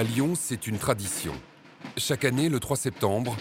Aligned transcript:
À 0.00 0.02
Lyon, 0.02 0.32
c'est 0.34 0.66
une 0.66 0.78
tradition. 0.78 1.34
Chaque 1.98 2.24
année, 2.24 2.48
le 2.48 2.58
3 2.58 2.78
septembre, 2.78 3.36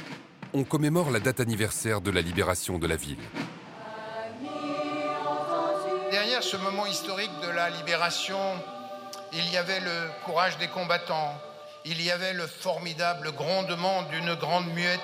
on 0.54 0.65
commémore 0.65 1.10
la 1.10 1.21
date 1.21 1.39
anniversaire 1.39 2.01
de 2.01 2.12
la 2.12 2.20
libération 2.20 2.78
de 2.78 2.85
la 2.85 2.97
ville. 2.97 3.24
Derrière 6.12 6.44
ce 6.44 6.58
moment 6.58 6.85
historique 6.85 7.31
de 7.42 7.49
la 7.49 7.69
libération, 7.69 8.37
il 9.31 9.49
y 9.53 9.56
avait 9.56 9.79
le 9.79 10.10
courage 10.26 10.58
des 10.58 10.67
combattants, 10.67 11.33
il 11.85 12.01
y 12.01 12.12
avait 12.12 12.33
le 12.33 12.46
formidable 12.46 13.31
grondement 13.31 14.03
d'une 14.12 14.35
grande 14.35 14.67
muette 14.73 14.99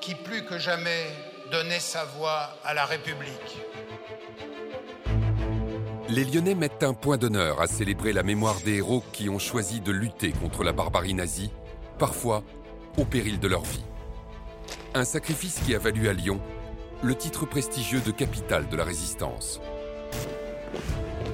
qui 0.00 0.16
plus 0.16 0.44
que 0.44 0.58
jamais 0.58 1.06
donnait 1.52 1.78
sa 1.78 2.04
voix 2.04 2.50
à 2.64 2.74
la 2.74 2.84
République. 2.84 3.60
Les 6.14 6.24
Lyonnais 6.24 6.54
mettent 6.54 6.84
un 6.84 6.94
point 6.94 7.16
d'honneur 7.16 7.60
à 7.60 7.66
célébrer 7.66 8.12
la 8.12 8.22
mémoire 8.22 8.60
des 8.64 8.76
héros 8.76 9.02
qui 9.10 9.28
ont 9.28 9.40
choisi 9.40 9.80
de 9.80 9.90
lutter 9.90 10.30
contre 10.30 10.62
la 10.62 10.70
barbarie 10.70 11.12
nazie, 11.12 11.50
parfois 11.98 12.44
au 12.96 13.04
péril 13.04 13.40
de 13.40 13.48
leur 13.48 13.64
vie. 13.64 13.82
Un 14.94 15.04
sacrifice 15.04 15.58
qui 15.66 15.74
a 15.74 15.80
valu 15.80 16.08
à 16.08 16.12
Lyon 16.12 16.40
le 17.02 17.16
titre 17.16 17.46
prestigieux 17.46 18.00
de 18.00 18.12
capitale 18.12 18.68
de 18.68 18.76
la 18.76 18.84
résistance. 18.84 19.60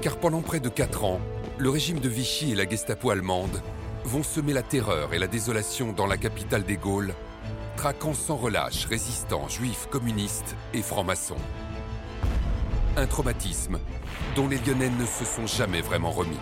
Car 0.01 0.17
pendant 0.17 0.41
près 0.41 0.61
de 0.61 0.71
quatre 0.71 1.05
ans, 1.05 1.21
le 1.59 1.69
régime 1.69 2.01
de 2.01 2.09
Vichy 2.09 2.53
et 2.53 2.55
la 2.55 2.67
Gestapo 2.67 3.11
allemande 3.11 3.61
vont 4.05 4.23
semer 4.23 4.55
la 4.55 4.63
terreur 4.63 5.13
et 5.13 5.19
la 5.19 5.27
désolation 5.27 5.93
dans 5.93 6.07
la 6.07 6.17
capitale 6.17 6.65
des 6.65 6.79
Gaules, 6.79 7.13
traquant 7.77 8.15
sans 8.15 8.37
relâche 8.37 8.87
résistants 8.87 9.47
juifs, 9.47 9.89
communistes 9.91 10.57
et 10.73 10.81
francs-maçons. 10.81 11.37
Un 12.97 13.07
traumatisme 13.07 13.79
dont 14.37 14.49
les 14.49 14.59
Lyonnais 14.59 14.91
ne 14.91 15.07
se 15.07 15.25
sont 15.25 15.47
jamais 15.47 15.81
vraiment 15.81 16.11
remis. 16.11 16.39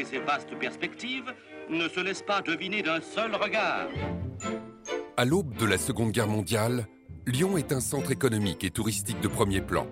Malgré 0.00 0.04
ses 0.04 0.24
vastes 0.24 0.58
perspectives, 0.58 1.32
ne 1.68 1.88
se 1.88 2.00
laisse 2.00 2.22
pas 2.22 2.40
deviner 2.42 2.82
d'un 2.82 3.00
seul 3.00 3.34
regard. 3.34 3.88
À 5.16 5.24
l'aube 5.24 5.56
de 5.56 5.66
la 5.66 5.78
Seconde 5.78 6.12
Guerre 6.12 6.28
mondiale, 6.28 6.86
Lyon 7.26 7.58
est 7.58 7.72
un 7.72 7.80
centre 7.80 8.10
économique 8.10 8.64
et 8.64 8.70
touristique 8.70 9.20
de 9.20 9.28
premier 9.28 9.60
plan. 9.60 9.86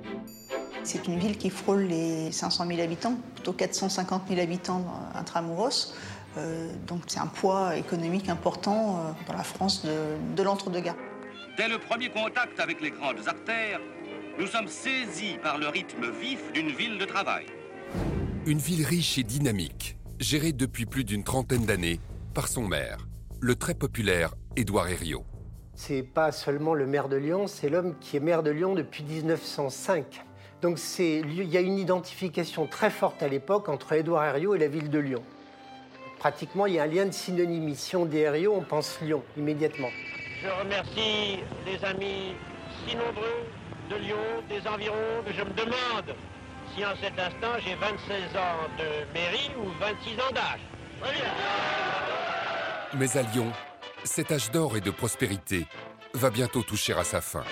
C'est 0.82 1.06
une 1.06 1.18
ville 1.18 1.36
qui 1.36 1.50
frôle 1.50 1.82
les 1.82 2.32
500 2.32 2.66
000 2.66 2.80
habitants, 2.80 3.18
plutôt 3.34 3.52
450 3.52 4.22
000 4.28 4.40
habitants 4.40 4.84
intramuros. 5.14 5.94
Euh, 6.36 6.72
donc 6.86 7.02
c'est 7.06 7.20
un 7.20 7.26
poids 7.26 7.76
économique 7.76 8.28
important 8.28 8.98
euh, 8.98 9.10
dans 9.26 9.34
la 9.34 9.42
France 9.42 9.84
de, 9.84 10.34
de 10.36 10.42
l'entre-deux-guerres. 10.42 10.96
Dès 11.56 11.68
le 11.68 11.78
premier 11.78 12.10
contact 12.10 12.60
avec 12.60 12.80
les 12.80 12.90
grandes 12.90 13.26
artères, 13.26 13.80
nous 14.38 14.46
sommes 14.46 14.68
saisis 14.68 15.36
par 15.42 15.58
le 15.58 15.68
rythme 15.68 16.10
vif 16.20 16.40
d'une 16.52 16.70
ville 16.70 16.96
de 16.98 17.04
travail. 17.04 17.46
Une 18.46 18.58
ville 18.58 18.86
riche 18.86 19.18
et 19.18 19.24
dynamique, 19.24 19.97
gérée 20.20 20.52
depuis 20.52 20.86
plus 20.86 21.04
d'une 21.04 21.24
trentaine 21.24 21.64
d'années 21.64 22.00
par 22.34 22.48
son 22.48 22.62
maire, 22.62 23.06
le 23.40 23.54
très 23.54 23.74
populaire 23.74 24.34
Édouard 24.56 24.88
Herriot. 24.88 25.24
C'est 25.74 26.02
pas 26.02 26.32
seulement 26.32 26.74
le 26.74 26.86
maire 26.86 27.08
de 27.08 27.16
Lyon, 27.16 27.46
c'est 27.46 27.68
l'homme 27.68 27.94
qui 28.00 28.16
est 28.16 28.20
maire 28.20 28.42
de 28.42 28.50
Lyon 28.50 28.74
depuis 28.74 29.04
1905. 29.04 30.24
Donc 30.60 30.78
c'est, 30.78 31.20
il 31.20 31.44
y 31.44 31.56
a 31.56 31.60
une 31.60 31.78
identification 31.78 32.66
très 32.66 32.90
forte 32.90 33.22
à 33.22 33.28
l'époque 33.28 33.68
entre 33.68 33.92
Édouard 33.92 34.24
Herriot 34.24 34.56
et 34.56 34.58
la 34.58 34.66
ville 34.66 34.90
de 34.90 34.98
Lyon. 34.98 35.22
Pratiquement, 36.18 36.66
il 36.66 36.74
y 36.74 36.78
a 36.80 36.82
un 36.82 36.86
lien 36.86 37.06
de 37.06 37.12
synonymie. 37.12 37.76
Si 37.76 37.94
on 37.94 38.04
dit 38.04 38.18
Herriot, 38.18 38.54
on 38.56 38.62
pense 38.62 39.00
Lyon 39.00 39.22
immédiatement. 39.36 39.90
Je 40.42 40.48
remercie 40.48 41.44
les 41.64 41.84
amis 41.84 42.34
si 42.86 42.96
nombreux 42.96 43.46
de 43.88 43.96
Lyon, 44.04 44.16
des 44.48 44.66
environs, 44.66 45.22
que 45.24 45.32
je 45.32 45.42
me 45.42 45.50
demande 45.50 46.16
si 46.74 46.84
en 46.84 46.94
cet 47.00 47.18
instant 47.18 47.58
j'ai 47.64 47.74
26 47.74 48.36
ans 48.36 48.68
de 48.78 49.12
mairie 49.12 49.50
ou 49.58 49.68
26 49.80 50.20
ans 50.20 50.32
d'âge. 50.34 50.60
Mais 52.94 53.16
à 53.16 53.22
Lyon, 53.22 53.52
cet 54.04 54.32
âge 54.32 54.50
d'or 54.50 54.76
et 54.76 54.80
de 54.80 54.90
prospérité 54.90 55.66
va 56.14 56.30
bientôt 56.30 56.62
toucher 56.62 56.94
à 56.94 57.04
sa 57.04 57.20
fin. 57.20 57.44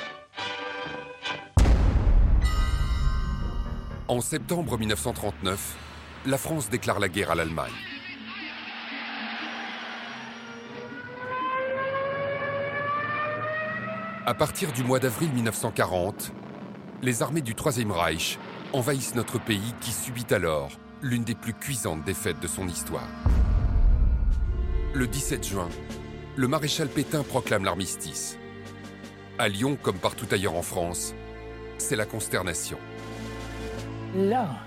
En 4.09 4.21
septembre 4.21 4.79
1939, 4.79 5.77
la 6.27 6.39
France 6.39 6.71
déclare 6.71 7.01
la 7.01 7.09
guerre 7.09 7.33
à 7.33 7.35
l'Allemagne. 7.35 7.73
À 14.25 14.35
partir 14.35 14.73
du 14.73 14.83
mois 14.83 14.99
d'avril 14.99 15.31
1940, 15.33 16.33
les 17.03 17.23
armées 17.23 17.43
du 17.43 17.55
Troisième 17.55 17.93
Reich 17.93 18.39
envahissent 18.77 19.15
notre 19.15 19.39
pays 19.39 19.75
qui 19.81 19.91
subit 19.91 20.27
alors 20.31 20.71
l'une 21.03 21.25
des 21.25 21.35
plus 21.35 21.55
cuisantes 21.55 22.05
défaites 22.05 22.41
de 22.41 22.47
son 22.47 22.69
histoire. 22.69 23.09
Le 24.95 25.07
17 25.07 25.47
juin, 25.47 25.69
le 26.37 26.47
maréchal 26.47 26.89
Pétain 26.89 27.23
proclame 27.23 27.65
l'armistice. 27.65 28.39
À 29.39 29.49
Lyon, 29.49 29.79
comme 29.83 29.99
partout 29.99 30.27
ailleurs 30.31 30.55
en 30.55 30.63
France, 30.63 31.15
c'est 31.79 31.97
la 31.97 32.05
consternation. 32.05 32.79
Là, 34.15 34.59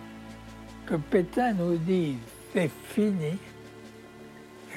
que 0.88 0.96
Pétain 0.96 1.54
nous 1.54 1.78
dit 1.78 2.18
c'est 2.54 2.72
fini, 2.94 3.38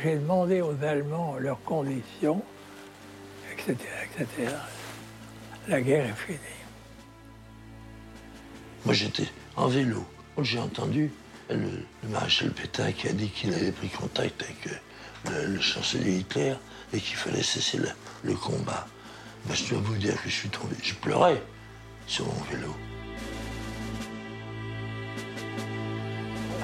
j'ai 0.02 0.16
demandé 0.16 0.60
aux 0.60 0.76
Allemands 0.82 1.36
leurs 1.38 1.62
conditions, 1.64 2.42
etc., 3.52 3.76
etc. 4.04 4.54
La 5.68 5.80
guerre 5.80 6.06
est 6.06 6.26
finie. 6.26 6.61
Moi, 8.84 8.94
j'étais 8.94 9.28
en 9.56 9.68
vélo. 9.68 10.04
J'ai 10.40 10.58
entendu 10.58 11.12
le, 11.50 11.56
le, 11.56 12.08
maréchal 12.08 12.50
Pétain 12.50 12.92
qui 12.92 13.08
a 13.08 13.12
dit 13.12 13.28
qu'il 13.28 13.52
avait 13.54 13.72
pris 13.72 13.88
contact 13.88 14.42
avec 14.42 14.56
le, 15.30 15.46
le 15.46 15.60
chancelier 15.60 16.18
Hitler 16.18 16.54
et 16.92 16.98
qu'il 17.00 17.16
fallait 17.16 17.42
cesser 17.42 17.78
le, 17.78 17.88
le 18.24 18.34
combat. 18.34 18.86
Ben, 19.46 19.54
je 19.54 19.70
dois 19.70 19.82
vous 19.82 19.96
dire 19.96 20.20
que 20.22 20.28
je 20.28 20.34
suis 20.34 20.48
tombé. 20.48 20.74
Je 20.82 20.94
pleurais 20.94 21.42
sur 22.06 22.26
mon 22.26 22.42
vélo. 22.50 22.74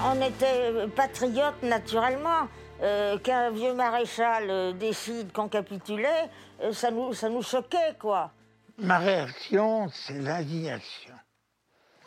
On 0.04 0.20
était 0.22 0.88
patriotes 0.94 1.62
naturellement. 1.62 2.48
Euh, 2.80 3.18
Qu'un 3.18 3.50
vieux 3.50 3.74
maréchal 3.74 4.44
euh, 4.48 4.72
décide 4.72 5.32
qu'on 5.32 5.48
capitulait, 5.48 6.30
euh, 6.62 6.72
ça, 6.72 6.92
nous, 6.92 7.12
ça 7.12 7.28
nous 7.28 7.42
choquait, 7.42 7.96
quoi. 7.98 8.30
Ma 8.78 8.98
réaction, 8.98 9.88
c'est 9.92 10.20
l'indignation. 10.20 11.17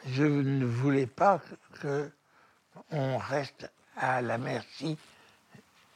Je 0.07 0.23
ne 0.23 0.65
voulais 0.65 1.05
pas 1.05 1.41
qu'on 1.81 3.17
reste 3.17 3.71
à 3.95 4.21
la 4.21 4.37
merci 4.37 4.97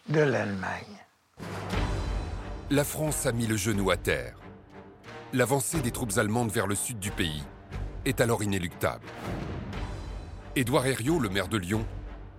de 0.09 0.19
l'Allemagne. 0.19 1.03
La 2.69 2.83
France 2.83 3.25
a 3.25 3.31
mis 3.31 3.47
le 3.47 3.57
genou 3.57 3.89
à 3.89 3.97
terre. 3.97 4.35
L'avancée 5.33 5.81
des 5.81 5.91
troupes 5.91 6.17
allemandes 6.17 6.51
vers 6.51 6.67
le 6.67 6.75
sud 6.75 6.99
du 6.99 7.11
pays 7.11 7.43
est 8.05 8.21
alors 8.21 8.43
inéluctable. 8.43 9.05
Édouard 10.55 10.85
Herriot, 10.85 11.19
le 11.19 11.29
maire 11.29 11.47
de 11.47 11.57
Lyon, 11.57 11.85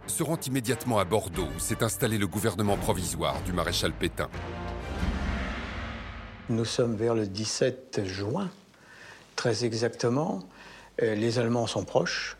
se 0.07 0.23
rend 0.23 0.39
immédiatement 0.47 0.99
à 0.99 1.05
Bordeaux 1.05 1.49
où 1.57 1.59
s'est 1.59 1.83
installé 1.83 2.17
le 2.17 2.29
gouvernement 2.29 2.77
provisoire 2.77 3.41
du 3.43 3.53
maréchal 3.53 3.93
Pétain. 3.93 4.31
Nous 6.49 6.65
sommes 6.65 6.95
vers 6.95 7.15
le 7.15 7.27
17 7.27 8.05
juin, 8.05 8.49
très 9.35 9.65
exactement. 9.65 10.45
Les 11.01 11.39
Allemands 11.39 11.67
sont 11.67 11.85
proches. 11.85 12.37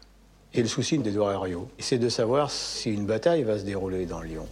Et 0.55 0.63
le 0.63 0.69
souci 0.69 0.97
d'Édouard 0.99 1.33
Herriot, 1.33 1.69
c'est 1.79 1.99
de 1.99 2.09
savoir 2.09 2.51
si 2.51 2.91
une 2.91 3.05
bataille 3.05 3.43
va 3.43 3.59
se 3.59 3.65
dérouler 3.65 4.07
dans 4.07 4.23
Lyon. 4.23 4.47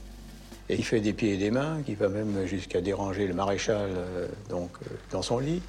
Et 0.69 0.75
il 0.75 0.85
fait 0.85 1.01
des 1.01 1.15
pieds 1.15 1.35
et 1.35 1.37
des 1.39 1.51
mains, 1.51 1.81
qui 1.85 1.95
va 1.95 2.09
même 2.09 2.47
jusqu'à 2.47 2.83
déranger 2.83 3.27
le 3.27 3.33
maréchal 3.33 3.89
euh, 3.91 4.29
euh, 4.51 4.67
dans 5.11 5.23
son 5.23 5.39
lit, 5.39 5.63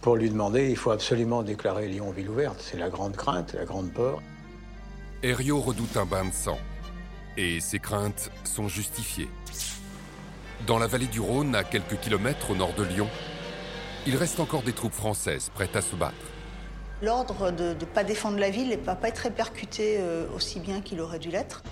pour 0.00 0.14
lui 0.14 0.30
demander 0.30 0.70
il 0.70 0.76
faut 0.76 0.92
absolument 0.92 1.42
déclarer 1.42 1.88
Lyon 1.88 2.12
ville 2.12 2.28
ouverte. 2.28 2.60
C'est 2.60 2.78
la 2.78 2.88
grande 2.88 3.16
crainte, 3.16 3.54
la 3.54 3.64
grande 3.64 3.92
peur. 3.92 4.22
Herriot 5.24 5.60
redoute 5.60 5.96
un 5.96 6.04
bain 6.04 6.26
de 6.26 6.32
sang. 6.32 6.58
Et 7.36 7.58
ses 7.58 7.80
craintes 7.80 8.30
sont 8.44 8.68
justifiées. 8.68 9.28
Dans 10.68 10.78
la 10.78 10.86
vallée 10.86 11.06
du 11.06 11.18
Rhône, 11.18 11.56
à 11.56 11.64
quelques 11.64 11.98
kilomètres 11.98 12.50
au 12.50 12.54
nord 12.54 12.74
de 12.74 12.84
Lyon, 12.84 13.08
il 14.06 14.16
reste 14.16 14.38
encore 14.38 14.62
des 14.62 14.72
troupes 14.72 14.92
françaises 14.92 15.50
prêtes 15.52 15.74
à 15.74 15.80
se 15.80 15.96
battre. 15.96 16.33
L'ordre 17.02 17.50
de 17.50 17.74
ne 17.74 17.84
pas 17.84 18.04
défendre 18.04 18.38
la 18.38 18.50
ville 18.50 18.68
ne 18.70 18.76
va 18.76 18.94
pas 18.94 19.08
être 19.08 19.18
répercuté 19.18 19.96
euh, 19.98 20.26
aussi 20.34 20.60
bien 20.60 20.80
qu'il 20.80 21.00
aurait 21.00 21.18
dû 21.18 21.28
l'être. 21.28 21.62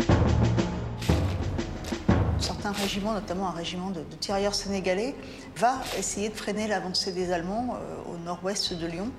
Certains 2.39 2.73
régiments, 2.73 3.13
notamment 3.15 3.49
un 3.49 3.53
régiment 3.53 3.91
de, 3.91 4.03
tirailleurs 4.19 4.55
sénégalais, 4.55 5.15
va 5.57 5.77
essayer 5.97 6.29
de 6.29 6.35
freiner 6.35 6.67
l'avancée 6.67 7.13
des 7.13 7.33
Allemands 7.33 7.77
euh, 7.77 8.13
au 8.13 8.19
nord-ouest 8.19 8.75
de 8.75 8.87
Lyon, 8.87 9.11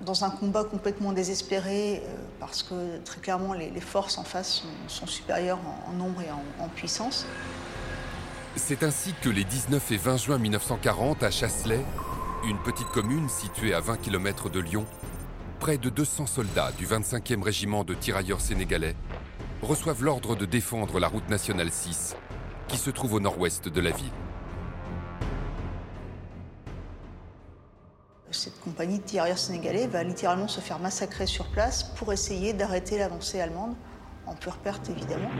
dans 0.00 0.24
un 0.24 0.30
combat 0.30 0.62
complètement 0.62 1.12
désespéré, 1.12 2.02
euh, 2.04 2.14
parce 2.38 2.62
que 2.62 2.98
très 3.04 3.20
clairement 3.20 3.52
les, 3.52 3.80
forces 3.80 4.16
en 4.16 4.24
face 4.24 4.62
sont, 4.86 5.06
supérieures 5.06 5.58
en, 5.86 5.90
en 5.90 5.92
nombre 5.92 6.22
et 6.22 6.30
en, 6.30 6.64
en 6.64 6.68
puissance. 6.68 7.26
C'est 8.54 8.84
ainsi 8.84 9.12
que 9.22 9.28
les 9.28 9.44
19 9.44 9.90
et 9.90 9.96
20 9.96 10.16
juin 10.16 10.38
1940, 10.38 11.22
à 11.24 11.30
Chasselet, 11.30 11.84
une 12.44 12.58
petite 12.58 12.88
commune 12.88 13.28
située 13.28 13.74
à 13.74 13.80
20 13.80 13.96
km 13.98 14.48
de 14.50 14.60
Lyon, 14.60 14.86
près 15.58 15.78
de 15.78 15.90
200 15.90 16.26
soldats 16.26 16.72
du 16.78 16.86
25e 16.86 17.42
régiment 17.42 17.84
de 17.84 17.94
tirailleurs 17.94 18.40
sénégalais 18.40 18.94
reçoivent 19.62 20.04
l'ordre 20.04 20.36
de 20.36 20.46
défendre 20.46 21.00
la 21.00 21.08
route 21.08 21.28
nationale 21.28 21.70
6, 21.70 22.16
qui 22.68 22.78
se 22.78 22.90
trouve 22.90 23.14
au 23.14 23.20
nord-ouest 23.20 23.68
de 23.68 23.80
la 23.80 23.90
ville. 23.90 24.12
Cette 28.30 28.60
compagnie 28.60 28.98
de 28.98 29.02
tirailleurs 29.02 29.38
sénégalais 29.38 29.86
va 29.86 30.04
littéralement 30.04 30.48
se 30.48 30.60
faire 30.60 30.78
massacrer 30.78 31.26
sur 31.26 31.46
place 31.48 31.82
pour 31.82 32.12
essayer 32.12 32.52
d'arrêter 32.52 32.98
l'avancée 32.98 33.40
allemande, 33.40 33.74
en 34.26 34.34
pure 34.34 34.58
perte 34.58 34.88
évidemment. 34.90 35.30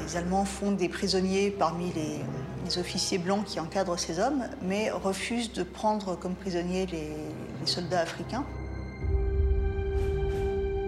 Les 0.00 0.16
Allemands 0.16 0.44
font 0.44 0.72
des 0.72 0.88
prisonniers 0.88 1.50
parmi 1.50 1.92
les, 1.92 2.20
les 2.64 2.78
officiers 2.78 3.18
blancs 3.18 3.44
qui 3.44 3.60
encadrent 3.60 3.98
ces 3.98 4.18
hommes, 4.18 4.44
mais 4.62 4.90
refusent 4.90 5.52
de 5.52 5.62
prendre 5.62 6.16
comme 6.18 6.34
prisonniers 6.34 6.86
les, 6.86 7.08
les 7.60 7.66
soldats 7.66 8.00
africains. 8.00 8.44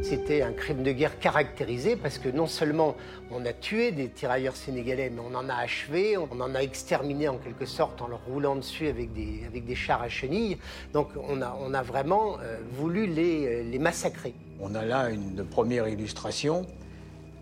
C'était 0.02 0.42
un 0.42 0.52
crime 0.52 0.84
de 0.84 0.92
guerre 0.92 1.18
caractérisé 1.18 1.96
parce 1.96 2.18
que 2.18 2.28
non 2.28 2.46
seulement 2.46 2.94
on 3.32 3.44
a 3.44 3.52
tué 3.52 3.90
des 3.90 4.08
tirailleurs 4.08 4.54
sénégalais, 4.54 5.10
mais 5.10 5.20
on 5.20 5.34
en 5.34 5.48
a 5.48 5.54
achevé, 5.54 6.16
on 6.16 6.40
en 6.40 6.54
a 6.54 6.60
exterminé 6.60 7.28
en 7.28 7.38
quelque 7.38 7.66
sorte 7.66 8.00
en 8.00 8.06
leur 8.06 8.24
roulant 8.24 8.54
dessus 8.54 8.86
avec 8.86 9.12
des, 9.12 9.42
avec 9.48 9.66
des 9.66 9.74
chars 9.74 10.02
à 10.02 10.08
chenilles. 10.08 10.58
Donc 10.92 11.08
on 11.28 11.42
a, 11.42 11.58
on 11.60 11.74
a 11.74 11.82
vraiment 11.82 12.36
euh, 12.40 12.58
voulu 12.70 13.06
les, 13.06 13.64
les 13.64 13.78
massacrer. 13.80 14.32
On 14.60 14.76
a 14.76 14.84
là 14.84 15.10
une 15.10 15.44
première 15.44 15.88
illustration 15.88 16.66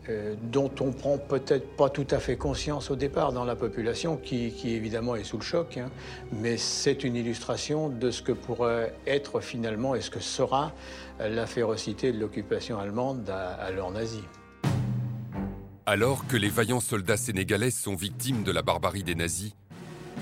euh, 0.08 0.34
dont 0.50 0.70
on 0.80 0.92
prend 0.92 1.18
peut-être 1.18 1.76
pas 1.76 1.88
tout 1.88 2.06
à 2.10 2.18
fait 2.18 2.36
conscience 2.36 2.90
au 2.90 2.96
départ 2.96 3.32
dans 3.32 3.44
la 3.44 3.56
population, 3.56 4.16
qui, 4.16 4.52
évidemment 4.64 5.16
est 5.16 5.24
sous 5.24 5.38
le 5.38 5.44
choc, 5.44 5.76
hein, 5.76 5.90
mais 6.32 6.56
c'est 6.56 7.04
une 7.04 7.16
illustration 7.16 7.88
de 7.88 8.10
ce 8.10 8.22
que 8.22 8.32
pourrait 8.32 8.94
être 9.06 9.40
finalement 9.40 9.94
et 9.94 10.00
ce 10.00 10.10
que 10.10 10.20
sera 10.20 10.72
la 11.20 11.46
férocité 11.46 12.12
de 12.12 12.18
l'occupation 12.18 12.78
allemande 12.78 13.28
à, 13.30 13.52
à 13.52 13.70
l'heure 13.70 13.90
nazie. 13.90 14.24
Alors 15.86 16.26
que 16.26 16.36
les 16.36 16.48
vaillants 16.48 16.80
soldats 16.80 17.16
sénégalais 17.16 17.70
sont 17.70 17.94
victimes 17.94 18.42
de 18.42 18.52
la 18.52 18.62
barbarie 18.62 19.04
des 19.04 19.14
nazis, 19.14 19.52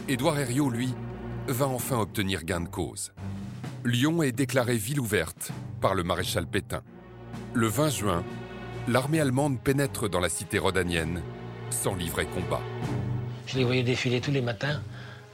Édouard 0.08 0.38
Herriot, 0.38 0.69
lui, 0.69 0.93
va 1.46 1.69
enfin 1.69 2.00
obtenir 2.00 2.44
gain 2.44 2.61
de 2.61 2.69
cause. 2.69 3.12
Lyon 3.85 4.23
est 4.23 4.32
déclarée 4.32 4.76
ville 4.76 5.00
ouverte 5.00 5.52
par 5.81 5.94
le 5.94 6.02
maréchal 6.02 6.46
Pétain. 6.46 6.82
Le 7.55 7.67
20 7.67 7.88
juin, 7.88 8.25
l'armée 8.88 9.20
allemande 9.20 9.61
pénètre 9.61 10.08
dans 10.08 10.20
la 10.20 10.29
cité 10.29 10.58
rhodanienne 10.58 11.23
sans 11.70 11.94
livrer 11.94 12.26
combat. 12.26 12.61
Je 13.46 13.58
les 13.58 13.64
voyais 13.64 13.82
défiler 13.82 14.20
tous 14.20 14.31
les 14.31 14.43
matins, 14.43 14.82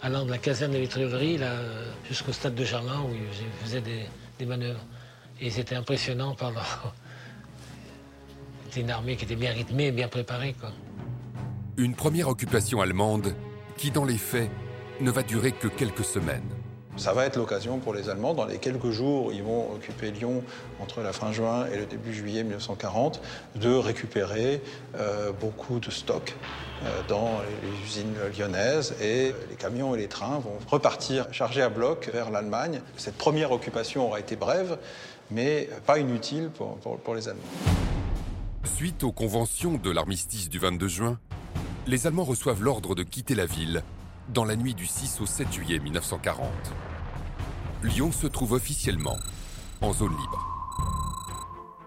allant 0.02 0.24
de 0.24 0.30
la 0.30 0.38
caserne 0.38 0.72
de 0.72 0.78
Vitreverie 0.78 1.40
jusqu'au 2.06 2.32
stade 2.32 2.54
de 2.54 2.64
Germain 2.64 3.00
où 3.02 3.14
ils 3.14 3.64
faisaient 3.64 3.80
des, 3.80 4.06
des 4.38 4.46
manœuvres. 4.46 4.84
Et 5.40 5.46
ils 5.46 5.58
étaient 5.58 5.76
impressionnants 5.76 6.34
par 6.34 6.50
leur. 6.50 6.94
C'était 8.64 8.80
une 8.82 8.90
armée 8.90 9.16
qui 9.16 9.24
était 9.24 9.36
bien 9.36 9.52
rythmée, 9.52 9.92
bien 9.92 10.08
préparée. 10.08 10.54
Quoi. 10.58 10.72
Une 11.76 11.94
première 11.94 12.28
occupation 12.28 12.80
allemande 12.80 13.34
qui, 13.76 13.90
dans 13.90 14.04
les 14.04 14.18
faits, 14.18 14.50
ne 15.00 15.10
va 15.10 15.22
durer 15.22 15.52
que 15.52 15.68
quelques 15.68 16.04
semaines. 16.04 16.57
Ça 16.98 17.12
va 17.12 17.26
être 17.26 17.36
l'occasion 17.36 17.78
pour 17.78 17.94
les 17.94 18.08
Allemands, 18.08 18.34
dans 18.34 18.44
les 18.44 18.58
quelques 18.58 18.90
jours 18.90 19.32
ils 19.32 19.42
vont 19.42 19.72
occuper 19.72 20.10
Lyon 20.10 20.42
entre 20.80 21.00
la 21.00 21.12
fin 21.12 21.30
juin 21.30 21.66
et 21.72 21.76
le 21.76 21.86
début 21.86 22.12
juillet 22.12 22.42
1940, 22.42 23.20
de 23.54 23.72
récupérer 23.72 24.60
euh, 24.96 25.30
beaucoup 25.32 25.78
de 25.78 25.90
stocks 25.92 26.34
euh, 26.82 27.00
dans 27.08 27.40
les 27.62 27.86
usines 27.86 28.16
lyonnaises 28.36 28.96
et 29.00 29.32
les 29.48 29.56
camions 29.56 29.94
et 29.94 29.98
les 29.98 30.08
trains 30.08 30.40
vont 30.40 30.58
repartir 30.68 31.32
chargés 31.32 31.62
à 31.62 31.68
bloc 31.68 32.10
vers 32.12 32.30
l'Allemagne. 32.30 32.82
Cette 32.96 33.16
première 33.16 33.52
occupation 33.52 34.06
aura 34.06 34.18
été 34.18 34.34
brève, 34.34 34.76
mais 35.30 35.68
pas 35.86 36.00
inutile 36.00 36.50
pour 36.50 37.14
les 37.14 37.28
Allemands. 37.28 37.42
Suite 38.64 39.04
aux 39.04 39.12
conventions 39.12 39.74
de 39.74 39.90
l'armistice 39.90 40.48
du 40.48 40.58
22 40.58 40.88
juin, 40.88 41.18
les 41.86 42.08
Allemands 42.08 42.24
reçoivent 42.24 42.62
l'ordre 42.62 42.96
de 42.96 43.04
quitter 43.04 43.36
la 43.36 43.46
ville 43.46 43.84
dans 44.28 44.44
la 44.44 44.56
nuit 44.56 44.74
du 44.74 44.86
6 44.86 45.20
au 45.20 45.26
7 45.26 45.52
juillet 45.52 45.78
1940. 45.78 46.48
Lyon 47.82 48.12
se 48.12 48.26
trouve 48.26 48.52
officiellement 48.52 49.16
en 49.80 49.92
zone 49.92 50.10
libre. 50.10 50.44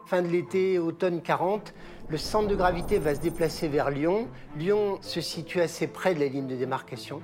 Fin 0.06 0.22
de 0.22 0.28
l'été, 0.28 0.80
automne 0.80 1.22
40, 1.22 1.74
le 2.10 2.18
centre 2.18 2.48
de 2.48 2.56
gravité 2.56 3.00
va 3.00 3.16
se 3.16 3.22
déplacer 3.22 3.68
vers 3.68 3.92
Lyon. 3.92 4.28
Lyon 4.58 4.98
se 5.02 5.22
situe 5.22 5.62
assez 5.62 5.88
près 5.88 6.14
de 6.16 6.20
la 6.20 6.28
ligne 6.28 6.48
de 6.48 6.56
démarcation. 6.56 7.22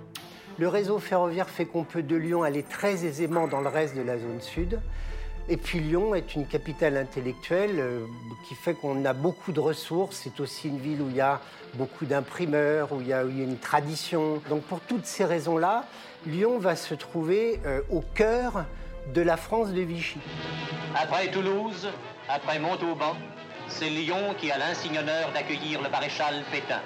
Le 0.58 0.68
réseau 0.68 1.00
ferroviaire 1.00 1.50
fait 1.50 1.66
qu'on 1.66 1.84
peut 1.84 2.04
de 2.04 2.16
Lyon 2.16 2.44
aller 2.44 2.64
très 2.64 3.06
aisément 3.06 3.48
dans 3.48 3.62
le 3.62 3.70
reste 3.70 3.96
de 3.96 4.02
la 4.02 4.18
zone 4.18 4.42
sud. 4.42 4.80
Et 5.50 5.56
puis 5.56 5.80
Lyon 5.80 6.14
est 6.14 6.36
une 6.36 6.46
capitale 6.46 6.98
intellectuelle 6.98 7.80
euh, 7.80 8.06
qui 8.48 8.54
fait 8.54 8.74
qu'on 8.74 9.06
a 9.06 9.14
beaucoup 9.14 9.54
de 9.54 9.62
ressources. 9.62 10.18
C'est 10.24 10.42
aussi 10.42 10.68
une 10.68 10.80
ville 10.80 11.02
où 11.02 11.10
il 11.10 11.16
y 11.16 11.22
a 11.22 11.40
beaucoup 11.76 12.06
d'imprimeurs, 12.06 12.92
où, 12.92 13.00
il 13.00 13.08
y 13.08 13.14
a 13.14 13.22
une 13.24 13.58
tradition. 13.58 14.42
Donc 14.50 14.64
pour 14.64 14.82
toutes 14.82 15.06
ces 15.06 15.24
raisons-là, 15.24 15.86
Lyon 16.26 16.58
va 16.58 16.76
se 16.76 16.94
trouver 16.96 17.62
euh, 17.66 17.82
au 17.90 18.02
cœur 18.14 18.66
de 19.14 19.22
la 19.22 19.38
France 19.38 19.70
de 19.70 19.82
Vichy. 19.82 20.20
Après 20.94 21.28
Toulouse, 21.28 21.88
après 22.28 22.60
Montauban, 22.60 23.16
c'est 23.70 23.90
Lyon 23.90 24.36
qui 24.38 24.52
a 24.52 24.58
l'insigne 24.58 25.00
honneur 25.00 25.32
d'accueillir 25.34 25.82
le 25.82 25.90
maréchal 25.90 26.44
Pétain. 26.52 26.82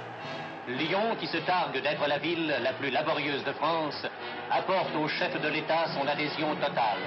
Lyon, 0.68 1.16
qui 1.20 1.26
se 1.26 1.38
targue 1.38 1.82
d'être 1.82 2.08
la 2.08 2.20
ville 2.20 2.54
la 2.62 2.74
plus 2.74 2.92
laborieuse 2.92 3.44
de 3.44 3.54
France, 3.54 4.06
apporte 4.52 4.96
au 4.96 5.08
chef 5.08 5.42
de 5.42 5.48
l'État 5.48 5.88
son 5.96 6.08
adhésion 6.08 6.54
totale 6.58 7.00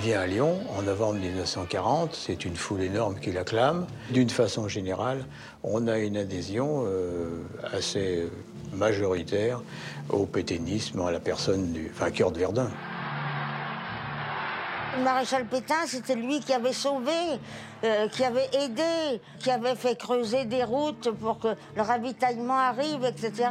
vient 0.00 0.20
à 0.20 0.26
Lyon 0.26 0.60
en 0.76 0.82
novembre 0.82 1.18
1940. 1.18 2.14
C'est 2.14 2.44
une 2.44 2.56
foule 2.56 2.82
énorme 2.82 3.18
qui 3.18 3.32
l'acclame. 3.32 3.86
D'une 4.10 4.30
façon 4.30 4.68
générale, 4.68 5.24
on 5.62 5.88
a 5.88 5.98
une 5.98 6.16
adhésion 6.16 6.84
euh, 6.86 7.42
assez 7.72 8.28
majoritaire 8.72 9.60
au 10.10 10.26
pétainisme, 10.26 11.00
à 11.00 11.10
la 11.10 11.20
personne 11.20 11.72
du 11.72 11.88
vainqueur 11.88 12.30
de 12.30 12.38
Verdun. 12.38 12.70
Le 14.96 15.04
maréchal 15.04 15.44
Pétain, 15.44 15.86
c'était 15.86 16.14
lui 16.14 16.40
qui 16.40 16.52
avait 16.52 16.72
sauvé, 16.72 17.12
euh, 17.84 18.08
qui 18.08 18.24
avait 18.24 18.48
aidé, 18.52 19.20
qui 19.38 19.50
avait 19.50 19.74
fait 19.74 19.96
creuser 19.96 20.44
des 20.46 20.64
routes 20.64 21.10
pour 21.10 21.38
que 21.38 21.48
le 21.76 21.82
ravitaillement 21.82 22.58
arrive, 22.58 23.04
etc. 23.04 23.50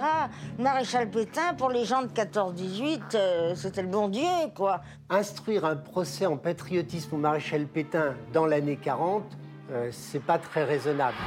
Le 0.58 0.64
maréchal 0.64 1.10
Pétain, 1.10 1.54
pour 1.54 1.70
les 1.70 1.86
gens 1.86 2.02
de 2.02 2.08
14-18, 2.08 3.02
euh, 3.14 3.56
c'était 3.56 3.84
le 3.84 3.88
bon 3.88 4.08
Dieu, 4.08 4.24
quoi. 4.56 4.82
Instruire 5.10 5.66
un 5.66 5.76
procès 5.76 6.26
en 6.26 6.38
patriotisme 6.38 7.16
au 7.16 7.20
maréchal 7.20 7.68
Pétain 7.68 8.16
dans 8.34 8.46
l'année 8.46 8.78
40, 8.78 9.24
euh, 9.72 9.90
c'est 9.92 10.24
pas 10.24 10.40
très 10.40 10.64
raisonnable. 10.64 11.18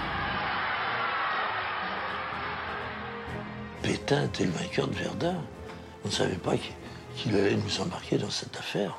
Pétain 3.83 4.25
était 4.25 4.45
le 4.45 4.51
vainqueur 4.51 4.89
de 4.89 4.95
Verdun. 4.95 5.37
On 6.05 6.09
ne 6.09 6.13
savait 6.13 6.35
pas 6.35 6.55
qu'il 7.17 7.35
allait 7.35 7.57
nous 7.57 7.81
embarquer 7.81 8.19
dans 8.19 8.31
cette 8.31 8.57
affaire. 8.57 8.97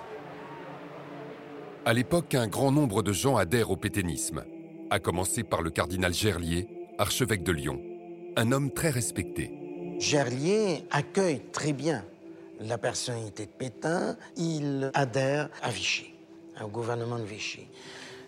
À 1.84 1.94
l'époque, 1.94 2.36
un 2.36 2.48
grand 2.48 2.72
nombre 2.72 3.02
de 3.02 3.12
gens 3.12 3.38
adhèrent 3.38 3.72
au 3.72 3.76
pétainisme, 3.76 4.44
à 4.92 5.00
commencer 5.00 5.42
par 5.42 5.64
le 5.64 5.72
cardinal 5.72 6.14
Gerlier, 6.14 6.68
archevêque 7.00 7.42
de 7.42 7.52
Lyon, 7.52 7.82
un 8.36 8.52
homme 8.52 8.70
très 8.70 8.92
respecté. 8.92 9.52
Gerlier 9.98 10.84
accueille 10.92 11.42
très 11.52 11.74
bien 11.74 12.06
la 12.60 12.78
personnalité 12.78 13.48
de 13.48 13.52
Pétain, 13.52 14.16
il 14.38 14.92
adhère 14.94 15.50
à 15.64 15.72
Vichy, 15.72 16.14
au 16.64 16.68
gouvernement 16.68 17.18
de 17.18 17.24
Vichy. 17.24 17.66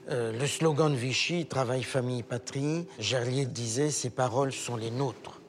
Euh, 0.09 0.31
le 0.31 0.47
slogan 0.47 0.91
de 0.91 0.97
Vichy, 0.97 1.45
Travail, 1.45 1.83
famille, 1.83 2.23
patrie, 2.23 2.87
Gerlier 2.97 3.45
disait 3.45 3.91
Ces 3.91 4.09
paroles 4.09 4.51
sont 4.51 4.77
les 4.77 4.89
nôtres. 4.89 5.41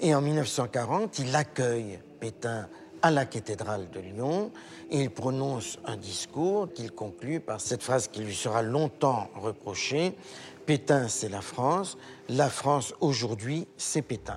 Et 0.00 0.14
en 0.14 0.20
1940, 0.20 1.18
il 1.20 1.34
accueille 1.34 1.98
Pétain 2.20 2.68
à 3.02 3.10
la 3.10 3.24
cathédrale 3.26 3.88
de 3.90 4.00
Lyon 4.00 4.50
et 4.90 5.02
il 5.02 5.10
prononce 5.10 5.78
un 5.84 5.96
discours 5.96 6.72
qu'il 6.72 6.92
conclut 6.92 7.40
par 7.40 7.60
cette 7.60 7.82
phrase 7.82 8.08
qui 8.08 8.20
lui 8.20 8.34
sera 8.34 8.62
longtemps 8.62 9.30
reprochée 9.34 10.14
Pétain, 10.68 11.08
c'est 11.08 11.30
la 11.30 11.40
France, 11.40 11.96
la 12.28 12.50
France 12.50 12.92
aujourd'hui, 13.00 13.66
c'est 13.78 14.02
Pétain. 14.02 14.36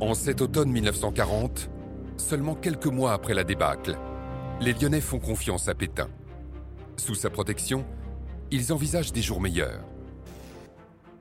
En 0.00 0.12
cet 0.12 0.42
automne 0.42 0.70
1940, 0.70 1.70
seulement 2.18 2.54
quelques 2.54 2.86
mois 2.86 3.14
après 3.14 3.32
la 3.32 3.42
débâcle, 3.42 3.96
les 4.60 4.74
Lyonnais 4.74 5.00
font 5.00 5.18
confiance 5.18 5.68
à 5.68 5.74
Pétain. 5.74 6.10
Sous 6.98 7.14
sa 7.14 7.30
protection, 7.30 7.86
ils 8.50 8.70
envisagent 8.70 9.12
des 9.12 9.22
jours 9.22 9.40
meilleurs. 9.40 9.82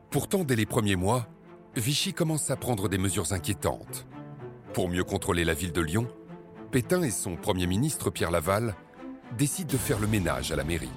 Pourtant, 0.09 0.43
dès 0.43 0.57
les 0.57 0.65
premiers 0.65 0.97
mois, 0.97 1.25
Vichy 1.77 2.11
commence 2.11 2.51
à 2.51 2.57
prendre 2.57 2.89
des 2.89 2.97
mesures 2.97 3.31
inquiétantes. 3.31 4.05
Pour 4.73 4.87
mieux 4.87 5.03
contrôler 5.03 5.43
la 5.45 5.53
ville 5.53 5.71
de 5.71 5.81
Lyon, 5.81 6.07
Pétain 6.71 7.01
et 7.01 7.09
son 7.09 7.35
Premier 7.35 7.65
ministre 7.65 8.11
Pierre 8.11 8.29
Laval 8.29 8.75
décident 9.37 9.71
de 9.71 9.77
faire 9.77 9.99
le 9.99 10.07
ménage 10.07 10.51
à 10.51 10.55
la 10.55 10.63
mairie. 10.63 10.91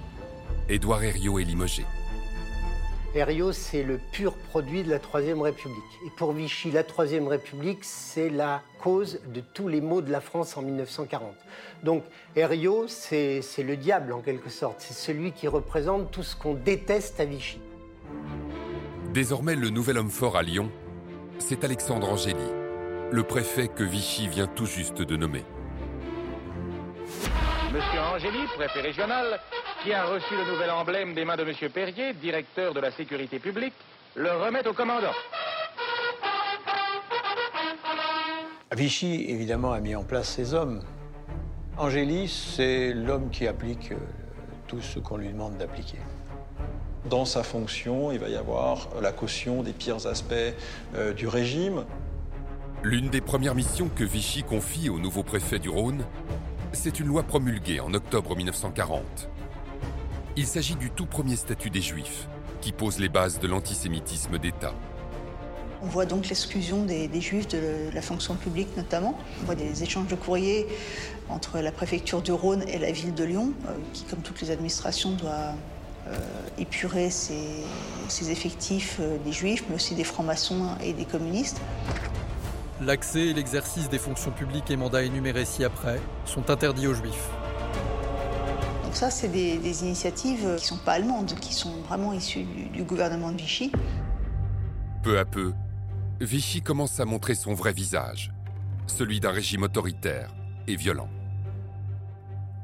Édouard 0.68 1.02
Herriot 1.02 1.38
est 1.38 1.44
limogé. 1.44 1.84
Herriot, 3.14 3.52
c'est 3.52 3.82
le 3.82 3.98
pur 4.12 4.34
produit 4.34 4.82
de 4.82 4.90
la 4.90 4.98
Troisième 4.98 5.40
République. 5.40 5.82
Et 6.06 6.10
pour 6.16 6.32
Vichy, 6.32 6.70
la 6.70 6.82
Troisième 6.82 7.28
République, 7.28 7.80
c'est 7.82 8.30
la 8.30 8.62
cause 8.82 9.20
de 9.34 9.40
tous 9.40 9.68
les 9.68 9.80
maux 9.80 10.02
de 10.02 10.10
la 10.10 10.20
France 10.20 10.56
en 10.56 10.62
1940. 10.62 11.34
Donc 11.82 12.04
Herriot, 12.36 12.88
c'est 12.88 13.42
le 13.58 13.76
diable 13.76 14.12
en 14.12 14.20
quelque 14.20 14.50
sorte. 14.50 14.76
C'est 14.80 14.94
celui 14.94 15.32
qui 15.32 15.48
représente 15.48 16.10
tout 16.10 16.22
ce 16.22 16.36
qu'on 16.36 16.54
déteste 16.54 17.20
à 17.20 17.24
Vichy. 17.24 17.58
Désormais, 19.12 19.56
le 19.56 19.70
nouvel 19.70 19.98
homme 19.98 20.10
fort 20.10 20.36
à 20.36 20.42
Lyon, 20.42 20.70
c'est 21.38 21.64
Alexandre 21.64 22.10
Angéli, 22.10 22.36
le 23.12 23.22
préfet 23.22 23.68
que 23.68 23.84
Vichy 23.84 24.26
vient 24.26 24.46
tout 24.46 24.64
juste 24.64 25.02
de 25.02 25.16
nommer. 25.16 25.44
Monsieur 27.70 28.00
Angéli, 28.00 28.46
préfet 28.56 28.80
régional, 28.80 29.38
qui 29.82 29.92
a 29.92 30.06
reçu 30.06 30.34
le 30.34 30.50
nouvel 30.50 30.70
emblème 30.70 31.12
des 31.12 31.26
mains 31.26 31.36
de 31.36 31.44
Monsieur 31.44 31.68
Perrier, 31.68 32.14
directeur 32.14 32.72
de 32.72 32.80
la 32.80 32.90
sécurité 32.90 33.38
publique, 33.38 33.74
le 34.14 34.30
remet 34.32 34.66
au 34.66 34.72
commandant. 34.72 35.12
Vichy, 38.74 39.26
évidemment, 39.28 39.72
a 39.72 39.80
mis 39.80 39.94
en 39.94 40.04
place 40.04 40.30
ses 40.30 40.54
hommes. 40.54 40.80
Angéli, 41.76 42.28
c'est 42.28 42.94
l'homme 42.94 43.28
qui 43.28 43.46
applique 43.46 43.92
euh, 43.92 43.96
tout 44.66 44.80
ce 44.80 44.98
qu'on 44.98 45.18
lui 45.18 45.28
demande 45.28 45.58
d'appliquer. 45.58 45.98
Dans 47.10 47.26
sa 47.26 47.42
fonction, 47.42 48.10
il 48.12 48.18
va 48.18 48.28
y 48.28 48.36
avoir 48.36 48.88
la 49.02 49.12
caution 49.12 49.62
des 49.62 49.72
pires 49.72 50.06
aspects 50.06 50.34
euh, 50.94 51.12
du 51.12 51.28
régime. 51.28 51.84
L'une 52.84 53.10
des 53.10 53.20
premières 53.20 53.54
missions 53.54 53.88
que 53.94 54.02
Vichy 54.02 54.42
confie 54.42 54.88
au 54.88 54.98
nouveau 54.98 55.22
préfet 55.22 55.60
du 55.60 55.68
Rhône, 55.68 56.04
c'est 56.72 56.98
une 56.98 57.06
loi 57.06 57.22
promulguée 57.22 57.78
en 57.78 57.94
octobre 57.94 58.34
1940. 58.34 59.28
Il 60.36 60.46
s'agit 60.46 60.74
du 60.74 60.90
tout 60.90 61.06
premier 61.06 61.36
statut 61.36 61.70
des 61.70 61.80
Juifs, 61.80 62.26
qui 62.60 62.72
pose 62.72 62.98
les 62.98 63.08
bases 63.08 63.38
de 63.38 63.46
l'antisémitisme 63.46 64.36
d'État. 64.36 64.74
On 65.80 65.86
voit 65.86 66.06
donc 66.06 66.28
l'exclusion 66.28 66.84
des, 66.84 67.08
Juifs 67.20 67.46
de 67.46 67.88
la 67.94 68.02
fonction 68.02 68.34
publique 68.34 68.76
notamment. 68.76 69.16
On 69.42 69.44
voit 69.44 69.54
des 69.54 69.84
échanges 69.84 70.08
de 70.08 70.16
courriers 70.16 70.66
entre 71.28 71.60
la 71.60 71.70
préfecture 71.70 72.20
du 72.20 72.32
Rhône 72.32 72.64
et 72.66 72.78
la 72.78 72.90
ville 72.90 73.14
de 73.14 73.22
Lyon, 73.22 73.52
euh, 73.68 73.76
qui, 73.92 74.02
comme 74.04 74.22
toutes 74.22 74.40
les 74.40 74.50
administrations, 74.50 75.12
doit 75.12 75.54
euh, 76.08 76.18
épurer 76.58 77.10
ses, 77.10 77.38
effectifs 78.28 78.96
euh, 79.00 79.18
des 79.24 79.30
juifs, 79.30 79.62
mais 79.68 79.76
aussi 79.76 79.94
des 79.94 80.02
francs-maçons 80.02 80.66
et 80.82 80.92
des 80.92 81.04
communistes. 81.04 81.60
L'accès 82.84 83.28
et 83.28 83.32
l'exercice 83.32 83.88
des 83.88 83.98
fonctions 83.98 84.32
publiques 84.32 84.68
et 84.70 84.76
mandats 84.76 85.04
énumérés 85.04 85.44
ci-après 85.44 86.00
sont 86.24 86.50
interdits 86.50 86.88
aux 86.88 86.94
juifs. 86.94 87.30
Donc 88.82 88.96
ça, 88.96 89.08
c'est 89.08 89.28
des, 89.28 89.84
initiatives 89.84 90.40
qui 90.40 90.46
ne 90.46 90.56
sont 90.56 90.78
pas 90.78 90.94
allemandes, 90.94 91.32
qui 91.40 91.54
sont 91.54 91.80
vraiment 91.88 92.12
issues 92.12 92.44
du 92.72 92.82
gouvernement 92.82 93.30
de 93.30 93.36
Vichy. 93.36 93.70
Peu 95.04 95.18
à 95.20 95.24
peu, 95.24 95.52
Vichy 96.20 96.60
commence 96.60 96.98
à 96.98 97.04
montrer 97.04 97.36
son 97.36 97.54
vrai 97.54 97.72
visage, 97.72 98.32
celui 98.88 99.20
d'un 99.20 99.30
régime 99.30 99.62
autoritaire 99.62 100.34
et 100.66 100.74
violent. 100.74 101.08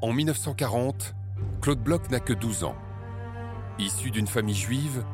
En 0.01 0.11
1940, 0.11 1.15
Claude 1.61 1.79
Bloch 1.79 2.09
n'a 2.09 2.19
que 2.19 2.33
12 2.33 2.65
ans 2.65 2.75
Issu 3.77 4.11
d'une 4.11 4.27
famille 4.27 4.55
juive, 4.55 5.05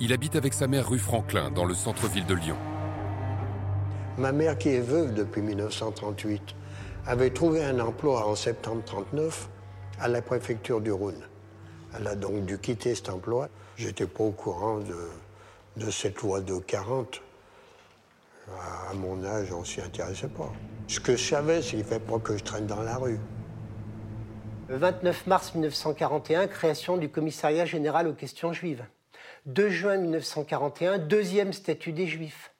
il 0.00 0.12
habite 0.12 0.34
avec 0.34 0.54
sa 0.54 0.66
mère 0.66 0.88
rue 0.88 0.98
Franklin, 0.98 1.52
dans 1.52 1.64
le 1.64 1.74
centre-ville 1.74 2.26
de 2.26 2.34
Lyon. 2.34 2.56
Ma 4.18 4.32
mère, 4.32 4.58
qui 4.58 4.70
est 4.70 4.80
veuve 4.80 5.14
depuis 5.14 5.40
1938, 5.40 6.54
avait 7.06 7.30
trouvé 7.30 7.64
un 7.64 7.78
emploi 7.80 8.26
en 8.26 8.34
septembre 8.34 8.82
1939 8.82 9.48
à 10.00 10.08
la 10.08 10.20
préfecture 10.20 10.80
du 10.80 10.92
Rhône. 10.92 11.22
Elle 11.96 12.06
a 12.06 12.16
donc 12.16 12.44
dû 12.44 12.58
quitter 12.58 12.94
cet 12.94 13.08
emploi. 13.08 13.48
J'étais 13.76 14.06
pas 14.06 14.24
au 14.24 14.32
courant 14.32 14.78
de, 15.76 15.90
cette 15.90 16.20
loi 16.20 16.40
de 16.40 16.58
40. 16.58 17.22
À 18.90 18.94
mon 18.94 19.24
âge, 19.24 19.52
on 19.52 19.64
s'y 19.64 19.80
intéressait 19.80 20.28
pas. 20.28 20.52
Ce 20.88 20.98
que 21.00 21.16
je 21.16 21.24
savais, 21.24 21.62
c'est 21.62 21.70
qu'il 21.70 21.78
ne 21.78 21.84
fallait 21.84 22.00
pas 22.00 22.18
que 22.18 22.36
je 22.36 22.42
traîne 22.42 22.66
dans 22.66 22.82
la 22.82 22.96
rue. 22.96 23.20
Le 24.68 24.76
29 24.76 25.26
mars 25.28 25.54
1941, 25.54 26.46
création 26.48 26.96
du 26.96 27.08
commissariat 27.08 27.64
général 27.64 28.08
aux 28.08 28.12
questions 28.12 28.52
juives. 28.52 28.84
2 29.46 29.70
juin 29.70 29.96
1941, 29.96 30.98
deuxième 30.98 31.52
statut 31.52 31.92
des 31.92 32.06
juifs. 32.06 32.52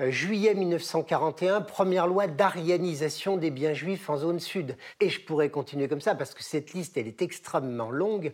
Euh, 0.00 0.10
juillet 0.10 0.54
1941, 0.54 1.60
première 1.60 2.08
loi 2.08 2.26
d'arianisation 2.26 3.36
des 3.36 3.52
biens 3.52 3.74
juifs 3.74 4.10
en 4.10 4.16
zone 4.16 4.40
sud. 4.40 4.76
Et 5.00 5.08
je 5.08 5.20
pourrais 5.20 5.50
continuer 5.50 5.86
comme 5.86 6.00
ça 6.00 6.16
parce 6.16 6.34
que 6.34 6.42
cette 6.42 6.72
liste, 6.72 6.96
elle 6.96 7.06
est 7.06 7.22
extrêmement 7.22 7.92
longue. 7.92 8.32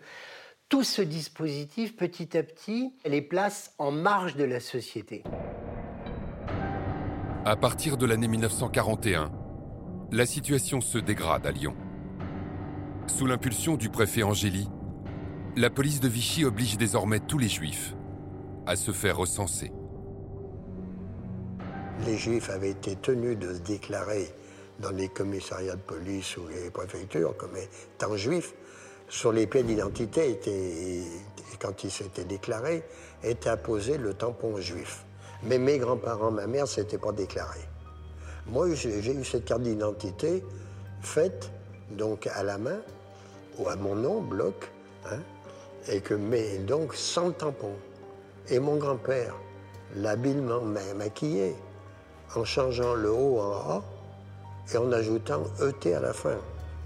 Tout 0.70 0.84
ce 0.84 1.02
dispositif, 1.02 1.96
petit 1.96 2.38
à 2.38 2.42
petit, 2.42 2.94
les 3.04 3.20
place 3.20 3.74
en 3.76 3.90
marge 3.90 4.36
de 4.36 4.44
la 4.44 4.58
société. 4.58 5.22
À 7.44 7.56
partir 7.56 7.98
de 7.98 8.06
l'année 8.06 8.28
1941, 8.28 9.30
la 10.12 10.24
situation 10.24 10.80
se 10.80 10.96
dégrade 10.96 11.46
à 11.46 11.50
Lyon. 11.50 11.76
Sous 13.06 13.26
l'impulsion 13.26 13.76
du 13.76 13.90
préfet 13.90 14.22
Angéli, 14.22 14.66
la 15.56 15.68
police 15.68 16.00
de 16.00 16.08
Vichy 16.08 16.46
oblige 16.46 16.78
désormais 16.78 17.20
tous 17.20 17.38
les 17.38 17.48
juifs 17.48 17.94
à 18.66 18.76
se 18.76 18.92
faire 18.92 19.18
recenser. 19.18 19.72
Les 22.06 22.16
juifs 22.16 22.48
avaient 22.48 22.70
été 22.70 22.96
tenus 22.96 23.38
de 23.38 23.54
se 23.54 23.58
déclarer 23.60 24.32
dans 24.78 24.90
les 24.90 25.08
commissariats 25.08 25.76
de 25.76 25.80
police 25.80 26.36
ou 26.38 26.48
les 26.48 26.70
préfectures 26.70 27.36
comme 27.36 27.56
étant 27.56 28.16
juifs. 28.16 28.54
Sur 29.08 29.32
les 29.32 29.46
pieds 29.46 29.62
d'identité, 29.62 30.40
quand 31.60 31.84
ils 31.84 31.90
s'étaient 31.90 32.24
déclarés, 32.24 32.82
était 33.22 33.50
apposé 33.50 33.98
le 33.98 34.14
tampon 34.14 34.56
juif. 34.58 35.04
Mais 35.42 35.58
mes 35.58 35.78
grands-parents, 35.78 36.30
ma 36.30 36.46
mère, 36.46 36.66
s'étaient 36.66 36.98
pas 36.98 37.12
déclarés. 37.12 37.68
Moi, 38.46 38.74
j'ai 38.74 39.12
eu 39.12 39.24
cette 39.24 39.44
carte 39.44 39.62
d'identité 39.62 40.42
faite 41.02 41.50
donc 41.90 42.26
à 42.28 42.42
la 42.42 42.56
main 42.56 42.80
ou 43.58 43.68
à 43.68 43.76
mon 43.76 43.94
nom, 43.94 44.20
bloc, 44.22 44.70
hein, 45.06 45.18
et 45.88 46.00
que, 46.00 46.14
mais 46.14 46.58
donc 46.58 46.94
sans 46.94 47.32
tampon. 47.32 47.74
Et 48.48 48.58
mon 48.58 48.76
grand-père 48.76 49.34
l'habilement 49.96 50.60
maquillé 50.96 51.54
en 52.34 52.44
changeant 52.44 52.94
le 52.94 53.10
haut 53.10 53.40
en 53.40 53.52
A 53.52 53.82
et 54.72 54.76
en 54.76 54.92
ajoutant 54.92 55.42
ET 55.60 55.94
à 55.94 56.00
la 56.00 56.12
fin. 56.12 56.36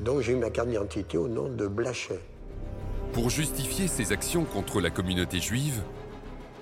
Donc 0.01 0.21
j'ai 0.21 0.33
eu 0.33 0.37
ma 0.37 0.51
carte 0.51 0.69
d'identité 0.69 1.19
au 1.19 1.29
nom 1.29 1.49
de 1.49 1.67
Blachet. 1.67 2.21
Pour 3.13 3.31
justifier 3.31 3.87
ses 3.87 4.13
actions 4.13 4.45
contre 4.45 4.81
la 4.81 4.91
communauté 4.91 5.41
juive, 5.41 5.83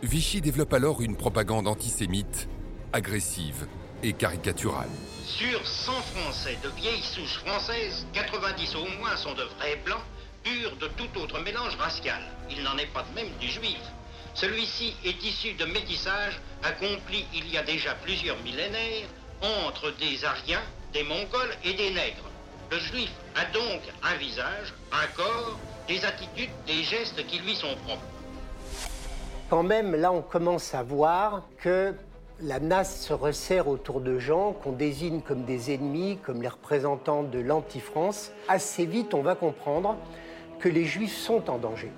Vichy 0.02 0.40
développe 0.40 0.72
alors 0.74 1.00
une 1.00 1.16
propagande 1.16 1.68
antisémite, 1.68 2.48
agressive 2.92 3.66
et 4.02 4.12
caricaturale. 4.12 4.90
Sur 5.24 5.66
100 5.66 5.92
Français 5.92 6.58
de 6.62 6.68
vieilles 6.70 7.02
souches 7.02 7.38
françaises, 7.38 8.04
90 8.12 8.76
au 8.76 8.98
moins 8.98 9.16
sont 9.16 9.32
de 9.32 9.44
vrais 9.56 9.80
blancs, 9.84 10.02
purs 10.42 10.76
de 10.80 10.88
tout 10.88 11.20
autre 11.20 11.40
mélange 11.40 11.76
racial. 11.76 12.20
Il 12.50 12.62
n'en 12.64 12.76
est 12.76 12.92
pas 12.92 13.04
de 13.04 13.14
même 13.14 13.32
du 13.40 13.48
juif. 13.48 13.80
Celui-ci 14.34 14.94
est 15.04 15.22
issu 15.22 15.52
de 15.54 15.64
métissage 15.66 16.40
accompli 16.62 17.26
il 17.34 17.52
y 17.52 17.58
a 17.58 17.62
déjà 17.62 17.94
plusieurs 18.02 18.38
millénaires 18.42 19.08
entre 19.42 19.90
des 19.98 20.24
Aryens, 20.24 20.62
des 20.92 21.02
Mongols 21.02 21.54
et 21.64 21.74
des 21.74 21.90
Nègres. 21.90 22.30
Le 22.70 22.78
juif 22.78 23.10
a 23.36 23.44
donc 23.52 23.80
un 24.02 24.16
visage, 24.16 24.72
un 24.92 25.06
corps, 25.14 25.58
des 25.86 26.04
attitudes, 26.04 26.50
des 26.66 26.82
gestes 26.82 27.26
qui 27.26 27.40
lui 27.40 27.54
sont 27.54 27.76
propres. 27.84 28.02
Quand 29.50 29.62
même, 29.62 29.94
là, 29.94 30.12
on 30.12 30.22
commence 30.22 30.74
à 30.74 30.82
voir 30.82 31.42
que 31.58 31.94
la 32.40 32.58
NAS 32.58 32.84
se 32.84 33.12
resserre 33.12 33.68
autour 33.68 34.00
de 34.00 34.18
gens 34.18 34.52
qu'on 34.52 34.72
désigne 34.72 35.20
comme 35.20 35.44
des 35.44 35.74
ennemis, 35.74 36.18
comme 36.24 36.40
les 36.40 36.48
représentants 36.48 37.22
de 37.22 37.38
l'anti-France. 37.38 38.32
Assez 38.48 38.86
vite, 38.86 39.12
on 39.12 39.22
va 39.22 39.34
comprendre 39.34 39.96
que 40.58 40.70
les 40.70 40.86
Juifs 40.86 41.16
sont 41.16 41.50
en 41.50 41.58
danger. 41.58 41.92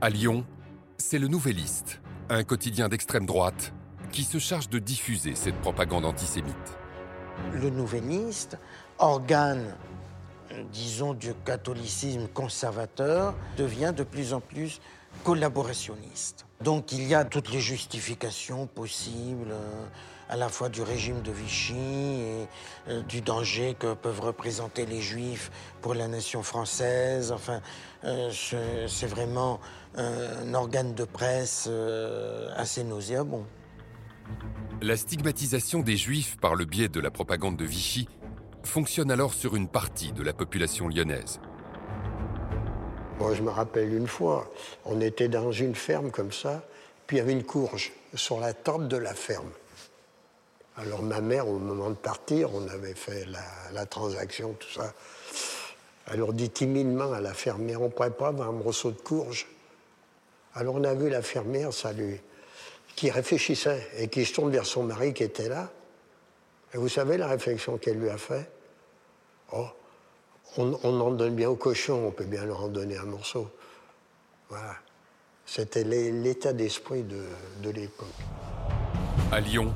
À 0.00 0.08
Lyon, 0.08 0.44
c'est 0.98 1.18
le 1.18 1.28
Nouvelliste, 1.28 2.00
un 2.28 2.42
quotidien 2.42 2.88
d'extrême 2.88 3.24
droite, 3.24 3.72
qui 4.12 4.24
se 4.24 4.38
charge 4.38 4.68
de 4.68 4.78
diffuser 4.78 5.34
cette 5.34 5.54
propagande 5.60 6.04
antisémite. 6.04 6.54
Le 7.54 7.70
Nouvelliste, 7.70 8.58
organe, 8.98 9.76
disons, 10.72 11.14
du 11.14 11.32
catholicisme 11.44 12.26
conservateur, 12.28 13.34
devient 13.56 13.94
de 13.96 14.02
plus 14.02 14.34
en 14.34 14.40
plus 14.40 14.80
collaborationniste. 15.24 16.46
Donc 16.60 16.92
il 16.92 17.06
y 17.06 17.14
a 17.14 17.24
toutes 17.24 17.52
les 17.52 17.60
justifications 17.60 18.66
possibles, 18.66 19.52
euh, 19.52 19.86
à 20.28 20.36
la 20.36 20.48
fois 20.48 20.68
du 20.68 20.82
régime 20.82 21.22
de 21.22 21.32
Vichy 21.32 21.74
et 21.74 22.48
euh, 22.88 23.02
du 23.02 23.20
danger 23.20 23.74
que 23.78 23.94
peuvent 23.94 24.20
représenter 24.20 24.86
les 24.86 25.00
Juifs 25.00 25.50
pour 25.80 25.94
la 25.94 26.08
nation 26.08 26.42
française. 26.42 27.32
Enfin, 27.32 27.60
euh, 28.04 28.30
c'est 28.86 29.06
vraiment 29.06 29.60
euh, 29.96 30.44
un 30.44 30.54
organe 30.54 30.94
de 30.94 31.04
presse 31.04 31.68
assez 32.56 32.84
nauséabond. 32.84 33.44
La 34.82 34.96
stigmatisation 34.96 35.80
des 35.80 35.96
Juifs 35.96 36.36
par 36.36 36.54
le 36.54 36.64
biais 36.66 36.88
de 36.88 37.00
la 37.00 37.10
propagande 37.10 37.56
de 37.56 37.64
Vichy 37.64 38.08
fonctionne 38.62 39.10
alors 39.10 39.32
sur 39.32 39.56
une 39.56 39.68
partie 39.68 40.12
de 40.12 40.22
la 40.22 40.34
population 40.34 40.88
lyonnaise. 40.88 41.40
Moi, 43.18 43.34
je 43.34 43.42
me 43.42 43.50
rappelle 43.50 43.92
une 43.94 44.06
fois, 44.06 44.48
on 44.84 45.00
était 45.00 45.28
dans 45.28 45.50
une 45.50 45.74
ferme 45.74 46.10
comme 46.10 46.30
ça, 46.30 46.62
puis 47.06 47.16
il 47.16 47.20
y 47.20 47.22
avait 47.22 47.32
une 47.32 47.42
courge 47.42 47.92
sur 48.14 48.38
la 48.38 48.52
tente 48.52 48.86
de 48.86 48.96
la 48.96 49.14
ferme. 49.14 49.50
Alors 50.80 51.02
ma 51.02 51.20
mère, 51.20 51.48
au 51.48 51.58
moment 51.58 51.90
de 51.90 51.96
partir, 51.96 52.54
on 52.54 52.68
avait 52.68 52.94
fait 52.94 53.26
la, 53.72 53.86
transaction, 53.86 54.52
tout 54.52 54.70
ça. 54.70 54.94
Alors 56.06 56.32
dit 56.32 56.50
timidement 56.50 57.12
à 57.12 57.20
la 57.20 57.34
fermière, 57.34 57.82
on 57.82 57.90
pourrait 57.90 58.10
pas 58.10 58.28
avoir 58.28 58.48
un 58.48 58.52
morceau 58.52 58.92
de 58.92 59.00
courge 59.00 59.48
Alors 60.54 60.76
on 60.76 60.84
a 60.84 60.94
vu 60.94 61.10
la 61.10 61.20
fermière, 61.20 61.72
ça 61.72 61.92
lui, 61.92 62.20
qui 62.94 63.10
réfléchissait 63.10 63.86
et 63.98 64.08
qui 64.08 64.24
se 64.24 64.34
tourne 64.34 64.50
vers 64.50 64.66
son 64.66 64.84
mari 64.84 65.12
qui 65.14 65.24
était 65.24 65.48
là. 65.48 65.68
Et 66.72 66.78
vous 66.78 66.88
savez 66.88 67.16
la 67.16 67.26
réflexion 67.26 67.76
qu'elle 67.76 67.98
lui 67.98 68.10
a 68.10 68.18
fait? 68.18 68.48
Oh, 69.52 69.66
on, 70.56 70.74
en 70.84 71.10
donne 71.10 71.34
bien 71.34 71.50
au 71.50 71.56
cochon, 71.56 72.06
on 72.06 72.10
peut 72.10 72.24
bien 72.24 72.44
leur 72.44 72.62
en 72.62 72.68
donner 72.68 72.96
un 72.96 73.04
morceau. 73.04 73.50
Voilà. 74.48 74.76
C'était 75.44 75.84
l'é- 75.84 76.12
l'état 76.12 76.52
d'esprit 76.52 77.02
de, 77.02 77.24
de 77.62 77.70
l'époque. 77.70 78.06
À 79.32 79.40
Lyon, 79.40 79.72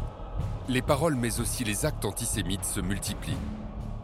les 0.68 0.82
paroles 0.82 1.16
mais 1.16 1.40
aussi 1.40 1.64
les 1.64 1.84
actes 1.84 2.04
antisémites 2.04 2.64
se 2.64 2.80
multiplient. 2.80 3.38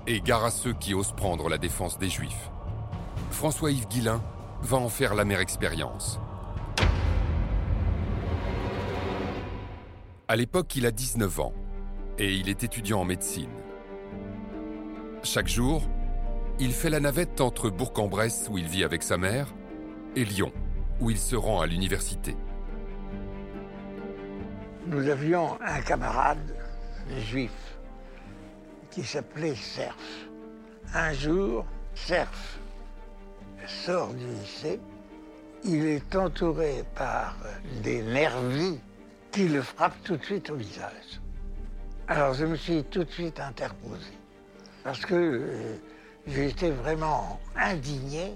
Et 0.06 0.20
gare 0.20 0.44
à 0.44 0.50
ceux 0.50 0.72
qui 0.72 0.94
osent 0.94 1.12
prendre 1.12 1.48
la 1.48 1.58
défense 1.58 1.98
des 1.98 2.08
Juifs. 2.08 2.50
François-Yves 3.30 3.88
Guillain 3.88 4.22
va 4.62 4.78
en 4.78 4.88
faire 4.88 5.14
l'amère 5.14 5.40
expérience. 5.40 6.18
À 10.26 10.36
l'époque, 10.36 10.74
il 10.76 10.86
a 10.86 10.90
19 10.90 11.40
ans 11.40 11.52
et 12.18 12.34
il 12.34 12.48
est 12.48 12.64
étudiant 12.64 13.00
en 13.00 13.04
médecine. 13.04 13.50
Chaque 15.22 15.48
jour, 15.48 15.82
il 16.58 16.72
fait 16.72 16.90
la 16.90 17.00
navette 17.00 17.40
entre 17.40 17.70
Bourg-en-Bresse, 17.70 18.48
où 18.50 18.58
il 18.58 18.66
vit 18.66 18.84
avec 18.84 19.02
sa 19.02 19.16
mère, 19.16 19.54
et 20.16 20.24
Lyon, 20.24 20.52
où 21.00 21.10
il 21.10 21.18
se 21.18 21.36
rend 21.36 21.60
à 21.60 21.66
l'université. 21.66 22.36
Nous 24.88 25.06
avions 25.10 25.58
un 25.60 25.82
camarade 25.82 26.56
juif 27.18 27.52
qui 28.90 29.04
s'appelait 29.04 29.54
Cerf. 29.54 29.94
Un 30.94 31.12
jour, 31.12 31.66
Cerf 31.94 32.58
sort 33.66 34.14
du 34.14 34.26
lycée. 34.26 34.80
Il 35.62 35.84
est 35.84 36.16
entouré 36.16 36.84
par 36.94 37.36
des 37.82 38.00
nervis 38.00 38.80
qui 39.30 39.48
le 39.48 39.60
frappent 39.60 40.02
tout 40.04 40.16
de 40.16 40.24
suite 40.24 40.48
au 40.48 40.54
visage. 40.54 41.20
Alors 42.06 42.32
je 42.32 42.46
me 42.46 42.56
suis 42.56 42.82
tout 42.84 43.04
de 43.04 43.10
suite 43.10 43.40
interposé 43.40 44.12
parce 44.84 45.04
que 45.04 45.14
euh, 45.14 45.76
été 46.34 46.70
vraiment 46.70 47.38
indigné 47.56 48.34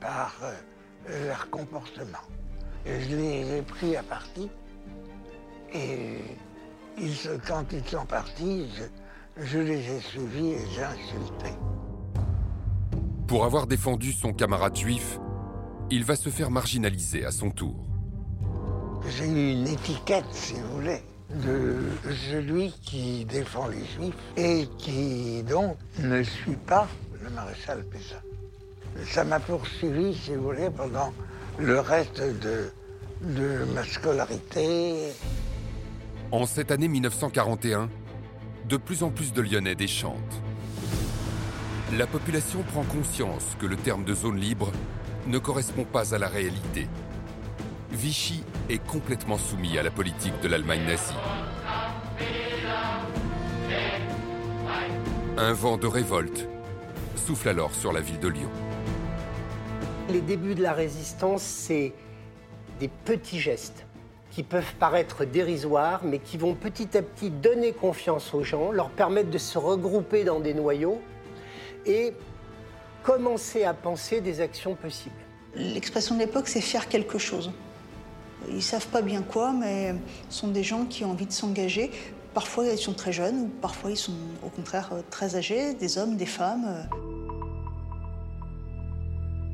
par 0.00 0.34
euh, 0.42 1.26
leur 1.28 1.50
comportement. 1.50 2.24
Je 2.86 3.14
les 3.14 3.58
ai 3.58 3.62
pris 3.62 3.94
à 3.94 4.02
partie 4.02 4.48
et 5.72 6.18
ils 6.98 7.40
quand 7.46 7.64
ils 7.72 7.84
sont 7.84 8.06
partis, 8.06 8.66
je, 9.36 9.44
je 9.44 9.58
les 9.58 9.90
ai 9.90 10.00
suivis 10.00 10.52
et 10.52 10.66
j'ai 10.74 10.84
insulté. 10.84 11.50
Pour 13.26 13.44
avoir 13.44 13.66
défendu 13.66 14.12
son 14.12 14.32
camarade 14.32 14.76
juif, 14.76 15.18
il 15.90 16.04
va 16.04 16.16
se 16.16 16.28
faire 16.28 16.50
marginaliser 16.50 17.24
à 17.24 17.30
son 17.30 17.50
tour. 17.50 17.76
J'ai 19.08 19.26
eu 19.26 19.52
une 19.52 19.68
étiquette, 19.68 20.24
si 20.32 20.54
vous 20.54 20.76
voulez, 20.76 21.02
de 21.30 21.76
celui 22.30 22.72
qui 22.82 23.24
défend 23.24 23.68
les 23.68 23.84
juifs 23.84 24.14
et 24.36 24.68
qui 24.78 25.42
donc 25.42 25.76
ne 25.98 26.22
suit 26.22 26.56
pas 26.66 26.88
le 27.22 27.30
maréchal 27.30 27.84
Pétain. 27.84 28.22
Ça 29.04 29.24
m'a 29.24 29.40
poursuivi, 29.40 30.14
si 30.14 30.34
vous 30.34 30.44
voulez, 30.44 30.70
pendant 30.70 31.12
le 31.58 31.80
reste 31.80 32.20
de, 32.20 32.70
de 33.22 33.64
ma 33.74 33.84
scolarité. 33.84 35.12
En 36.32 36.44
cette 36.44 36.72
année 36.72 36.88
1941, 36.88 37.88
de 38.68 38.76
plus 38.76 39.04
en 39.04 39.10
plus 39.10 39.32
de 39.32 39.40
Lyonnais 39.40 39.76
déchantent. 39.76 40.42
La 41.96 42.08
population 42.08 42.64
prend 42.64 42.82
conscience 42.82 43.56
que 43.60 43.66
le 43.66 43.76
terme 43.76 44.04
de 44.04 44.12
zone 44.12 44.36
libre 44.36 44.72
ne 45.28 45.38
correspond 45.38 45.84
pas 45.84 46.16
à 46.16 46.18
la 46.18 46.26
réalité. 46.26 46.88
Vichy 47.92 48.42
est 48.68 48.84
complètement 48.84 49.38
soumis 49.38 49.78
à 49.78 49.84
la 49.84 49.92
politique 49.92 50.34
de 50.42 50.48
l'Allemagne 50.48 50.84
nazie. 50.84 51.14
Un 55.38 55.52
vent 55.52 55.76
de 55.76 55.86
révolte 55.86 56.48
souffle 57.14 57.50
alors 57.50 57.72
sur 57.72 57.92
la 57.92 58.00
ville 58.00 58.18
de 58.18 58.28
Lyon. 58.28 58.50
Les 60.08 60.22
débuts 60.22 60.56
de 60.56 60.62
la 60.62 60.72
résistance, 60.72 61.42
c'est 61.42 61.94
des 62.80 62.88
petits 62.88 63.38
gestes 63.38 63.85
qui 64.36 64.42
peuvent 64.42 64.74
paraître 64.74 65.24
dérisoires, 65.24 66.02
mais 66.04 66.18
qui 66.18 66.36
vont 66.36 66.54
petit 66.54 66.94
à 66.98 67.00
petit 67.00 67.30
donner 67.30 67.72
confiance 67.72 68.34
aux 68.34 68.42
gens, 68.42 68.70
leur 68.70 68.90
permettre 68.90 69.30
de 69.30 69.38
se 69.38 69.56
regrouper 69.56 70.24
dans 70.24 70.40
des 70.40 70.52
noyaux 70.52 71.00
et 71.86 72.12
commencer 73.02 73.64
à 73.64 73.72
penser 73.72 74.20
des 74.20 74.42
actions 74.42 74.74
possibles. 74.74 75.16
L'expression 75.54 76.16
de 76.16 76.20
l'époque, 76.20 76.48
c'est 76.48 76.60
faire 76.60 76.86
quelque 76.86 77.16
chose. 77.16 77.50
Ils 78.50 78.62
savent 78.62 78.88
pas 78.88 79.00
bien 79.00 79.22
quoi, 79.22 79.52
mais 79.52 79.94
ce 80.28 80.40
sont 80.40 80.48
des 80.48 80.62
gens 80.62 80.84
qui 80.84 81.06
ont 81.06 81.12
envie 81.12 81.24
de 81.24 81.32
s'engager. 81.32 81.90
Parfois, 82.34 82.66
ils 82.66 82.76
sont 82.76 82.92
très 82.92 83.12
jeunes, 83.12 83.40
ou 83.40 83.48
parfois, 83.62 83.90
ils 83.90 83.96
sont 83.96 84.12
au 84.44 84.50
contraire 84.50 84.90
euh, 84.92 85.00
très 85.10 85.36
âgés, 85.36 85.72
des 85.72 85.96
hommes, 85.96 86.18
des 86.18 86.26
femmes. 86.26 86.66
euh. 86.68 86.82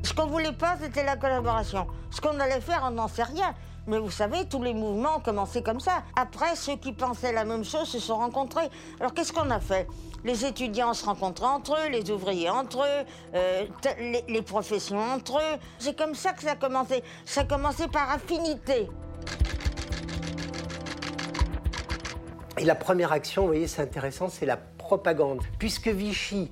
Ce 0.03 0.13
qu'on 0.13 0.27
voulait 0.27 0.51
pas, 0.51 0.75
c'était 0.81 1.05
la 1.05 1.15
collaboration. 1.15 1.87
Ce 2.11 2.19
qu'on 2.19 2.37
allait 2.37 2.59
faire, 2.59 2.83
on 2.85 2.91
n'en 2.91 3.07
sait 3.07 3.23
rien. 3.23 3.55
Mais 3.85 3.99
vous 3.99 4.11
savez, 4.11 4.45
tous 4.45 4.63
les 4.63 4.73
mouvements 4.73 5.17
ont 5.17 5.19
commencé 5.19 5.61
comme 5.61 5.79
ça. 5.81 6.03
Après, 6.15 6.55
ceux 6.55 6.77
qui 6.77 6.93
pensaient 6.93 7.33
la 7.33 7.43
même 7.43 7.65
chose 7.65 7.87
se 7.87 7.99
sont 7.99 8.15
rencontrés. 8.15 8.69
Alors 8.99 9.13
qu'est-ce 9.13 9.33
qu'on 9.33 9.49
a 9.49 9.59
fait? 9.59 9.87
Les 10.23 10.45
étudiants 10.45 10.93
se 10.93 11.05
rencontraient 11.05 11.47
entre 11.47 11.73
eux, 11.73 11.89
les 11.89 12.09
ouvriers 12.09 12.49
entre 12.49 12.79
eux, 12.79 13.05
euh, 13.35 13.65
les, 13.99 14.23
les 14.27 14.41
professions 14.41 14.99
entre 14.99 15.37
eux. 15.37 15.59
C'est 15.79 15.97
comme 15.97 16.15
ça 16.15 16.31
que 16.31 16.43
ça 16.43 16.51
a 16.51 16.55
commencé. 16.55 17.03
Ça 17.25 17.41
a 17.41 17.43
commencé 17.43 17.89
par 17.89 18.09
affinité. 18.09 18.89
Et 22.57 22.65
la 22.65 22.75
première 22.75 23.11
action, 23.11 23.41
vous 23.41 23.47
voyez, 23.49 23.67
c'est 23.67 23.81
intéressant, 23.81 24.29
c'est 24.29 24.45
la 24.45 24.55
propagande. 24.55 25.41
Puisque 25.59 25.89
Vichy 25.89 26.51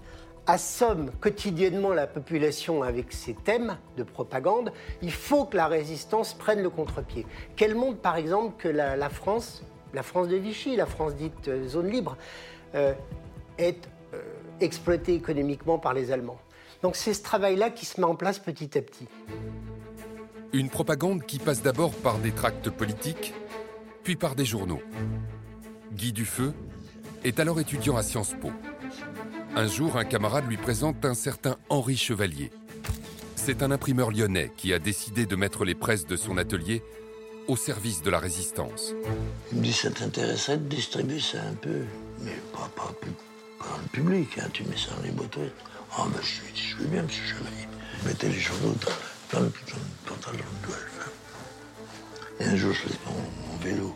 assomme 0.52 1.12
quotidiennement 1.22 1.94
la 1.94 2.08
population 2.08 2.84
avec 2.84 3.14
ses 3.14 3.34
thèmes 3.34 3.78
de 3.96 4.04
propagande, 4.04 4.74
il 5.02 5.12
faut 5.12 5.46
que 5.46 5.56
la 5.56 5.68
résistance 5.68 6.34
prenne 6.34 6.62
le 6.62 6.70
contre-pied. 6.70 7.26
Qu'elle 7.56 7.74
montre 7.74 8.00
par 8.00 8.18
exemple 8.18 8.56
que 8.58 8.68
la, 8.68 9.10
France, 9.10 9.64
la 9.94 10.04
France 10.04 10.28
de 10.28 10.36
Vichy, 10.36 10.76
la 10.76 10.86
France 10.86 11.16
dite 11.16 11.48
euh, 11.48 11.68
zone 11.70 11.90
libre, 11.90 12.18
euh, 12.76 12.94
est 13.58 13.88
euh, 14.14 14.22
exploitée 14.60 15.14
économiquement 15.14 15.80
par 15.80 15.94
les 15.94 16.12
Allemands? 16.12 16.40
Donc 16.84 16.98
c'est 16.98 17.14
ce 17.14 17.24
travail-là 17.24 17.70
qui 17.70 17.86
se 17.86 18.02
met 18.02 18.08
en 18.08 18.16
place 18.16 18.38
petit 18.38 18.78
à 18.78 18.82
petit. 18.82 19.08
Une 20.52 20.70
propagande 20.70 21.24
qui 21.24 21.40
passe 21.40 21.62
d'abord 21.62 21.94
par 21.94 22.18
des 22.18 22.32
tracts 22.32 22.70
politiques, 22.70 23.34
puis 24.04 24.18
par 24.18 24.36
des 24.36 24.46
journaux. 24.46 24.82
Guy 25.94 26.12
Dufeu 26.12 26.54
est 27.24 27.40
alors 27.40 27.62
étudiant 27.62 27.96
à 27.96 28.04
Sciences 28.04 28.34
Po. 28.42 28.52
Un 29.56 29.68
jour, 29.68 29.98
un 29.98 30.06
camarade 30.06 30.48
lui 30.48 30.58
présente 30.58 31.04
un 31.04 31.14
certain 31.14 31.58
Henri 31.70 31.98
Chevalier. 31.98 32.52
C'est 33.36 33.64
un 33.64 33.72
imprimeur 33.72 34.12
lyonnais 34.12 34.52
qui 34.56 34.74
a 34.74 34.80
décidé 34.80 35.26
de 35.26 35.36
mettre 35.36 35.66
les 35.66 35.76
presses 35.76 36.06
de 36.06 36.16
son 36.16 36.38
atelier 36.38 36.84
au 37.48 37.58
service 37.58 38.02
de 38.02 38.10
la 38.10 38.20
résistance. 38.20 38.94
Il 39.52 39.58
me 39.58 39.64
dit, 39.64 39.74
ça 39.74 39.92
t'intéresserait 39.92 40.58
de 40.58 40.68
distribuer 40.70 41.20
ça 41.20 41.40
un 41.42 41.56
peu? 41.56 41.82
Mais 42.22 42.38
pas, 42.54 42.72
pas, 42.76 42.94
pas 43.60 43.80
le 43.82 43.90
public, 43.90 44.30
hein, 44.40 44.48
tu 44.54 44.64
mets 44.64 44.78
ça 44.78 44.96
dans 44.96 45.04
les 45.04 45.12
boîtes. 45.12 45.38
Ah, 45.98 46.06
ben 46.08 46.22
je 46.22 46.42
lui 46.42 46.54
dis, 46.54 46.62
je 46.62 46.78
veux 46.78 46.88
bien, 46.88 47.04
monsieur 47.04 47.26
Chevalier. 47.26 47.68
Je 48.02 48.08
mettais 48.08 48.30
les 48.30 48.40
journaux 48.40 48.76
dans, 48.82 49.38
dans 49.38 49.46
le 49.46 49.52
dans 49.52 49.76
le 49.76 50.16
pantalon 50.16 50.38
de 50.38 50.74
hein. 50.74 51.12
Et 52.40 52.46
un 52.46 52.56
jour, 52.56 52.74
je 52.74 52.80
faisais 52.80 53.00
mon, 53.06 53.58
vélo 53.58 53.96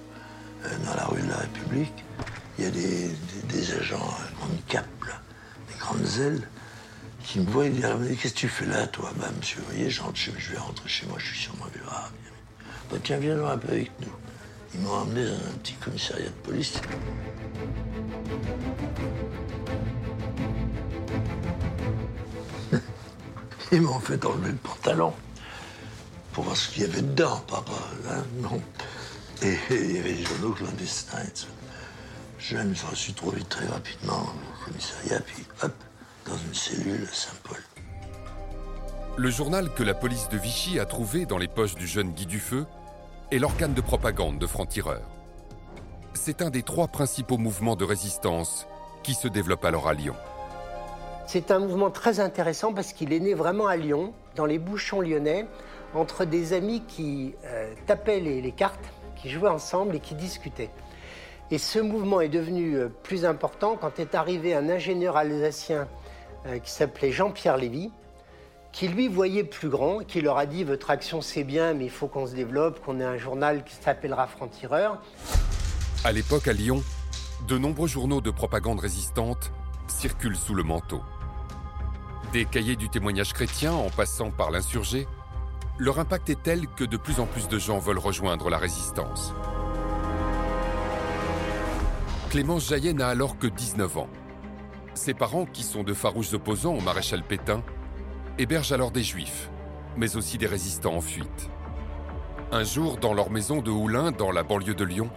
euh, 0.65 0.69
dans 0.85 0.95
la 0.95 1.05
rue 1.05 1.21
de 1.21 1.29
la 1.29 1.37
République. 1.37 2.03
Il 2.57 2.65
y 2.65 2.67
a 2.67 2.71
des, 2.71 3.73
agents 3.73 3.95
euh, 3.95 4.45
handicap, 4.45 4.85
là, 4.85 4.85
des 4.85 4.94
qui 7.23 7.39
me 7.39 7.49
voient 7.49 7.65
et 7.65 7.69
disent, 7.69 7.85
Ah, 7.85 7.97
qu'est-ce 8.21 8.33
que 8.33 8.39
tu 8.39 8.47
fais 8.47 8.65
là, 8.65 8.87
toi? 8.87 9.11
Bah, 9.17 9.29
monsieur, 9.37 9.59
vous 9.61 9.73
voyez, 9.73 9.89
je, 9.89 10.01
rentre 10.01 10.17
je 10.17 10.51
vais 10.51 10.57
rentrer 10.57 10.87
chez 10.87 11.05
moi, 11.07 11.17
je 11.19 11.33
suis 11.33 11.49
mon 11.59 11.65
vélo. 11.65 11.85
Ah, 11.89 12.09
tiens, 13.03 13.17
viens 13.17 13.43
un 13.45 13.57
peu 13.57 13.69
avec 13.69 13.91
nous. 14.01 14.11
Ils 14.73 14.81
m'ont 14.81 14.91
emmené 14.93 15.25
dans 15.25 15.33
un 15.33 15.57
petit 15.61 15.73
commissariat 15.73 16.25
de 16.25 16.31
police. 16.43 16.73
Ils 23.71 23.81
m'ont 23.81 23.99
fait 23.99 24.23
enlever 24.25 24.51
le 24.51 24.57
pantalon 24.57 25.13
pour 26.33 26.43
voir 26.43 26.57
ce 26.57 26.69
qu'il 26.69 26.83
y 26.83 26.85
avait 26.85 27.01
dedans, 27.01 27.41
papa. 27.47 27.71
Hein, 28.09 28.23
non. 28.41 28.61
Et 29.41 29.57
il 29.69 29.95
y 29.95 29.99
avait 29.99 30.13
des 30.13 30.25
journaux 30.25 30.51
clandestins. 30.51 31.17
Je 32.47 32.57
me 32.57 32.75
suis 32.75 33.13
trouvé 33.13 33.41
très 33.41 33.65
rapidement 33.65 34.21
au 34.21 34.65
commissariat, 34.65 35.19
puis 35.25 35.43
hop, 35.63 35.71
dans 36.27 36.37
une 36.37 36.53
cellule 36.53 37.07
à 37.11 37.11
Saint-Paul. 37.11 37.57
Le 39.17 39.29
journal 39.31 39.73
que 39.73 39.81
la 39.81 39.95
police 39.95 40.29
de 40.29 40.37
Vichy 40.37 40.77
a 40.77 40.85
trouvé 40.85 41.25
dans 41.25 41.39
les 41.39 41.47
poches 41.47 41.73
du 41.73 41.87
jeune 41.87 42.11
Guy 42.11 42.27
Dufeu 42.27 42.67
est 43.31 43.39
l'organe 43.39 43.73
de 43.73 43.81
propagande 43.81 44.37
de 44.37 44.45
francs-tireurs. 44.45 45.09
C'est 46.13 46.43
un 46.43 46.51
des 46.51 46.61
trois 46.61 46.87
principaux 46.87 47.39
mouvements 47.39 47.75
de 47.75 47.83
résistance 47.83 48.67
qui 49.01 49.15
se 49.15 49.27
développent 49.27 49.65
alors 49.65 49.87
à 49.87 49.95
Lyon. 49.95 50.15
C'est 51.25 51.49
un 51.49 51.57
mouvement 51.57 51.89
très 51.89 52.19
intéressant 52.19 52.73
parce 52.73 52.93
qu'il 52.93 53.11
est 53.11 53.21
né 53.21 53.33
vraiment 53.33 53.65
à 53.65 53.75
Lyon, 53.75 54.13
dans 54.35 54.45
les 54.45 54.59
bouchons 54.59 55.01
lyonnais, 55.01 55.47
entre 55.95 56.25
des 56.25 56.53
amis 56.53 56.83
qui 56.87 57.33
euh, 57.45 57.73
tapaient 57.87 58.19
les, 58.19 58.39
les, 58.39 58.51
cartes, 58.51 58.85
qui 59.15 59.31
jouaient 59.31 59.49
ensemble 59.49 59.95
et 59.95 59.99
qui 59.99 60.13
discutaient. 60.13 60.69
Et 61.51 61.57
ce 61.57 61.79
mouvement 61.79 62.21
est 62.21 62.29
devenu 62.29 62.75
euh, 62.75 62.89
plus 63.03 63.23
important 63.25 63.77
quand 63.79 63.99
est 63.99 64.15
arrivé 64.15 64.55
un 64.55 64.69
ingénieur 64.69 65.15
alsacien 65.15 65.87
euh, 66.47 66.57
qui 66.59 66.71
s'appelait 66.71 67.11
Jean-Pierre 67.11 67.57
Lévy, 67.57 67.91
qui 68.71 68.87
lui 68.87 69.07
voyait 69.07 69.43
plus 69.43 69.69
grand, 69.69 69.99
qui 69.99 70.21
leur 70.21 70.37
a 70.37 70.47
dit 70.47 70.63
Votre 70.63 70.89
action 70.89 71.21
c'est 71.21 71.43
bien, 71.43 71.73
mais 71.73 71.85
il 71.85 71.91
faut 71.91 72.07
qu'on 72.07 72.25
se 72.25 72.33
développe, 72.33 72.83
qu'on 72.83 72.99
ait 72.99 73.05
un 73.05 73.17
journal 73.17 73.63
qui 73.63 73.75
s'appellera 73.75 74.25
Franc-Tireur. 74.27 75.01
À 76.03 76.11
l'époque, 76.11 76.47
à 76.47 76.53
Lyon, 76.53 76.83
de 77.47 77.57
nombreux 77.57 77.87
journaux 77.87 78.21
de 78.21 78.31
propagande 78.31 78.79
résistante 78.79 79.51
circulent 79.87 80.35
sous 80.35 80.55
le 80.55 80.63
manteau. 80.63 81.01
Des 82.33 82.45
cahiers 82.45 82.75
du 82.75 82.89
témoignage 82.89 83.33
chrétien 83.33 83.71
en 83.71 83.89
passant 83.89 84.31
par 84.31 84.49
l'insurgé, 84.49 85.07
leur 85.77 85.99
impact 85.99 86.29
est 86.29 86.41
tel 86.41 86.67
que 86.67 86.83
de 86.83 86.97
plus 86.97 87.19
en 87.19 87.27
plus 87.27 87.47
de 87.47 87.59
gens 87.59 87.77
veulent 87.77 87.99
rejoindre 87.99 88.49
la 88.49 88.57
résistance. 88.57 89.33
Clémence 92.29 92.67
Jaillet 92.67 92.93
n'a 92.93 93.07
alors 93.07 93.37
que 93.37 93.47
19 93.47 93.97
ans. 93.97 94.09
Ses 94.93 95.13
parents, 95.13 95.45
qui 95.45 95.63
sont 95.63 95.83
de 95.83 95.93
farouches 95.93 96.33
opposants 96.33 96.73
au 96.73 96.81
maréchal 96.81 97.23
Pétain, 97.23 97.63
hébergent 98.37 98.73
alors 98.73 98.91
des 98.91 99.03
juifs, 99.03 99.49
mais 99.95 100.15
aussi 100.15 100.37
des 100.37 100.47
résistants 100.47 100.95
en 100.95 101.01
fuite. 101.01 101.49
Un 102.51 102.63
jour, 102.63 102.97
dans 102.97 103.13
leur 103.13 103.29
maison 103.29 103.61
de 103.61 103.71
Houlin, 103.71 104.11
dans 104.11 104.31
la 104.31 104.43
banlieue 104.43 104.75
de 104.75 104.83
Lyon, 104.83 105.09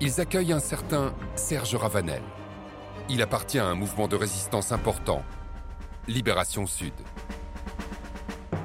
ils 0.00 0.20
accueillent 0.20 0.52
un 0.52 0.60
certain 0.60 1.12
Serge 1.34 1.74
Ravanel. 1.74 2.22
Il 3.10 3.20
appartient 3.20 3.58
à 3.58 3.66
un 3.66 3.74
mouvement 3.74 4.08
de 4.08 4.16
résistance 4.16 4.72
important, 4.72 5.22
Libération 6.06 6.66
Sud. 6.66 6.94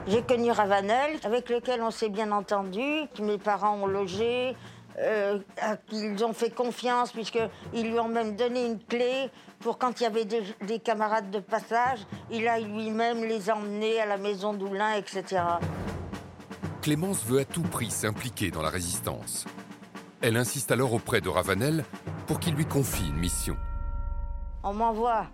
J'ai 0.06 0.22
connu 0.22 0.52
Ravanel, 0.52 1.18
avec 1.24 1.50
lequel 1.50 1.82
on 1.82 1.92
s'est 1.92 2.10
bien 2.10 2.32
entendu, 2.32 2.82
que 3.16 3.22
mes 3.22 3.38
parents 3.38 3.76
ont 3.76 3.88
logé, 3.88 4.56
euh, 5.00 5.40
qu'ils 5.88 6.24
ont 6.24 6.34
fait 6.34 6.52
confiance, 6.52 7.12
puisqu'ils 7.12 7.90
lui 7.90 8.00
ont 8.00 8.08
même 8.08 8.36
donné 8.36 8.66
une 8.66 8.80
clé 8.80 9.30
pour 9.60 9.78
quand 9.78 10.00
il 10.00 10.04
y 10.04 10.06
avait 10.06 10.26
des, 10.26 10.44
des 10.68 10.80
camarades 10.80 11.32
de 11.32 11.40
passage, 11.40 12.00
il 12.30 12.48
a 12.48 12.60
lui-même 12.60 13.24
les 13.24 13.50
emmenés 13.50 14.00
à 14.00 14.06
la 14.06 14.18
maison 14.18 14.54
d'Oulin, 14.54 14.94
etc. 14.96 15.42
Clémence 16.82 17.24
veut 17.24 17.40
à 17.40 17.46
tout 17.46 17.62
prix 17.62 17.90
s'impliquer 17.90 18.52
dans 18.52 18.62
la 18.62 18.70
résistance. 18.70 19.46
Elle 20.22 20.38
insiste 20.38 20.72
alors 20.72 20.94
auprès 20.94 21.22
de 21.22 21.30
Ravanel 21.30 21.86
pour 22.28 22.40
qu'il 22.40 22.56
lui 22.56 22.66
confie 22.66 23.08
une 23.08 23.18
mission. 23.18 23.56
On 24.64 24.74
m'envoie 24.74 25.28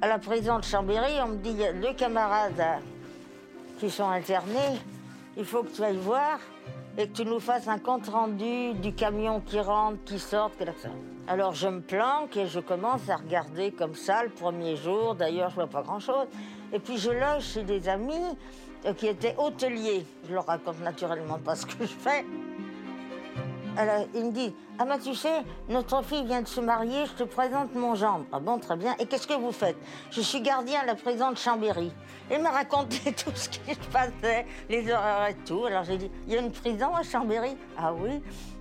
à 0.00 0.06
la 0.06 0.18
prison 0.18 0.58
de 0.58 0.64
Chambéry, 0.64 1.20
on 1.20 1.28
me 1.28 1.36
dit 1.36 1.50
il 1.50 1.58
y 1.58 1.66
a 1.66 1.72
deux 1.72 1.94
camarades 1.94 2.80
qui 3.80 3.90
sont 3.90 4.08
internés, 4.08 4.78
il 5.36 5.44
faut 5.44 5.62
que 5.62 5.74
tu 5.74 5.82
ailles 5.82 5.96
voir 5.96 6.38
et 6.98 7.06
que 7.06 7.12
tu 7.12 7.24
nous 7.24 7.38
fasses 7.38 7.68
un 7.68 7.78
compte 7.78 8.08
rendu 8.08 8.74
du 8.74 8.92
camion 8.92 9.40
qui 9.40 9.60
rentre, 9.60 10.02
qui 10.04 10.18
sort, 10.18 10.50
que 10.58 10.64
ça. 10.64 10.88
Alors 11.28 11.54
je 11.54 11.68
me 11.68 11.80
planque 11.80 12.36
et 12.36 12.48
je 12.48 12.58
commence 12.58 13.08
à 13.08 13.16
regarder 13.16 13.70
comme 13.70 13.94
ça 13.94 14.24
le 14.24 14.30
premier 14.30 14.74
jour. 14.74 15.14
D'ailleurs, 15.14 15.50
je 15.50 15.54
vois 15.54 15.68
pas 15.68 15.82
grand-chose. 15.82 16.26
Et 16.72 16.80
puis 16.80 16.98
je 16.98 17.10
loge 17.10 17.44
chez 17.44 17.62
des 17.62 17.88
amis 17.88 18.36
qui 18.96 19.06
étaient 19.06 19.36
hôteliers. 19.38 20.04
Je 20.28 20.34
leur 20.34 20.46
raconte 20.46 20.80
naturellement 20.80 21.38
pas 21.38 21.54
ce 21.54 21.66
que 21.66 21.82
je 21.82 21.86
fais. 21.86 22.24
Alors, 23.78 24.08
il 24.12 24.24
me 24.24 24.32
dit 24.32 24.52
Ah, 24.80 24.84
ben 24.84 24.98
tu 24.98 25.14
sais, 25.14 25.44
notre 25.68 26.02
fille 26.02 26.24
vient 26.24 26.42
de 26.42 26.48
se 26.48 26.60
marier, 26.60 27.06
je 27.06 27.12
te 27.12 27.22
présente 27.22 27.76
mon 27.76 27.94
gendre. 27.94 28.24
Ah 28.32 28.40
bon, 28.40 28.58
très 28.58 28.76
bien. 28.76 28.96
Et 28.98 29.06
qu'est-ce 29.06 29.28
que 29.28 29.34
vous 29.34 29.52
faites? 29.52 29.76
Je 30.10 30.20
suis 30.20 30.40
gardien 30.40 30.80
à 30.80 30.84
la 30.84 30.96
prison 30.96 31.30
de 31.30 31.36
Chambéry. 31.38 31.92
Il 32.28 32.42
m'a 32.42 32.50
raconté 32.50 33.12
tout 33.24 33.30
ce 33.36 33.48
qui 33.48 33.72
se 33.72 33.88
passait, 33.92 34.46
les 34.68 34.90
horaires 34.90 35.28
et 35.28 35.36
tout. 35.46 35.64
Alors 35.64 35.84
j'ai 35.84 35.96
dit 35.96 36.10
Il 36.26 36.34
y 36.34 36.36
a 36.36 36.40
une 36.40 36.50
prison 36.50 36.92
à 36.92 37.04
Chambéry? 37.04 37.56
Ah 37.78 37.94
oui. 37.94 38.20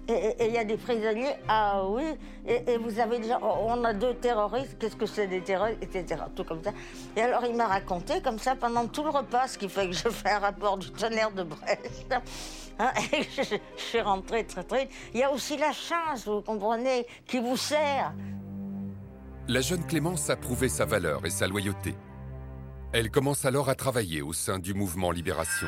Et 0.09 0.47
il 0.47 0.53
y 0.53 0.57
a 0.57 0.63
des 0.63 0.77
prisonniers 0.77 1.35
Ah 1.49 1.83
oui. 1.85 2.03
Et, 2.45 2.77
vous 2.77 2.97
avez 2.99 3.19
déjà. 3.19 3.39
On 3.41 3.83
a 3.83 3.93
deux 3.93 4.13
terroristes, 4.15 4.77
qu'est-ce 4.79 4.95
que 4.95 5.05
c'est 5.05 5.27
des 5.27 5.41
terroristes, 5.41 5.83
etc. 5.83 6.21
Tout 6.33 6.45
comme 6.45 6.63
ça. 6.63 6.71
Et 7.15 7.21
alors 7.21 7.43
il 7.45 7.55
m'a 7.55 7.67
raconté 7.67 8.21
comme 8.21 8.39
ça 8.39 8.55
pendant 8.55 8.87
tout 8.87 9.03
le 9.03 9.09
repas, 9.09 9.47
ce 9.49 9.57
qui 9.57 9.67
fait 9.67 9.87
que 9.87 9.93
je 9.93 10.09
fais 10.09 10.31
un 10.31 10.39
rapport 10.39 10.77
du 10.77 10.91
tonnerre 10.91 11.31
de 11.31 11.43
Brest. 11.43 12.13
Hein, 12.79 12.91
et 13.13 13.23
je, 13.23 13.57
suis 13.75 14.01
rentrée 14.01 14.45
très 14.45 14.63
très. 14.63 14.87
Il 15.13 15.19
y 15.19 15.23
a 15.23 15.31
aussi 15.31 15.57
la 15.57 15.73
chance, 15.73 16.25
vous 16.25 16.41
comprenez, 16.41 17.05
qui 17.25 17.39
vous 17.39 17.57
sert. 17.57 18.13
La 19.49 19.61
jeune 19.61 19.85
Clémence 19.85 20.29
a 20.29 20.37
prouvé 20.37 20.69
sa 20.69 20.85
valeur 20.85 21.25
et 21.25 21.29
sa 21.29 21.47
loyauté. 21.47 21.95
Elle 22.93 23.11
commence 23.11 23.43
alors 23.43 23.67
à 23.67 23.75
travailler 23.75 24.21
au 24.21 24.31
sein 24.31 24.59
du 24.59 24.73
mouvement 24.73 25.11
Libération. 25.11 25.67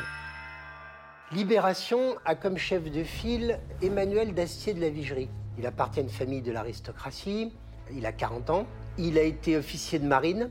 Libération 1.32 2.16
a 2.24 2.34
comme 2.34 2.58
chef 2.58 2.90
de 2.90 3.04
file 3.04 3.60
Emmanuel 3.82 4.34
Dastier 4.34 4.74
de 4.74 4.80
la 4.80 4.90
Vigerie. 4.90 5.28
Il 5.58 5.66
appartient 5.66 6.00
à 6.00 6.02
une 6.02 6.08
famille 6.08 6.42
de 6.42 6.52
l'aristocratie, 6.52 7.52
il 7.92 8.06
a 8.06 8.12
40 8.12 8.50
ans, 8.50 8.66
il 8.98 9.18
a 9.18 9.22
été 9.22 9.56
officier 9.56 9.98
de 9.98 10.06
marine 10.06 10.50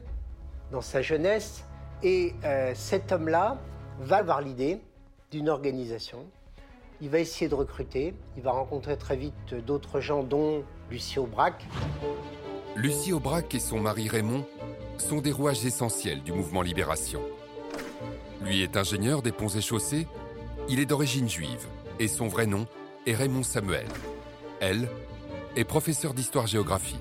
dans 0.72 0.82
sa 0.82 1.02
jeunesse, 1.02 1.66
et 2.04 2.34
euh, 2.44 2.72
cet 2.76 3.12
homme-là 3.12 3.58
va 4.00 4.18
avoir 4.18 4.42
l'idée 4.42 4.80
d'une 5.32 5.50
organisation 5.50 6.26
il 7.02 7.10
va 7.10 7.20
essayer 7.20 7.48
de 7.48 7.56
recruter. 7.56 8.14
Il 8.36 8.44
va 8.44 8.52
rencontrer 8.52 8.98
très 8.98 9.16
vite 9.16 9.56
d'autres 9.66 10.00
gens, 10.02 10.24
dont 10.24 10.64
Lucie 10.92 11.20
Aubrac. 11.20 11.66
Lucie 12.76 13.14
Aubrac 13.14 13.54
et 13.56 13.60
son 13.60 13.80
mari 13.80 14.10
Raymond 14.10 14.46
sont 14.98 15.22
des 15.22 15.32
rouages 15.32 15.66
essentiels 15.66 16.22
du 16.24 16.34
mouvement 16.34 16.62
Libération. 16.62 17.22
Lui 18.42 18.62
est 18.62 18.78
ingénieur 18.78 19.22
des 19.22 19.32
ponts 19.32 19.50
et 19.50 19.62
chaussées. 19.62 20.08
Il 20.72 20.80
est 20.80 20.86
d'origine 20.86 21.28
juive 21.28 21.66
et 22.00 22.08
son 22.08 22.28
vrai 22.28 22.46
nom 22.46 22.68
est 23.08 23.16
Raymond 23.16 23.42
Samuel. 23.42 23.88
Elle 24.62 24.88
est 25.56 25.64
professeure 25.64 26.14
d'histoire-géographie. 26.14 27.00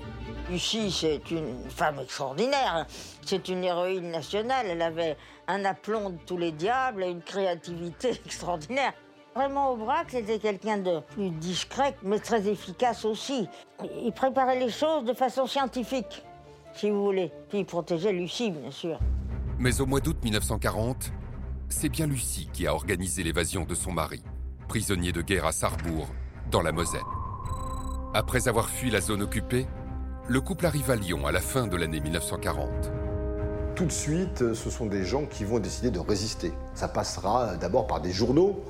Lucie, 0.49 0.91
c'est 0.91 1.29
une 1.29 1.69
femme 1.69 1.99
extraordinaire. 1.99 2.87
C'est 3.23 3.47
une 3.47 3.63
héroïne 3.63 4.09
nationale. 4.09 4.65
Elle 4.67 4.81
avait 4.81 5.17
un 5.47 5.63
aplomb 5.65 6.09
de 6.09 6.17
tous 6.25 6.37
les 6.37 6.51
diables 6.51 7.03
et 7.03 7.11
une 7.11 7.21
créativité 7.21 8.09
extraordinaire. 8.25 8.93
Vraiment, 9.35 9.73
Aubrac, 9.73 10.07
c'était 10.09 10.39
quelqu'un 10.39 10.79
de 10.79 11.01
plus 11.13 11.29
discret, 11.29 11.95
mais 12.01 12.17
très 12.17 12.47
efficace 12.47 13.05
aussi. 13.05 13.47
Il 14.03 14.11
préparait 14.11 14.59
les 14.59 14.71
choses 14.71 15.05
de 15.05 15.13
façon 15.13 15.45
scientifique, 15.45 16.23
si 16.73 16.89
vous 16.89 17.03
voulez. 17.03 17.31
Puis 17.49 17.59
il 17.59 17.65
protégeait 17.65 18.13
Lucie, 18.13 18.49
bien 18.49 18.71
sûr. 18.71 18.97
Mais 19.59 19.79
au 19.79 19.85
mois 19.85 19.99
d'août 19.99 20.17
1940, 20.23 21.11
c'est 21.69 21.89
bien 21.89 22.07
Lucie 22.07 22.49
qui 22.51 22.67
a 22.67 22.73
organisé 22.73 23.23
l'évasion 23.23 23.63
de 23.63 23.75
son 23.75 23.91
mari, 23.91 24.23
prisonnier 24.67 25.11
de 25.11 25.21
guerre 25.21 25.45
à 25.45 25.51
Sarrebourg, 25.51 26.07
dans 26.51 26.61
la 26.61 26.71
Moselle. 26.71 27.01
Après 28.13 28.47
avoir 28.47 28.69
fui 28.69 28.89
la 28.89 29.01
zone 29.01 29.21
occupée, 29.21 29.67
le 30.27 30.41
couple 30.41 30.65
arrive 30.65 30.91
à 30.91 30.95
Lyon 30.95 31.25
à 31.25 31.31
la 31.31 31.41
fin 31.41 31.67
de 31.67 31.77
l'année 31.77 31.99
1940 31.99 32.91
tout 33.79 33.85
de 33.85 33.91
suite, 33.93 34.53
ce 34.55 34.69
sont 34.69 34.87
des 34.87 35.05
gens 35.05 35.25
qui 35.25 35.45
vont 35.45 35.59
décider 35.59 35.89
de 35.89 35.99
résister. 35.99 36.51
Ça 36.73 36.89
passera 36.89 37.55
d'abord 37.55 37.87
par 37.87 38.01
des 38.01 38.11
journaux, 38.11 38.61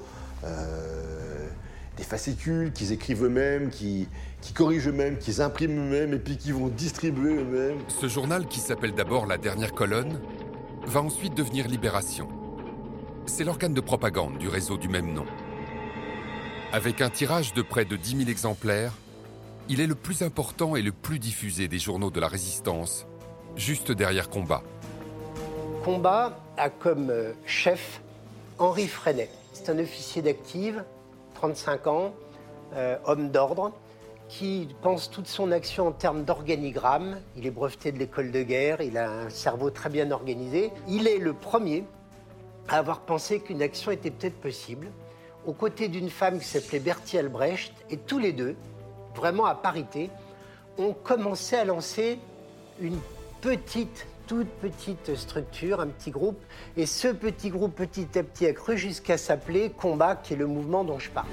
euh, 0.44 1.48
des 1.98 2.04
fascicules 2.04 2.72
qu'ils 2.72 2.92
écrivent 2.92 3.24
eux-mêmes, 3.26 3.72
qui, 3.72 4.08
qui 4.42 4.54
corrigent 4.54 4.90
eux-mêmes, 4.90 5.18
qu'ils 5.18 5.42
impriment 5.42 5.80
eux-mêmes 5.80 6.14
et 6.14 6.20
puis 6.20 6.38
qui 6.38 6.52
vont 6.52 6.68
distribuer 6.68 7.38
eux-mêmes. 7.38 7.80
Ce 7.88 8.08
journal, 8.08 8.46
qui 8.46 8.60
s'appelle 8.60 8.94
d'abord 8.94 9.26
La 9.26 9.40
Dernière 9.40 9.74
Colonne, 9.74 10.22
va 10.86 11.02
ensuite 11.02 11.34
devenir 11.34 11.68
Libération. 11.68 12.30
C'est 13.30 13.44
l'organe 13.44 13.76
de 13.76 13.80
propagande 13.80 14.40
du 14.40 14.50
réseau 14.50 14.76
du 14.76 14.90
même 14.90 15.14
nom. 15.14 15.26
Avec 16.74 17.00
un 17.00 17.12
tirage 17.12 17.54
de 17.54 17.62
près 17.62 17.86
de 17.86 17.96
10 17.96 18.18
000 18.18 18.30
exemplaires, 18.30 18.92
il 19.70 19.80
est 19.80 19.88
le 19.88 19.94
plus 19.94 20.24
important 20.24 20.76
et 20.76 20.82
le 20.82 20.92
plus 20.92 21.20
diffusé 21.20 21.68
des 21.68 21.78
journaux 21.78 22.10
de 22.10 22.20
la 22.20 22.28
résistance, 22.28 23.06
juste 23.56 23.92
derrière 23.92 24.30
Combat. 24.30 24.64
Combat 25.86 26.40
a 26.58 26.70
comme 26.70 27.12
euh, 27.12 27.32
chef 27.46 28.02
Henri 28.58 28.88
Freinet. 28.88 29.30
C'est 29.54 29.70
un 29.70 29.78
officier 29.78 30.24
d'active, 30.24 30.84
35 31.36 31.88
ans, 31.88 32.14
euh, 32.74 32.98
homme 33.06 33.30
d'ordre, 33.30 33.72
qui 34.28 34.68
pense 34.82 35.12
toute 35.12 35.28
son 35.28 35.52
action 35.52 35.88
en 35.88 35.92
termes 35.92 36.26
d'organigramme. 36.26 37.22
Il 37.38 37.46
est 37.46 37.52
breveté 37.52 37.92
de 37.92 38.00
l'école 38.00 38.32
de 38.32 38.42
guerre, 38.42 38.82
il 38.82 38.98
a 38.98 39.10
un 39.10 39.30
cerveau 39.30 39.70
très 39.70 39.90
bien 39.90 40.10
organisé. 40.10 40.72
Il 40.88 41.08
est 41.08 41.20
le 41.20 41.34
premier 41.34 41.86
à 42.70 42.78
avoir 42.78 43.02
pensé 43.02 43.40
qu'une 43.40 43.62
action 43.62 43.92
était 43.92 44.12
peut-être 44.12 44.40
possible, 44.40 44.88
aux 45.46 45.54
côtés 45.54 45.88
d'une 45.88 46.10
femme 46.10 46.40
qui 46.40 46.46
s'appelait 46.46 46.80
Bertie 46.80 47.18
Albrecht, 47.18 47.74
et 47.90 47.98
tous 47.98 48.20
les 48.20 48.32
deux, 48.32 48.56
vraiment 49.16 49.46
à 49.46 49.56
parité, 49.56 50.10
ont 50.78 50.94
commencé 50.94 51.56
à 51.56 51.66
lancer 51.66 52.20
une 52.80 53.00
petite, 53.42 54.06
toute 54.28 54.48
petite 54.48 55.16
structure, 55.16 55.82
un 55.82 55.88
petit 55.88 56.12
groupe, 56.12 56.40
et 56.78 56.86
ce 56.86 57.08
petit 57.08 57.50
groupe 57.50 57.76
petit 57.76 58.08
à 58.18 58.24
petit 58.24 58.46
a 58.46 58.54
cru 58.54 58.78
jusqu'à 58.78 59.18
s'appeler 59.18 59.72
Combat, 59.72 60.16
qui 60.16 60.34
est 60.34 60.38
le 60.38 60.48
mouvement 60.48 60.84
dont 60.84 61.00
je 61.00 61.10
parle. 61.10 61.28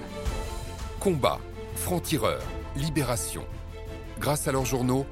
Combat, 0.98 1.38
franc-tireur, 1.74 2.42
libération. 2.74 3.44
Grâce 4.18 4.48
à 4.48 4.52
leurs 4.52 4.64
journaux, 4.64 5.04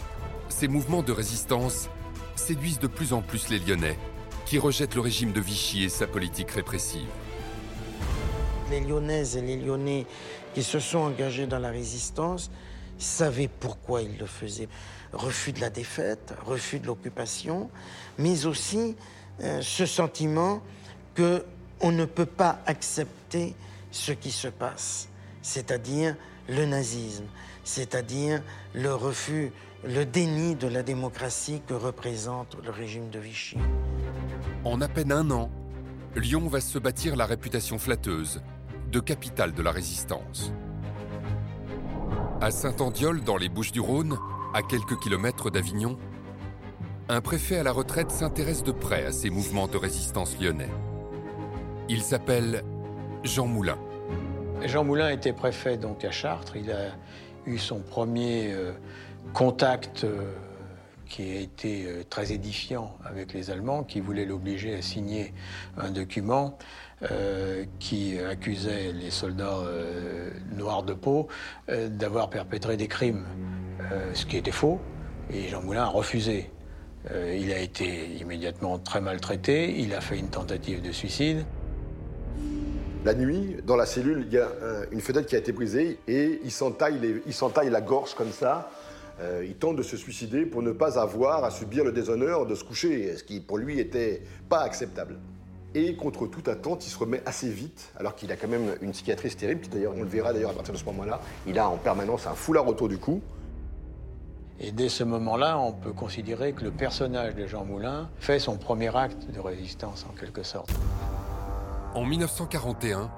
ces 0.48 0.68
mouvements 0.68 1.02
de 1.02 1.12
résistance 1.12 1.90
séduisent 2.36 2.78
de 2.78 2.86
plus 2.86 3.12
en 3.12 3.20
plus 3.20 3.50
les 3.50 3.58
Lyonnais, 3.58 3.98
qui 4.46 4.58
rejettent 4.58 4.94
le 4.94 5.00
régime 5.00 5.32
de 5.32 5.40
Vichy 5.40 5.84
et 5.84 5.88
sa 5.88 6.06
politique 6.06 6.50
répressive. 6.50 7.08
Les 8.70 8.80
Lyonnaises 8.80 9.36
et 9.36 9.42
les 9.42 9.56
Lyonnais 9.56 10.06
qui 10.54 10.62
se 10.62 10.78
sont 10.78 10.98
engagés 10.98 11.46
dans 11.46 11.58
la 11.58 11.70
résistance 11.70 12.50
savaient 12.98 13.48
pourquoi 13.48 14.02
ils 14.02 14.16
le 14.18 14.26
faisaient. 14.26 14.68
Refus 15.12 15.52
de 15.52 15.60
la 15.60 15.70
défaite, 15.70 16.34
refus 16.46 16.78
de 16.78 16.86
l'occupation, 16.86 17.70
mais 18.18 18.46
aussi 18.46 18.96
euh, 19.42 19.60
ce 19.62 19.86
sentiment 19.86 20.62
que 21.14 21.44
on 21.80 21.92
ne 21.92 22.04
peut 22.04 22.26
pas 22.26 22.60
accepter 22.66 23.54
ce 23.90 24.12
qui 24.12 24.30
se 24.30 24.48
passe, 24.48 25.08
c'est-à-dire 25.42 26.16
le 26.48 26.64
nazisme, 26.64 27.24
c'est-à-dire 27.62 28.42
le 28.74 28.94
refus, 28.94 29.52
le 29.86 30.04
déni 30.06 30.54
de 30.54 30.66
la 30.66 30.82
démocratie 30.82 31.60
que 31.66 31.74
représente 31.74 32.56
le 32.64 32.70
régime 32.70 33.10
de 33.10 33.18
Vichy. 33.18 33.58
En 34.64 34.80
à 34.80 34.88
peine 34.88 35.12
un 35.12 35.30
an, 35.30 35.50
Lyon 36.16 36.48
va 36.48 36.60
se 36.60 36.78
bâtir 36.78 37.16
la 37.16 37.26
réputation 37.26 37.78
flatteuse 37.78 38.42
de 38.90 39.00
capitale 39.00 39.52
de 39.52 39.62
la 39.62 39.72
résistance. 39.72 40.52
À 42.40 42.50
Saint-Andiol, 42.50 43.22
dans 43.22 43.36
les 43.36 43.48
Bouches-du-Rhône, 43.48 44.18
à 44.54 44.62
quelques 44.62 44.98
kilomètres 45.00 45.50
d'Avignon, 45.50 45.98
un 47.08 47.20
préfet 47.20 47.58
à 47.58 47.62
la 47.62 47.72
retraite 47.72 48.10
s'intéresse 48.10 48.62
de 48.62 48.72
près 48.72 49.04
à 49.04 49.12
ces 49.12 49.28
mouvements 49.28 49.68
de 49.68 49.76
résistance 49.76 50.38
lyonnais. 50.40 50.70
Il 51.90 52.00
s'appelle 52.00 52.64
Jean 53.22 53.46
Moulin. 53.46 53.78
Jean 54.64 54.84
Moulin 54.84 55.10
était 55.10 55.34
préfet 55.34 55.76
donc 55.76 56.04
à 56.04 56.10
Chartres. 56.10 56.56
Il 56.56 56.70
a 56.70 56.92
eu 57.46 57.58
son 57.58 57.80
premier 57.80 58.52
euh, 58.52 58.72
contact 59.32 60.04
euh, 60.04 60.32
qui 61.06 61.22
a 61.22 61.40
été 61.40 61.86
euh, 61.86 62.02
très 62.08 62.32
édifiant 62.32 62.96
avec 63.04 63.32
les 63.32 63.50
Allemands, 63.50 63.84
qui 63.84 64.00
voulaient 64.00 64.24
l'obliger 64.24 64.74
à 64.74 64.82
signer 64.82 65.32
un 65.76 65.90
document 65.90 66.58
qui 67.80 68.18
accusait 68.18 68.92
les 68.92 69.10
soldats 69.10 69.58
noirs 70.56 70.84
de 70.84 70.94
peau 70.94 71.28
d'avoir 71.68 72.30
perpétré 72.30 72.78
des 72.78 72.88
crimes, 72.88 73.26
ce 74.14 74.24
qui 74.24 74.38
était 74.38 74.52
faux. 74.52 74.80
Et 75.30 75.48
Jean 75.48 75.60
Moulin 75.60 75.82
a 75.82 75.88
refusé. 75.88 76.50
il 77.10 77.52
a 77.52 77.58
été 77.58 78.06
immédiatement 78.14 78.78
très 78.78 79.02
maltraité. 79.02 79.78
Il 79.78 79.92
a 79.92 80.00
fait 80.00 80.16
une 80.16 80.30
tentative 80.30 80.80
de 80.80 80.92
suicide. 80.92 81.44
La 83.04 83.12
nuit, 83.12 83.56
dans 83.66 83.76
la 83.76 83.84
cellule, 83.84 84.24
il 84.26 84.32
y 84.32 84.38
a 84.38 84.48
une 84.90 85.02
fenêtre 85.02 85.26
qui 85.26 85.36
a 85.36 85.38
été 85.38 85.52
brisée 85.52 85.98
et 86.08 86.40
il 86.42 86.52
s'entaille, 86.52 87.68
la 87.68 87.80
gorge 87.82 88.14
comme 88.14 88.32
ça. 88.32 88.70
Euh, 89.20 89.44
il 89.46 89.54
tente 89.54 89.76
de 89.76 89.82
se 89.82 89.96
suicider 89.96 90.44
pour 90.44 90.62
ne 90.62 90.72
pas 90.72 90.98
avoir 90.98 91.44
à 91.44 91.50
subir 91.50 91.84
le 91.84 91.92
déshonneur 91.92 92.46
de 92.46 92.54
se 92.54 92.64
coucher, 92.64 93.16
ce 93.16 93.22
qui 93.22 93.40
pour 93.40 93.58
lui 93.58 93.78
était 93.78 94.22
pas 94.48 94.60
acceptable. 94.60 95.18
Et 95.76 95.96
contre 95.96 96.26
toute 96.26 96.48
attente, 96.48 96.86
il 96.86 96.90
se 96.90 96.98
remet 96.98 97.22
assez 97.26 97.48
vite, 97.48 97.92
alors 97.96 98.14
qu'il 98.14 98.30
a 98.30 98.36
quand 98.36 98.48
même 98.48 98.76
une 98.80 98.92
cicatrice 98.92 99.36
terrible, 99.36 99.60
qui 99.60 99.68
d'ailleurs, 99.68 99.94
on 99.96 100.02
le 100.02 100.08
verra 100.08 100.32
d'ailleurs 100.32 100.50
à 100.50 100.54
partir 100.54 100.72
de 100.72 100.78
ce 100.78 100.84
moment-là, 100.84 101.20
il 101.46 101.58
a 101.58 101.68
en 101.68 101.76
permanence 101.76 102.26
un 102.26 102.34
foulard 102.34 102.66
autour 102.66 102.88
du 102.88 102.98
cou. 102.98 103.20
Et 104.60 104.70
dès 104.70 104.88
ce 104.88 105.02
moment-là, 105.02 105.58
on 105.58 105.72
peut 105.72 105.92
considérer 105.92 106.52
que 106.52 106.62
le 106.62 106.70
personnage 106.70 107.34
de 107.34 107.46
Jean 107.46 107.64
Moulin 107.64 108.08
fait 108.20 108.38
son 108.38 108.56
premier 108.56 108.96
acte 108.96 109.28
de 109.32 109.40
résistance 109.40 110.06
en 110.08 110.14
quelque 110.14 110.44
sorte. 110.44 110.70
En 111.94 112.04
1941, 112.04 113.10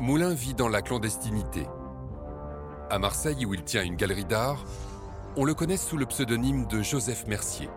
Moulin 0.00 0.32
vit 0.32 0.54
dans 0.54 0.68
la 0.68 0.80
clandestinité. 0.80 1.66
À 2.88 2.98
Marseille, 2.98 3.44
où 3.44 3.52
il 3.52 3.62
tient 3.62 3.82
une 3.82 3.96
galerie 3.96 4.24
d'art, 4.24 4.64
on 5.36 5.44
le 5.44 5.54
connaît 5.54 5.76
sous 5.76 5.96
le 5.96 6.06
pseudonyme 6.06 6.66
de 6.66 6.82
Joseph 6.82 7.26
Mercier. 7.26 7.68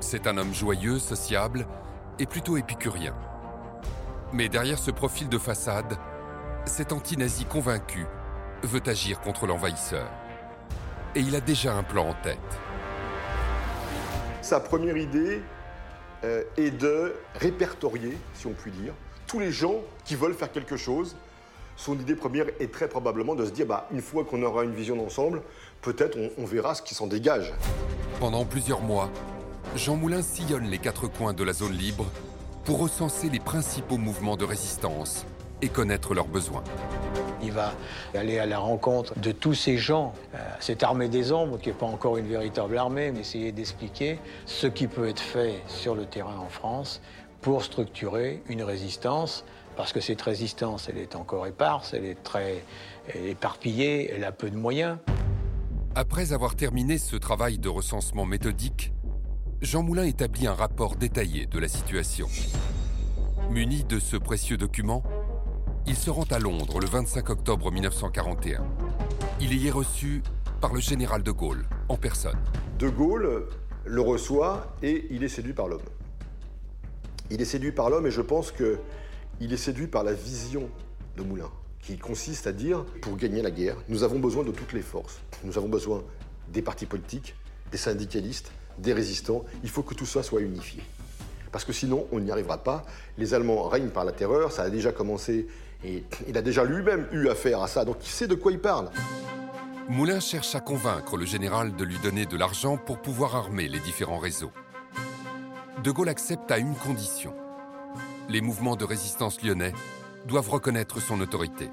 C'est 0.00 0.26
un 0.26 0.36
homme 0.36 0.52
joyeux, 0.52 0.98
sociable 0.98 1.66
et 2.18 2.26
plutôt 2.26 2.56
épicurien. 2.56 3.14
Mais 4.32 4.48
derrière 4.48 4.78
ce 4.78 4.90
profil 4.90 5.28
de 5.28 5.38
façade, 5.38 5.96
cet 6.64 6.92
anti-nazi 6.92 7.44
convaincu 7.44 8.06
veut 8.62 8.82
agir 8.86 9.20
contre 9.20 9.46
l'envahisseur. 9.46 10.10
Et 11.14 11.20
il 11.20 11.36
a 11.36 11.40
déjà 11.40 11.74
un 11.74 11.82
plan 11.82 12.08
en 12.08 12.14
tête. 12.14 12.38
Sa 14.42 14.60
première 14.60 14.96
idée, 14.96 15.42
euh, 16.24 16.42
et 16.56 16.70
de 16.70 17.14
répertorier, 17.34 18.18
si 18.34 18.46
on 18.46 18.52
peut 18.52 18.70
dire, 18.70 18.94
tous 19.26 19.38
les 19.38 19.52
gens 19.52 19.76
qui 20.04 20.16
veulent 20.16 20.34
faire 20.34 20.50
quelque 20.50 20.76
chose. 20.76 21.16
Son 21.76 21.94
idée 21.94 22.16
première 22.16 22.46
est 22.58 22.72
très 22.72 22.88
probablement 22.88 23.34
de 23.34 23.44
se 23.44 23.50
dire, 23.50 23.66
bah, 23.66 23.86
une 23.92 24.00
fois 24.00 24.24
qu'on 24.24 24.42
aura 24.42 24.64
une 24.64 24.74
vision 24.74 24.96
d'ensemble, 24.96 25.42
peut-être 25.82 26.16
on, 26.18 26.30
on 26.42 26.46
verra 26.46 26.74
ce 26.74 26.82
qui 26.82 26.94
s'en 26.94 27.06
dégage. 27.06 27.52
Pendant 28.18 28.44
plusieurs 28.44 28.80
mois, 28.80 29.10
Jean 29.76 29.96
Moulin 29.96 30.22
sillonne 30.22 30.64
les 30.64 30.78
quatre 30.78 31.06
coins 31.06 31.34
de 31.34 31.44
la 31.44 31.52
zone 31.52 31.74
libre 31.74 32.06
pour 32.64 32.80
recenser 32.80 33.28
les 33.28 33.40
principaux 33.40 33.98
mouvements 33.98 34.36
de 34.36 34.44
résistance 34.44 35.26
et 35.60 35.68
connaître 35.68 36.14
leurs 36.14 36.28
besoins. 36.28 36.64
Il 37.42 37.52
va 37.52 37.72
aller 38.14 38.38
à 38.38 38.46
la 38.46 38.58
rencontre 38.58 39.18
de 39.18 39.32
tous 39.32 39.54
ces 39.54 39.76
gens, 39.76 40.14
euh, 40.34 40.38
cette 40.60 40.82
armée 40.82 41.08
des 41.08 41.30
ombres, 41.32 41.58
qui 41.58 41.68
n'est 41.68 41.74
pas 41.74 41.86
encore 41.86 42.16
une 42.16 42.26
véritable 42.26 42.76
armée, 42.78 43.12
mais 43.12 43.20
essayer 43.20 43.52
d'expliquer 43.52 44.18
ce 44.46 44.66
qui 44.66 44.86
peut 44.86 45.08
être 45.08 45.20
fait 45.20 45.62
sur 45.68 45.94
le 45.94 46.06
terrain 46.06 46.38
en 46.38 46.48
France 46.48 47.00
pour 47.42 47.62
structurer 47.62 48.42
une 48.48 48.62
résistance, 48.62 49.44
parce 49.76 49.92
que 49.92 50.00
cette 50.00 50.22
résistance, 50.22 50.88
elle 50.88 50.98
est 50.98 51.14
encore 51.14 51.46
éparse, 51.46 51.94
elle 51.94 52.04
est 52.04 52.22
très 52.22 52.64
éparpillée, 53.14 54.10
elle 54.10 54.24
a 54.24 54.32
peu 54.32 54.50
de 54.50 54.56
moyens. 54.56 54.98
Après 55.94 56.32
avoir 56.32 56.56
terminé 56.56 56.98
ce 56.98 57.16
travail 57.16 57.58
de 57.58 57.68
recensement 57.68 58.24
méthodique, 58.24 58.92
Jean 59.62 59.82
Moulin 59.82 60.04
établit 60.04 60.46
un 60.46 60.54
rapport 60.54 60.96
détaillé 60.96 61.46
de 61.46 61.58
la 61.58 61.68
situation. 61.68 62.26
Muni 63.50 63.84
de 63.84 63.98
ce 63.98 64.16
précieux 64.16 64.56
document, 64.56 65.02
il 65.86 65.96
se 65.96 66.10
rend 66.10 66.24
à 66.30 66.38
Londres 66.38 66.80
le 66.80 66.86
25 66.86 67.30
octobre 67.30 67.70
1941. 67.70 68.64
Il 69.40 69.54
y 69.54 69.68
est 69.68 69.70
reçu 69.70 70.22
par 70.60 70.74
le 70.74 70.80
général 70.80 71.22
de 71.22 71.30
Gaulle, 71.30 71.64
en 71.88 71.96
personne. 71.96 72.38
De 72.78 72.88
Gaulle 72.88 73.46
le 73.84 74.00
reçoit 74.00 74.74
et 74.82 75.06
il 75.10 75.22
est 75.22 75.28
séduit 75.28 75.52
par 75.52 75.68
l'homme. 75.68 75.80
Il 77.30 77.40
est 77.40 77.46
séduit 77.46 77.72
par 77.72 77.88
l'homme 77.88 78.06
et 78.06 78.10
je 78.10 78.20
pense 78.20 78.52
qu'il 79.38 79.52
est 79.52 79.56
séduit 79.56 79.86
par 79.86 80.04
la 80.04 80.12
vision 80.12 80.68
de 81.16 81.22
Moulin, 81.22 81.50
qui 81.80 81.98
consiste 81.98 82.46
à 82.46 82.52
dire, 82.52 82.84
pour 83.02 83.16
gagner 83.16 83.42
la 83.42 83.50
guerre, 83.50 83.76
nous 83.88 84.02
avons 84.02 84.18
besoin 84.18 84.44
de 84.44 84.52
toutes 84.52 84.72
les 84.72 84.82
forces. 84.82 85.20
Nous 85.44 85.56
avons 85.58 85.68
besoin 85.68 86.02
des 86.48 86.62
partis 86.62 86.86
politiques, 86.86 87.34
des 87.70 87.78
syndicalistes, 87.78 88.52
des 88.78 88.92
résistants. 88.92 89.44
Il 89.62 89.70
faut 89.70 89.82
que 89.82 89.94
tout 89.94 90.06
ça 90.06 90.22
soit 90.22 90.40
unifié. 90.40 90.82
Parce 91.52 91.64
que 91.64 91.72
sinon, 91.72 92.06
on 92.12 92.20
n'y 92.20 92.30
arrivera 92.30 92.58
pas. 92.58 92.84
Les 93.18 93.34
Allemands 93.34 93.68
règnent 93.68 93.90
par 93.90 94.04
la 94.04 94.12
terreur, 94.12 94.52
ça 94.52 94.62
a 94.62 94.70
déjà 94.70 94.92
commencé 94.92 95.46
et 95.84 96.04
il 96.26 96.36
a 96.36 96.42
déjà 96.42 96.64
lui-même 96.64 97.06
eu 97.12 97.28
affaire 97.28 97.62
à 97.62 97.68
ça, 97.68 97.84
donc 97.84 97.98
il 98.02 98.08
sait 98.08 98.26
de 98.26 98.34
quoi 98.34 98.50
il 98.50 98.58
parle. 98.58 98.90
Moulin 99.88 100.18
cherche 100.18 100.54
à 100.54 100.60
convaincre 100.60 101.16
le 101.16 101.26
général 101.26 101.76
de 101.76 101.84
lui 101.84 101.98
donner 101.98 102.26
de 102.26 102.36
l'argent 102.36 102.76
pour 102.76 103.00
pouvoir 103.00 103.36
armer 103.36 103.68
les 103.68 103.78
différents 103.78 104.18
réseaux. 104.18 104.50
De 105.84 105.90
Gaulle 105.92 106.08
accepte 106.08 106.50
à 106.50 106.58
une 106.58 106.74
condition. 106.74 107.34
Les 108.28 108.40
mouvements 108.40 108.74
de 108.74 108.84
résistance 108.84 109.40
lyonnais 109.42 109.72
doivent 110.26 110.50
reconnaître 110.50 111.00
son 111.00 111.20
autorité. 111.20 111.70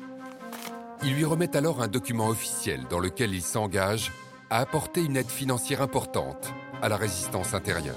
Il 1.03 1.15
lui 1.15 1.25
remet 1.25 1.55
alors 1.57 1.81
un 1.81 1.87
document 1.87 2.27
officiel 2.27 2.81
dans 2.91 2.99
lequel 2.99 3.33
il 3.33 3.41
s'engage 3.41 4.11
à 4.51 4.59
apporter 4.59 5.03
une 5.03 5.17
aide 5.17 5.31
financière 5.31 5.81
importante 5.81 6.53
à 6.83 6.89
la 6.89 6.95
résistance 6.95 7.55
intérieure. 7.55 7.95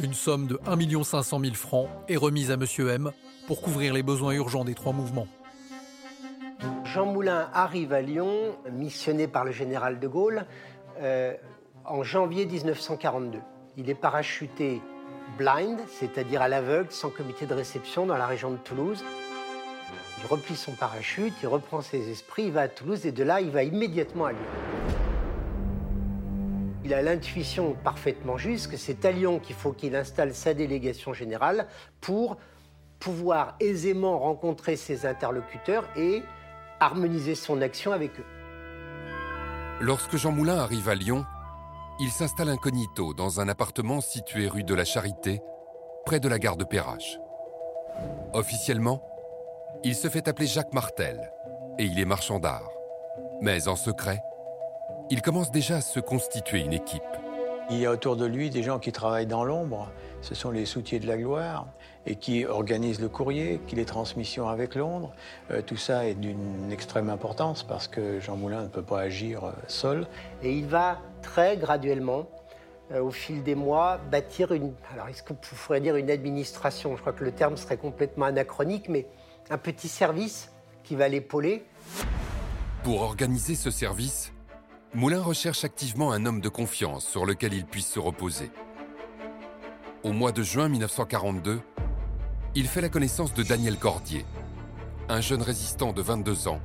Une 0.00 0.14
somme 0.14 0.46
de 0.46 0.58
1 0.66 1.04
500 1.04 1.40
000 1.40 1.54
francs 1.54 1.88
est 2.08 2.16
remise 2.16 2.50
à 2.50 2.54
M. 2.54 2.64
M 2.78 3.12
pour 3.46 3.60
couvrir 3.60 3.92
les 3.92 4.02
besoins 4.02 4.32
urgents 4.32 4.64
des 4.64 4.74
trois 4.74 4.92
mouvements. 4.94 5.28
Jean 6.84 7.04
Moulin 7.04 7.50
arrive 7.52 7.92
à 7.92 8.00
Lyon, 8.00 8.56
missionné 8.72 9.28
par 9.28 9.44
le 9.44 9.52
général 9.52 10.00
de 10.00 10.08
Gaulle, 10.08 10.46
euh, 11.00 11.34
en 11.84 12.02
janvier 12.02 12.46
1942. 12.46 13.40
Il 13.76 13.90
est 13.90 13.94
parachuté 13.94 14.80
blind, 15.36 15.78
c'est-à-dire 15.88 16.42
à 16.42 16.48
l'aveugle, 16.48 16.90
sans 16.90 17.10
comité 17.10 17.46
de 17.46 17.54
réception, 17.54 18.06
dans 18.06 18.16
la 18.16 18.26
région 18.26 18.50
de 18.50 18.56
Toulouse. 18.56 19.04
Il 20.18 20.26
replie 20.26 20.56
son 20.56 20.72
parachute, 20.72 21.34
il 21.42 21.48
reprend 21.48 21.82
ses 21.82 22.10
esprits, 22.10 22.44
il 22.44 22.52
va 22.52 22.62
à 22.62 22.68
Toulouse 22.68 23.06
et 23.06 23.12
de 23.12 23.22
là, 23.22 23.40
il 23.40 23.50
va 23.50 23.62
immédiatement 23.62 24.26
à 24.26 24.32
Lyon. 24.32 24.40
Il 26.84 26.94
a 26.94 27.02
l'intuition 27.02 27.76
parfaitement 27.84 28.36
juste 28.38 28.70
que 28.70 28.76
c'est 28.76 29.04
à 29.04 29.10
Lyon 29.10 29.40
qu'il 29.40 29.56
faut 29.56 29.72
qu'il 29.72 29.96
installe 29.96 30.34
sa 30.34 30.54
délégation 30.54 31.12
générale 31.12 31.66
pour 32.00 32.36
pouvoir 33.00 33.56
aisément 33.60 34.18
rencontrer 34.18 34.76
ses 34.76 35.04
interlocuteurs 35.04 35.88
et 35.96 36.22
harmoniser 36.80 37.34
son 37.34 37.60
action 37.60 37.92
avec 37.92 38.18
eux. 38.18 38.24
Lorsque 39.80 40.16
Jean 40.16 40.32
Moulin 40.32 40.56
arrive 40.56 40.88
à 40.88 40.94
Lyon, 40.94 41.26
il 41.98 42.10
s'installe 42.10 42.50
incognito 42.50 43.14
dans 43.14 43.40
un 43.40 43.48
appartement 43.48 44.00
situé 44.00 44.48
rue 44.48 44.64
de 44.64 44.74
la 44.74 44.84
Charité, 44.84 45.40
près 46.04 46.20
de 46.20 46.28
la 46.28 46.38
gare 46.38 46.56
de 46.56 46.64
Perrache. 46.64 47.18
Officiellement, 48.34 49.02
il 49.82 49.94
se 49.94 50.08
fait 50.08 50.28
appeler 50.28 50.46
Jacques 50.46 50.74
Martel 50.74 51.32
et 51.78 51.84
il 51.84 51.98
est 51.98 52.04
marchand 52.04 52.38
d'art. 52.38 52.70
Mais 53.40 53.68
en 53.68 53.76
secret, 53.76 54.22
il 55.10 55.22
commence 55.22 55.50
déjà 55.50 55.76
à 55.76 55.80
se 55.80 56.00
constituer 56.00 56.60
une 56.60 56.74
équipe. 56.74 57.02
Il 57.68 57.78
y 57.78 57.86
a 57.86 57.90
autour 57.90 58.16
de 58.16 58.26
lui 58.26 58.50
des 58.50 58.62
gens 58.62 58.78
qui 58.78 58.92
travaillent 58.92 59.26
dans 59.26 59.44
l'ombre. 59.44 59.90
Ce 60.20 60.36
sont 60.36 60.52
les 60.52 60.66
soutiers 60.66 61.00
de 61.00 61.06
la 61.06 61.16
gloire 61.16 61.66
et 62.06 62.14
qui 62.14 62.46
organisent 62.46 63.00
le 63.00 63.08
courrier, 63.08 63.60
qui 63.66 63.74
les 63.74 63.84
transmissions 63.84 64.48
avec 64.48 64.76
Londres. 64.76 65.12
Euh, 65.50 65.62
tout 65.62 65.76
ça 65.76 66.06
est 66.06 66.14
d'une 66.14 66.70
extrême 66.70 67.10
importance 67.10 67.64
parce 67.64 67.88
que 67.88 68.20
Jean 68.20 68.36
Moulin 68.36 68.62
ne 68.62 68.68
peut 68.68 68.82
pas 68.82 69.00
agir 69.00 69.44
euh, 69.44 69.52
seul. 69.66 70.06
Et 70.42 70.52
il 70.52 70.66
va 70.66 71.00
très 71.26 71.56
graduellement, 71.56 72.28
euh, 72.92 73.02
au 73.02 73.10
fil 73.10 73.42
des 73.42 73.56
mois, 73.56 73.98
bâtir 73.98 74.52
une. 74.52 74.72
Alors, 74.94 75.08
est-ce 75.08 75.24
que 75.24 75.32
vous 75.32 75.56
pourriez 75.66 75.80
dire 75.80 75.96
une 75.96 76.10
administration? 76.10 76.94
Je 76.94 77.00
crois 77.00 77.12
que 77.12 77.24
le 77.24 77.32
terme 77.32 77.56
serait 77.56 77.76
complètement 77.76 78.26
anachronique, 78.26 78.88
mais 78.88 79.06
un 79.50 79.58
petit 79.58 79.88
service 79.88 80.52
qui 80.84 80.94
va 80.94 81.08
l'épauler. 81.08 81.64
Pour 82.84 83.02
organiser 83.02 83.56
ce 83.56 83.72
service, 83.72 84.32
Moulin 84.94 85.20
recherche 85.20 85.64
activement 85.64 86.12
un 86.12 86.24
homme 86.26 86.40
de 86.40 86.48
confiance 86.48 87.04
sur 87.04 87.26
lequel 87.26 87.52
il 87.52 87.66
puisse 87.66 87.88
se 87.88 87.98
reposer. 87.98 88.50
Au 90.04 90.12
mois 90.12 90.30
de 90.30 90.44
juin 90.44 90.68
1942, 90.68 91.60
il 92.54 92.68
fait 92.68 92.80
la 92.80 92.88
connaissance 92.88 93.34
de 93.34 93.42
Daniel 93.42 93.76
Cordier, 93.78 94.24
un 95.08 95.20
jeune 95.20 95.42
résistant 95.42 95.92
de 95.92 96.02
22 96.02 96.46
ans 96.46 96.60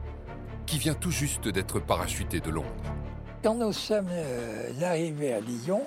qui 0.68 0.78
vient 0.78 0.94
tout 0.94 1.12
juste 1.12 1.48
d'être 1.48 1.80
parachuté 1.80 2.40
de 2.40 2.52
Londres. 2.52 3.01
Quand 3.44 3.56
nous 3.56 3.74
sommes 3.74 4.10
euh, 4.12 4.70
arrivés 4.84 5.34
à 5.34 5.40
Lyon, 5.40 5.82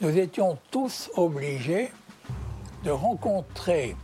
nous 0.00 0.18
étions 0.18 0.58
tous 0.72 1.08
obligés 1.14 1.92
de 2.82 2.90
rencontrer 2.90 3.94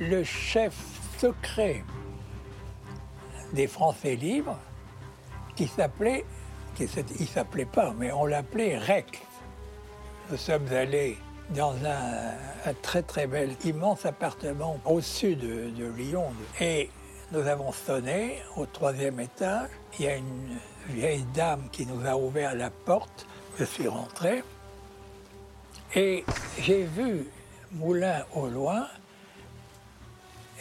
le 0.00 0.24
chef 0.24 0.74
secret 1.16 1.84
des 3.52 3.68
Français 3.68 4.16
libres 4.16 4.58
qui 5.54 5.68
s'appelait, 5.68 6.24
qui 6.74 6.88
il 7.20 7.28
s'appelait 7.28 7.66
pas, 7.66 7.94
mais 7.96 8.10
on 8.10 8.26
l'appelait 8.26 8.76
Rex. 8.76 9.20
Nous 10.32 10.36
sommes 10.36 10.66
allés 10.72 11.16
dans 11.50 11.74
un, 11.84 12.72
très 12.82 13.02
très 13.02 13.28
bel, 13.28 13.50
immense 13.64 14.04
appartement 14.06 14.80
au 14.84 15.00
sud 15.00 15.38
de, 15.38 15.86
Lyon. 15.96 16.32
Et 16.60 16.90
nous 17.30 17.46
avons 17.46 17.70
sonné 17.70 18.38
au 18.56 18.66
troisième 18.66 19.20
étage. 19.20 19.68
Il 20.00 20.06
y 20.06 20.08
a 20.08 20.16
une 20.16 20.58
vieille 20.88 21.24
dame 21.34 21.68
qui 21.70 21.86
nous 21.86 22.06
a 22.06 22.16
ouvert 22.16 22.54
la 22.54 22.70
porte. 22.70 23.26
Je 23.58 23.64
suis 23.64 23.88
rentré. 23.88 24.42
Et 25.94 26.24
j'ai 26.60 26.84
vu 26.84 27.26
Moulin 27.72 28.24
au 28.34 28.46
loin. 28.46 28.86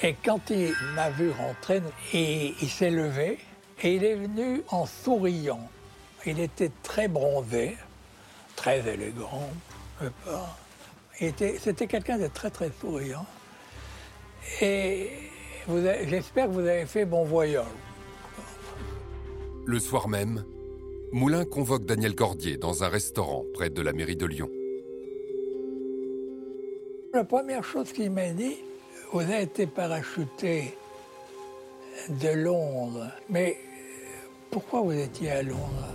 Et 0.01 0.15
quand 0.23 0.49
il 0.49 0.73
m'a 0.95 1.09
vu 1.09 1.31
rentrer, 1.31 1.81
il, 2.13 2.69
s'est 2.69 2.91
levé 2.91 3.39
et 3.81 3.95
il 3.95 4.03
est 4.03 4.15
venu 4.15 4.61
en 4.69 4.85
souriant. 4.85 5.69
Il 6.25 6.39
était 6.39 6.71
très 6.83 7.07
bronzé, 7.07 7.77
très 8.55 8.79
élégant. 8.87 9.49
C'était 11.17 11.87
quelqu'un 11.87 12.17
de 12.17 12.27
très 12.27 12.49
très 12.49 12.71
souriant. 12.81 13.25
Et 14.61 15.09
j'espère 16.07 16.47
que 16.47 16.51
vous 16.51 16.59
avez 16.59 16.85
fait 16.85 17.05
bon 17.05 17.23
voyage. 17.23 17.65
Le 19.65 19.79
soir 19.79 20.09
même, 20.09 20.43
Moulin 21.13 21.45
convoque 21.45 21.85
Daniel 21.85 22.15
Cordier 22.15 22.57
dans 22.57 22.83
un 22.83 22.89
restaurant 22.89 23.45
près 23.53 23.69
de 23.69 23.81
la 23.81 23.93
mairie 23.93 24.17
de 24.17 24.25
Lyon. 24.25 24.49
La 27.13 27.23
première 27.23 27.63
chose 27.63 27.93
qu'il 27.93 28.11
m'a 28.11 28.31
dit, 28.31 28.57
vous 29.13 29.21
avez 29.21 29.43
été 29.43 29.65
parachuté 29.65 30.73
de 32.09 32.29
Londres, 32.29 33.07
mais 33.29 33.57
pourquoi 34.51 34.81
vous 34.81 34.91
étiez 34.91 35.31
à 35.31 35.43
Londres? 35.43 35.87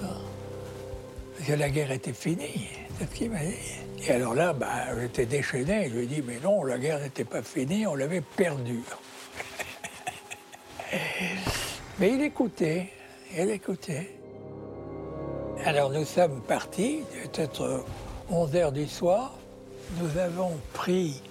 Parce 0.00 1.48
que 1.48 1.52
la 1.54 1.70
guerre 1.70 1.92
était 1.92 2.12
finie, 2.12 2.68
c'est 2.98 3.10
ce 3.10 3.14
qu'il 3.14 3.30
m'a 3.30 3.42
dit. 3.42 4.06
Et 4.06 4.10
alors 4.10 4.34
là, 4.34 4.52
bah, 4.52 4.94
j'étais 5.00 5.24
déchaîné. 5.24 5.88
Je 5.88 5.94
lui 5.94 6.04
ai 6.04 6.06
dit, 6.06 6.22
mais 6.26 6.38
non, 6.42 6.64
la 6.64 6.78
guerre 6.78 7.00
n'était 7.00 7.24
pas 7.24 7.42
finie, 7.42 7.86
on 7.86 7.94
l'avait 7.94 8.20
perdue. 8.20 8.82
Mais 12.00 12.14
il 12.14 12.22
écoutait, 12.22 12.88
il 13.36 13.50
écoutait. 13.50 14.16
Alors 15.64 15.90
nous 15.90 16.06
sommes 16.06 16.40
partis, 16.40 17.02
peut-être 17.22 17.84
11 18.30 18.56
heures 18.56 18.72
du 18.72 18.88
soir. 18.88 19.36
Nous 20.00 20.18
avons 20.18 20.52
pris 20.72 21.22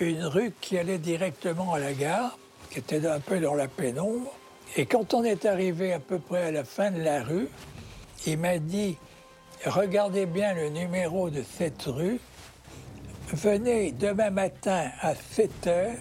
une 0.00 0.24
rue 0.24 0.52
qui 0.60 0.76
allait 0.76 0.98
directement 0.98 1.72
à 1.72 1.78
la 1.78 1.94
gare, 1.94 2.38
qui 2.70 2.80
était 2.80 3.06
un 3.06 3.18
peu 3.18 3.40
dans 3.40 3.54
la 3.54 3.66
pénombre. 3.66 4.30
Et 4.76 4.84
quand 4.84 5.14
on 5.14 5.24
est 5.24 5.46
arrivé 5.46 5.94
à 5.94 6.00
peu 6.00 6.18
près 6.18 6.44
à 6.44 6.50
la 6.50 6.64
fin 6.64 6.90
de 6.90 7.00
la 7.00 7.22
rue, 7.22 7.48
il 8.26 8.36
m'a 8.36 8.58
dit 8.58 8.98
regardez 9.64 10.26
bien 10.26 10.52
le 10.52 10.68
numéro 10.68 11.30
de 11.30 11.42
cette 11.42 11.84
rue. 11.84 12.20
Venez 13.32 13.92
demain 13.92 14.30
matin 14.30 14.90
à 15.00 15.14
7 15.14 15.66
heures. 15.66 15.96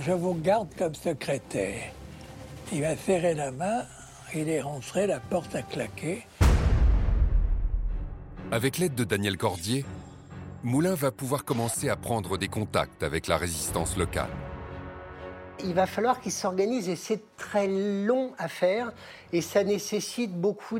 Je 0.00 0.12
vous 0.12 0.34
garde 0.34 0.68
comme 0.76 0.94
secrétaire. 0.94 1.92
Il 2.72 2.82
m'a 2.82 2.96
serré 2.96 3.34
la 3.34 3.50
main. 3.50 3.84
Il 4.34 4.48
est 4.48 4.60
rentré, 4.60 5.06
la 5.06 5.20
porte 5.20 5.54
a 5.54 5.62
claqué. 5.62 6.26
Avec 8.50 8.78
l'aide 8.78 8.94
de 8.94 9.04
Daniel 9.04 9.38
Cordier, 9.38 9.84
Moulin 10.62 10.94
va 10.94 11.10
pouvoir 11.10 11.44
commencer 11.44 11.88
à 11.88 11.96
prendre 11.96 12.36
des 12.36 12.48
contacts 12.48 13.02
avec 13.02 13.26
la 13.26 13.38
résistance 13.38 13.96
locale 13.96 14.30
il 15.64 15.74
va 15.74 15.86
falloir 15.86 16.20
qu'il 16.20 16.32
s'organise 16.32 16.88
et 16.88 16.96
c'est 16.96 17.36
très 17.36 17.66
long 17.68 18.32
à 18.38 18.48
faire 18.48 18.92
et 19.32 19.40
ça 19.40 19.64
nécessite 19.64 20.32
beaucoup 20.32 20.78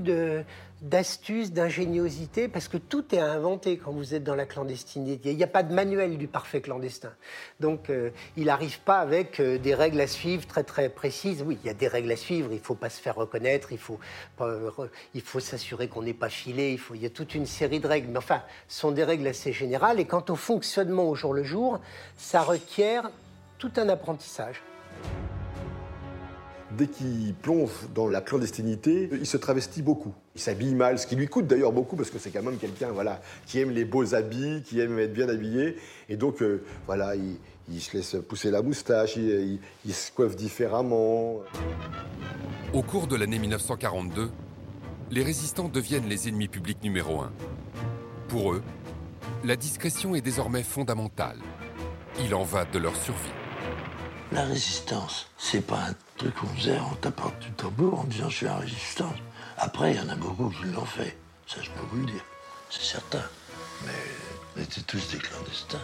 d'astuces, 0.82 1.52
d'ingéniosité 1.52 2.48
parce 2.48 2.68
que 2.68 2.76
tout 2.76 3.14
est 3.14 3.18
à 3.18 3.32
inventer 3.32 3.78
quand 3.78 3.90
vous 3.90 4.14
êtes 4.14 4.22
dans 4.22 4.34
la 4.34 4.46
clandestinité. 4.46 5.32
Il 5.32 5.36
n'y 5.36 5.44
a 5.44 5.48
pas 5.48 5.62
de 5.62 5.74
manuel 5.74 6.18
du 6.18 6.28
parfait 6.28 6.60
clandestin. 6.60 7.12
Donc 7.58 7.90
euh, 7.90 8.10
il 8.36 8.44
n'arrive 8.46 8.80
pas 8.80 8.98
avec 8.98 9.40
euh, 9.40 9.58
des 9.58 9.74
règles 9.74 10.00
à 10.00 10.06
suivre 10.06 10.46
très 10.46 10.62
très 10.62 10.88
précises. 10.88 11.42
Oui, 11.44 11.58
il 11.62 11.66
y 11.66 11.70
a 11.70 11.74
des 11.74 11.88
règles 11.88 12.12
à 12.12 12.16
suivre, 12.16 12.52
il 12.52 12.58
ne 12.58 12.62
faut 12.62 12.74
pas 12.74 12.90
se 12.90 13.00
faire 13.00 13.16
reconnaître, 13.16 13.72
il 13.72 13.78
faut, 13.78 13.98
faut 15.24 15.40
s'assurer 15.40 15.88
qu'on 15.88 16.02
n'est 16.02 16.14
pas 16.14 16.28
filé, 16.28 16.72
il, 16.72 16.78
faut, 16.78 16.94
il 16.94 17.02
y 17.02 17.06
a 17.06 17.10
toute 17.10 17.34
une 17.34 17.46
série 17.46 17.80
de 17.80 17.86
règles. 17.86 18.08
Mais 18.08 18.18
enfin, 18.18 18.42
ce 18.68 18.80
sont 18.80 18.92
des 18.92 19.04
règles 19.04 19.26
assez 19.26 19.52
générales 19.52 19.98
et 19.98 20.04
quant 20.04 20.24
au 20.28 20.36
fonctionnement 20.36 21.08
au 21.08 21.14
jour 21.14 21.34
le 21.34 21.42
jour, 21.42 21.80
ça 22.16 22.42
requiert 22.42 23.10
tout 23.58 23.72
un 23.76 23.88
apprentissage. 23.88 24.62
Dès 26.72 26.86
qu'il 26.86 27.34
plonge 27.34 27.70
dans 27.94 28.08
la 28.08 28.20
clandestinité, 28.20 29.08
il 29.12 29.26
se 29.26 29.38
travestit 29.38 29.80
beaucoup. 29.80 30.12
Il 30.34 30.40
s'habille 30.40 30.74
mal, 30.74 30.98
ce 30.98 31.06
qui 31.06 31.16
lui 31.16 31.26
coûte 31.26 31.46
d'ailleurs 31.46 31.72
beaucoup 31.72 31.96
parce 31.96 32.10
que 32.10 32.18
c'est 32.18 32.30
quand 32.30 32.42
même 32.42 32.58
quelqu'un 32.58 32.88
voilà, 32.88 33.22
qui 33.46 33.58
aime 33.58 33.70
les 33.70 33.86
beaux 33.86 34.14
habits, 34.14 34.62
qui 34.64 34.78
aime 34.80 34.98
être 34.98 35.14
bien 35.14 35.28
habillé. 35.30 35.76
Et 36.10 36.16
donc, 36.16 36.42
euh, 36.42 36.62
voilà, 36.86 37.14
il, 37.16 37.80
se 37.80 37.96
laisse 37.96 38.16
pousser 38.28 38.50
la 38.50 38.60
moustache, 38.60 39.16
il, 39.16 39.60
il 39.86 39.94
se 39.94 40.12
coiffe 40.12 40.36
différemment. 40.36 41.36
Au 42.74 42.82
cours 42.82 43.06
de 43.06 43.16
l'année 43.16 43.38
1942, 43.38 44.30
les 45.10 45.22
résistants 45.22 45.70
deviennent 45.70 46.08
les 46.08 46.28
ennemis 46.28 46.48
publics 46.48 46.82
numéro 46.82 47.20
un. 47.20 47.32
Pour 48.28 48.52
eux, 48.52 48.62
la 49.42 49.56
discrétion 49.56 50.14
est 50.14 50.20
désormais 50.20 50.62
fondamentale. 50.62 51.38
Il 52.22 52.34
en 52.34 52.42
va 52.42 52.66
de 52.66 52.78
leur 52.78 52.94
survie. 52.96 53.37
La 54.30 54.44
résistance, 54.44 55.26
c'est 55.38 55.66
pas 55.66 55.78
un 55.88 55.94
truc 56.18 56.34
qu'on 56.34 56.48
faisait 56.48 56.78
en 56.78 56.94
tapant 56.96 57.32
du 57.40 57.50
tambour 57.52 58.00
en 58.00 58.04
disant 58.04 58.28
je 58.28 58.36
suis 58.36 58.46
un 58.46 58.56
résistant. 58.56 59.12
Après, 59.56 59.92
il 59.92 59.96
y 59.96 60.00
en 60.00 60.08
a 60.10 60.16
beaucoup 60.16 60.50
qui 60.50 60.66
l'ont 60.66 60.84
fait. 60.84 61.16
Ça, 61.46 61.62
je 61.62 61.70
peux 61.70 61.86
vous 61.90 62.00
le 62.00 62.12
dire. 62.12 62.24
C'est 62.68 62.82
certain. 62.82 63.22
Mais 63.86 63.92
on 64.56 64.60
était 64.60 64.82
tous 64.82 65.10
des 65.10 65.18
clandestins. 65.18 65.78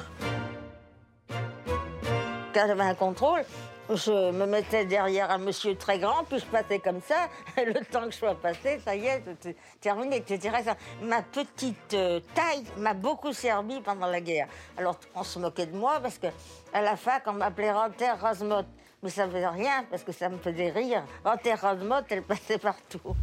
Quand 2.53 2.67
j'avais 2.67 2.83
un 2.83 2.95
contrôle, 2.95 3.45
Je 3.91 4.31
me 4.33 4.47
mettais 4.47 4.87
derrière 4.87 5.31
un 5.31 5.39
monsieur 5.39 5.75
très 5.77 5.99
grand, 5.99 6.25
puis 6.25 6.39
je 6.39 6.47
passais 6.47 6.79
comme 6.79 7.03
ça. 7.03 7.29
Le 7.63 7.85
temps 7.85 8.07
que 8.07 8.13
je 8.13 8.17
sois 8.17 8.35
passé, 8.35 8.81
ça 8.83 8.97
y 8.97 9.07
est, 9.07 9.23
c'était 9.27 9.57
terminé, 9.79 10.17
etc. 10.17 10.57
Ma 11.03 11.21
petite 11.21 11.93
euh, 11.93 12.21
taille 12.35 12.65
m'a 12.79 12.95
beaucoup 12.95 13.35
servi 13.35 13.83
pendant 13.83 14.07
la 14.07 14.23
guerre. 14.23 14.49
Alors, 14.79 14.99
on 15.15 15.23
se 15.23 15.39
moquait 15.39 15.67
de 15.67 15.77
moi 15.77 16.01
parce 16.01 16.17
que 16.17 16.29
à 16.73 16.81
la 16.81 16.97
fac, 16.97 17.25
on 17.27 17.35
m'appelait 17.35 17.73
Ranter 17.73 18.13
Rosmot. 18.21 18.65
Mais 19.03 19.11
ça 19.11 19.27
ne 19.27 19.33
faisait 19.33 19.47
rien 19.47 19.85
parce 19.91 20.03
que 20.03 20.13
ça 20.13 20.31
me 20.31 20.39
faisait 20.39 20.71
rire. 20.71 21.05
Ranter 21.23 21.55
Rosmot, 21.55 22.07
elle 22.09 22.23
passait 22.23 22.59
partout. 22.59 23.15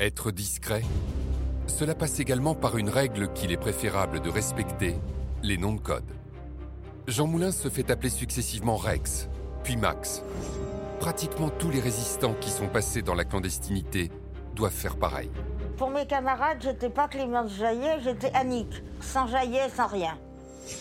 Être 0.00 0.32
discret, 0.32 0.82
cela 1.68 1.94
passe 1.94 2.18
également 2.18 2.56
par 2.56 2.76
une 2.78 2.88
règle 2.88 3.32
qu'il 3.32 3.52
est 3.52 3.56
préférable 3.56 4.20
de 4.20 4.28
respecter, 4.28 4.96
les 5.44 5.56
noms 5.56 5.74
de 5.74 5.80
code. 5.80 6.19
Jean 7.10 7.26
Moulin 7.26 7.50
se 7.50 7.68
fait 7.68 7.90
appeler 7.90 8.08
successivement 8.08 8.76
Rex, 8.76 9.28
puis 9.64 9.76
Max. 9.76 10.22
Pratiquement 11.00 11.50
tous 11.50 11.68
les 11.70 11.80
résistants 11.80 12.34
qui 12.40 12.50
sont 12.50 12.68
passés 12.68 13.02
dans 13.02 13.14
la 13.14 13.24
clandestinité 13.24 14.12
doivent 14.54 14.70
faire 14.70 14.96
pareil. 14.96 15.28
Pour 15.76 15.90
mes 15.90 16.06
camarades, 16.06 16.58
j'étais 16.60 16.88
pas 16.88 17.08
Clémence 17.08 17.52
Jaillet, 17.56 17.98
j'étais 18.04 18.30
Annick. 18.32 18.84
Sans 19.00 19.26
Jaillet, 19.26 19.70
sans 19.74 19.88
rien. 19.88 20.16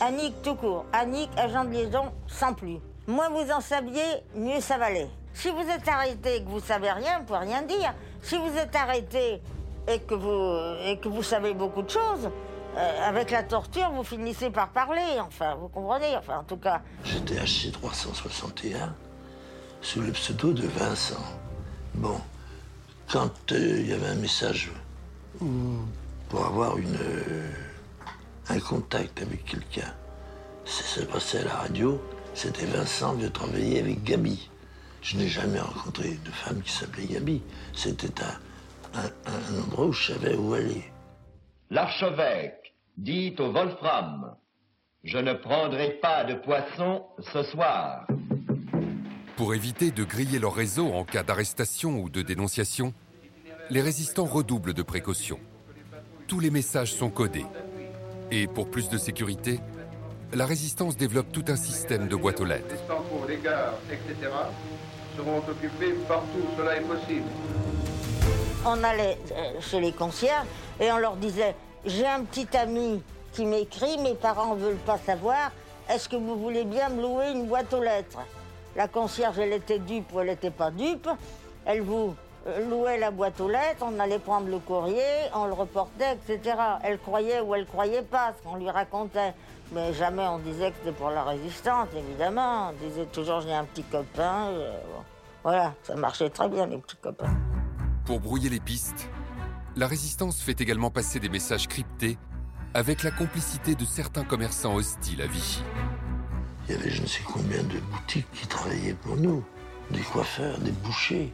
Annick 0.01 0.39
tout 0.43 0.53
court. 0.53 0.85
Annick, 0.93 1.31
agent 1.35 1.65
de 1.65 1.71
liaison, 1.71 2.11
sans 2.27 2.53
plus. 2.53 2.77
Moins 3.07 3.29
vous 3.29 3.51
en 3.51 3.59
saviez, 3.59 4.23
mieux 4.35 4.61
ça 4.61 4.77
valait. 4.77 5.09
Si 5.33 5.49
vous 5.49 5.61
êtes 5.61 5.87
arrêté 5.87 6.35
et 6.35 6.43
que 6.43 6.49
vous 6.49 6.59
savez 6.59 6.91
rien, 6.91 7.19
vous 7.19 7.25
pouvez 7.25 7.39
rien 7.39 7.63
dire. 7.63 7.95
Si 8.21 8.37
vous 8.37 8.55
êtes 8.55 8.75
arrêté 8.75 9.41
et 9.87 9.99
que 9.99 10.13
vous, 10.13 10.79
et 10.85 10.99
que 10.99 11.07
vous 11.07 11.23
savez 11.23 11.55
beaucoup 11.55 11.81
de 11.81 11.89
choses, 11.89 12.29
euh, 12.77 13.07
avec 13.07 13.31
la 13.31 13.43
torture, 13.43 13.91
vous 13.91 14.03
finissez 14.03 14.49
par 14.49 14.69
parler, 14.69 15.19
enfin, 15.19 15.55
vous 15.55 15.69
comprenez, 15.69 16.15
enfin, 16.15 16.39
en 16.39 16.43
tout 16.43 16.57
cas. 16.57 16.81
J'étais 17.03 17.35
HC361 17.35 18.89
sous 19.81 20.01
le 20.01 20.11
pseudo 20.11 20.53
de 20.53 20.67
Vincent. 20.67 21.23
Bon, 21.95 22.21
quand 23.07 23.51
euh, 23.51 23.79
il 23.79 23.89
y 23.89 23.93
avait 23.93 24.07
un 24.07 24.15
message 24.15 24.71
pour 26.29 26.45
avoir 26.45 26.77
une, 26.77 26.95
euh, 26.95 27.49
un 28.49 28.59
contact 28.59 29.21
avec 29.21 29.45
quelqu'un, 29.45 29.93
ça 30.65 30.83
se 30.83 31.01
passait 31.01 31.39
à 31.39 31.45
la 31.45 31.55
radio, 31.55 32.01
c'était 32.35 32.65
Vincent 32.65 33.15
de 33.15 33.27
travailler 33.27 33.79
avec 33.79 34.03
Gabi. 34.03 34.49
Je 35.01 35.17
n'ai 35.17 35.27
jamais 35.27 35.59
rencontré 35.59 36.19
de 36.23 36.31
femme 36.31 36.61
qui 36.61 36.71
s'appelait 36.71 37.05
Gabi. 37.05 37.41
C'était 37.73 38.21
un, 38.93 39.09
un 39.25 39.63
endroit 39.63 39.87
où 39.87 39.93
je 39.93 40.13
savais 40.13 40.35
où 40.35 40.53
aller. 40.53 40.83
L'archevêque 41.71 42.58
dit 42.99 43.33
au 43.39 43.51
Wolfram 43.51 44.35
Je 45.03 45.17
ne 45.17 45.33
prendrai 45.33 45.91
pas 46.01 46.25
de 46.25 46.35
poisson 46.35 47.03
ce 47.33 47.43
soir. 47.43 48.05
Pour 49.37 49.55
éviter 49.55 49.91
de 49.91 50.03
griller 50.03 50.37
leur 50.37 50.53
réseau 50.53 50.91
en 50.91 51.05
cas 51.05 51.23
d'arrestation 51.23 51.99
ou 51.99 52.09
de 52.09 52.21
dénonciation, 52.21 52.93
les 53.69 53.81
résistants 53.81 54.25
redoublent 54.25 54.73
de 54.73 54.83
précautions. 54.83 55.39
Tous 56.27 56.41
les 56.41 56.51
messages 56.51 56.93
sont 56.93 57.09
codés. 57.09 57.45
Et 58.31 58.47
pour 58.47 58.69
plus 58.69 58.89
de 58.89 58.97
sécurité, 58.97 59.61
la 60.33 60.45
résistance 60.45 60.97
développe 60.97 61.31
tout 61.31 61.45
un 61.47 61.55
système 61.55 62.07
de 62.07 62.15
boîtes 62.15 62.41
aux 62.41 62.45
lettres. 62.45 62.67
Les 62.69 62.87
centraux, 62.87 63.25
les 63.27 63.37
gares, 63.37 63.79
etc. 63.89 64.29
seront 65.15 65.37
occupés 65.37 65.95
partout 66.07 66.37
où 66.37 66.57
cela 66.57 66.75
est 66.75 66.81
possible. 66.81 67.27
On 68.65 68.83
allait 68.83 69.17
euh, 69.31 69.61
chez 69.61 69.79
les 69.79 69.93
concierges 69.93 70.45
et 70.81 70.91
on 70.91 70.97
leur 70.97 71.15
disait 71.15 71.55
j'ai 71.89 72.07
un 72.07 72.23
petit 72.23 72.55
ami 72.55 73.03
qui 73.33 73.45
m'écrit, 73.45 73.97
mes 73.97 74.15
parents 74.15 74.55
ne 74.55 74.61
veulent 74.61 74.77
pas 74.77 74.97
savoir, 74.97 75.51
est-ce 75.89 76.07
que 76.07 76.15
vous 76.15 76.37
voulez 76.37 76.63
bien 76.63 76.89
me 76.89 77.01
louer 77.01 77.31
une 77.31 77.47
boîte 77.47 77.73
aux 77.73 77.83
lettres? 77.83 78.19
La 78.75 78.87
concierge, 78.87 79.39
elle 79.39 79.53
était 79.53 79.79
dupe 79.79 80.13
ou 80.13 80.19
elle 80.19 80.27
n'était 80.27 80.51
pas 80.51 80.69
dupe. 80.71 81.09
Elle 81.65 81.81
vous 81.81 82.15
euh, 82.47 82.69
louait 82.69 82.97
la 82.97 83.11
boîte 83.11 83.41
aux 83.41 83.49
lettres, 83.49 83.81
on 83.81 83.99
allait 83.99 84.19
prendre 84.19 84.47
le 84.47 84.59
courrier, 84.59 85.01
on 85.33 85.45
le 85.45 85.53
reportait, 85.53 86.13
etc. 86.13 86.55
Elle 86.83 86.99
croyait 86.99 87.41
ou 87.41 87.55
elle 87.55 87.65
croyait 87.65 88.03
pas 88.03 88.33
ce 88.37 88.47
qu'on 88.47 88.57
lui 88.57 88.69
racontait. 88.69 89.33
Mais 89.71 89.93
jamais 89.93 90.27
on 90.27 90.37
disait 90.37 90.71
que 90.71 90.77
c'était 90.77 90.95
pour 90.95 91.09
la 91.09 91.23
résistance, 91.23 91.87
évidemment. 91.95 92.69
On 92.69 92.87
disait 92.87 93.05
toujours 93.05 93.41
j'ai 93.41 93.53
un 93.53 93.65
petit 93.65 93.83
copain. 93.83 94.47
Euh, 94.51 94.71
voilà, 95.43 95.73
ça 95.83 95.95
marchait 95.95 96.29
très 96.29 96.49
bien, 96.49 96.67
les 96.67 96.77
petits 96.77 96.97
copains. 96.97 97.35
Pour 98.05 98.19
brouiller 98.19 98.49
les 98.49 98.59
pistes, 98.59 99.09
la 99.79 99.87
résistance 99.87 100.41
fait 100.41 100.59
également 100.59 100.91
passer 100.91 101.21
des 101.21 101.29
messages 101.29 101.69
cryptés 101.69 102.17
avec 102.73 103.01
la 103.01 103.11
complicité 103.11 103.75
de 103.75 103.85
certains 103.85 104.25
commerçants 104.25 104.75
hostiles 104.75 105.21
à 105.21 105.25
Vichy. 105.25 105.63
Il 106.67 106.75
y 106.75 106.77
avait 106.77 106.89
je 106.89 107.01
ne 107.01 107.07
sais 107.07 107.23
combien 107.25 107.63
de 107.63 107.79
boutiques 107.79 108.29
qui 108.33 108.45
travaillaient 108.45 108.93
pour 108.93 109.15
nous, 109.15 109.41
des 109.91 110.01
coiffeurs, 110.01 110.59
des 110.59 110.71
bouchers, 110.71 111.33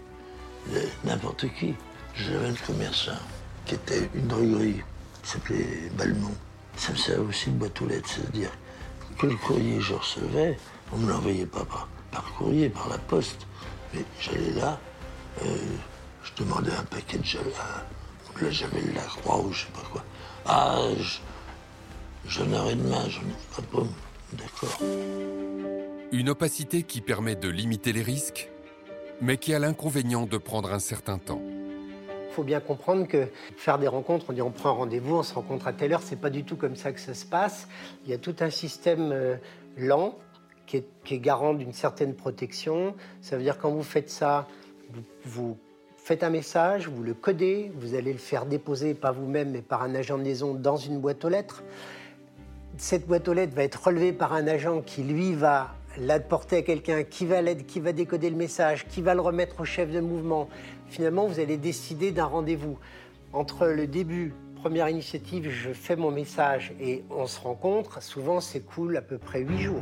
n'importe 1.04 1.52
qui. 1.56 1.74
J'avais 2.14 2.50
un 2.50 2.54
commerçant 2.54 3.18
qui 3.66 3.74
était 3.74 4.08
une 4.14 4.28
droguerie, 4.28 4.84
qui 5.24 5.30
s'appelait 5.32 5.90
Balmont. 5.98 6.36
Ça 6.78 6.92
me 6.92 6.98
servait 6.98 7.26
aussi 7.26 7.50
de 7.50 7.56
boîte 7.56 7.82
aux 7.82 7.88
lettres, 7.88 8.10
c'est-à-dire 8.10 8.52
que 9.18 9.26
le 9.26 9.36
courrier 9.38 9.82
je 9.82 9.96
recevais, 9.96 10.56
on 10.94 10.98
ne 10.98 11.06
me 11.08 11.10
l'envoyait 11.10 11.48
pas 11.48 11.66
par, 11.66 11.88
par, 12.12 12.32
courrier, 12.36 12.70
par 12.70 12.90
la 12.90 13.00
poste. 13.00 13.48
Mais 13.92 14.06
j'allais 14.22 14.52
là, 14.52 14.80
euh, 15.44 15.58
je 16.22 16.44
demandais 16.44 16.74
un 16.74 16.84
paquet 16.84 17.18
de 17.18 17.26
gel, 17.26 17.42
Là, 18.42 18.50
j'avais 18.52 18.82
la 18.94 19.02
croix 19.02 19.40
ou 19.40 19.54
je 19.54 19.66
sais 19.66 19.72
pas 19.72 19.88
quoi. 19.92 20.04
Ah, 20.46 20.78
j'en 22.28 22.52
aurai 22.52 22.76
demain, 22.76 23.08
j'en 23.08 23.22
ai 23.22 23.66
pas 23.72 23.82
D'accord. 24.34 24.78
Une 26.12 26.30
opacité 26.30 26.84
qui 26.84 27.00
permet 27.00 27.36
de 27.36 27.48
limiter 27.48 27.94
les 27.94 28.02
risques, 28.02 28.50
mais 29.22 29.38
qui 29.38 29.54
a 29.54 29.60
l'inconvénient 29.60 30.26
de 30.26 30.38
prendre 30.38 30.74
un 30.74 30.80
certain 30.80 31.18
temps. 31.18 31.42
Il 32.28 32.34
faut 32.34 32.44
bien 32.44 32.60
comprendre 32.60 33.08
que 33.08 33.30
faire 33.56 33.80
des 33.80 33.88
rencontres, 33.88 34.26
on 34.30 34.34
dit 34.34 34.42
on 34.42 34.52
prend 34.52 34.70
un 34.70 34.74
rendez-vous, 34.74 35.16
on 35.16 35.24
se 35.24 35.34
rencontre 35.34 35.68
à 35.68 35.74
telle 35.74 35.94
heure, 35.94 36.02
c'est 36.02 36.20
pas 36.20 36.30
du 36.30 36.44
tout 36.44 36.58
comme 36.58 36.76
ça 36.76 36.92
que 36.92 37.00
ça 37.00 37.14
se 37.14 37.26
passe. 37.26 37.70
Il 38.04 38.12
y 38.12 38.14
a 38.14 38.18
tout 38.18 38.36
un 38.42 38.50
système 38.50 39.12
euh, 39.14 39.38
lent 39.78 40.18
qui 40.66 40.78
est, 40.78 40.88
qui 41.06 41.14
est 41.16 41.20
garant 41.20 41.54
d'une 41.54 41.72
certaine 41.72 42.14
protection. 42.14 42.96
Ça 43.22 43.38
veut 43.38 43.44
dire 43.44 43.58
quand 43.58 43.72
vous 43.72 43.84
faites 43.84 44.10
ça, 44.10 44.48
vous, 44.92 45.04
vous 45.24 45.58
faites 46.06 46.22
un 46.22 46.30
message, 46.30 46.88
vous 46.88 47.02
le 47.02 47.16
codez, 47.16 47.72
vous 47.80 47.96
allez 47.96 48.14
le 48.14 48.20
faire 48.20 48.46
déposer, 48.46 48.94
pas 48.94 49.12
vous-même, 49.12 49.50
mais 49.50 49.64
par 49.64 49.82
un 49.82 49.96
agent 49.96 50.20
de 50.20 50.24
liaison 50.24 50.54
dans 50.54 50.78
une 50.78 51.00
boîte 51.00 51.26
aux 51.26 51.30
lettres. 51.30 51.64
Cette 52.78 53.08
boîte 53.08 53.28
aux 53.28 53.34
lettres 53.34 53.56
va 53.56 53.64
être 53.64 53.88
relevée 53.88 54.14
par 54.14 54.32
un 54.34 54.46
agent 54.46 54.82
qui, 54.82 55.02
lui, 55.02 55.34
va 55.34 55.74
l'apporter 55.98 56.58
à 56.58 56.62
quelqu'un, 56.62 57.02
qui 57.02 57.26
va 57.26 57.42
l'aide, 57.42 57.66
qui 57.66 57.80
va 57.80 57.92
décoder 57.92 58.30
le 58.30 58.36
message, 58.36 58.86
qui 58.88 59.02
va 59.02 59.16
le 59.16 59.22
remettre 59.22 59.62
au 59.62 59.66
chef 59.66 59.92
de 59.92 60.00
mouvement. 60.00 60.48
Finalement, 60.90 61.26
vous 61.26 61.40
allez 61.40 61.58
décider 61.58 62.12
d'un 62.12 62.26
rendez-vous. 62.26 62.78
Entre 63.34 63.66
le 63.66 63.88
début, 63.88 64.36
première 64.58 64.88
initiative, 64.88 65.50
je 65.50 65.74
fais 65.74 65.96
mon 65.96 66.12
message 66.12 66.76
et 66.80 67.04
on 67.10 67.26
se 67.26 67.40
rencontre, 67.40 68.04
souvent 68.04 68.38
cool 68.76 68.96
à 68.96 69.02
peu 69.02 69.18
près 69.18 69.42
huit 69.42 69.60
jours. 69.60 69.82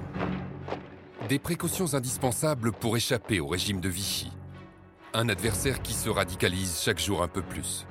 Des 1.28 1.40
précautions 1.40 1.94
indispensables 1.94 2.72
pour 2.72 2.96
échapper 2.96 3.42
au 3.42 3.48
régime 3.48 3.82
de 3.82 3.90
Vichy. 3.90 4.32
Un 5.16 5.30
adversaire 5.30 5.84
qui 5.84 5.94
se 5.94 6.10
radicalise 6.10 6.82
chaque 6.82 6.98
jour 6.98 7.22
un 7.22 7.28
peu 7.28 7.44
plus. 7.44 7.86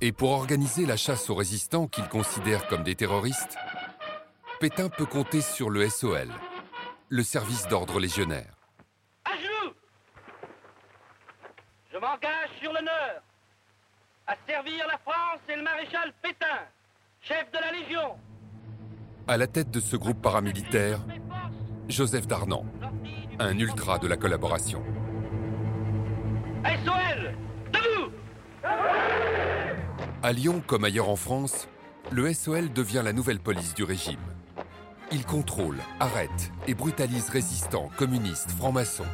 Et 0.00 0.10
pour 0.10 0.32
organiser 0.32 0.86
la 0.86 0.96
chasse 0.96 1.30
aux 1.30 1.36
résistants 1.36 1.86
qu'il 1.86 2.08
considère 2.08 2.66
comme 2.66 2.82
des 2.82 2.96
terroristes, 2.96 3.56
Pétain 4.58 4.88
peut 4.88 5.06
compter 5.06 5.40
sur 5.40 5.70
le 5.70 5.88
SOL, 5.88 6.28
le 7.08 7.22
service 7.22 7.68
d'ordre 7.68 8.00
légionnaire. 8.00 8.56
À 9.24 9.36
genoux 9.36 9.72
Je 11.92 11.98
m'engage 11.98 12.50
sur 12.60 12.72
l'honneur 12.72 13.22
à 14.26 14.34
servir 14.48 14.84
la 14.88 14.98
France 14.98 15.40
et 15.48 15.54
le 15.54 15.62
maréchal 15.62 16.12
Pétain, 16.22 16.66
chef 17.20 17.50
de 17.52 17.58
la 17.58 17.70
Légion. 17.70 18.16
À 19.28 19.36
la 19.36 19.46
tête 19.46 19.70
de 19.70 19.78
ce 19.78 19.94
groupe 19.96 20.20
paramilitaire, 20.20 20.98
Joseph 21.88 22.26
Darnan, 22.26 22.64
un 23.38 23.56
ultra 23.58 23.98
de 23.98 24.08
la 24.08 24.16
collaboration. 24.16 24.82
SOL 26.64 27.34
Debout 27.72 28.12
À 30.22 30.32
Lyon, 30.32 30.62
comme 30.66 30.84
ailleurs 30.84 31.08
en 31.08 31.16
France, 31.16 31.68
le 32.10 32.32
SOL 32.34 32.70
devient 32.72 33.00
la 33.02 33.14
nouvelle 33.14 33.40
police 33.40 33.74
du 33.74 33.82
régime. 33.82 34.20
Il 35.10 35.24
contrôle, 35.24 35.78
arrête 36.00 36.52
et 36.68 36.74
brutalise 36.74 37.30
résistants, 37.30 37.90
communistes, 37.96 38.50
francs-maçons 38.50 39.06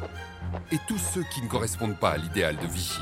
et 0.71 0.77
tous 0.87 0.97
ceux 0.97 1.23
qui 1.23 1.41
ne 1.41 1.47
correspondent 1.47 1.97
pas 1.97 2.11
à 2.11 2.17
l'idéal 2.17 2.57
de 2.57 2.67
Vichy. 2.67 3.01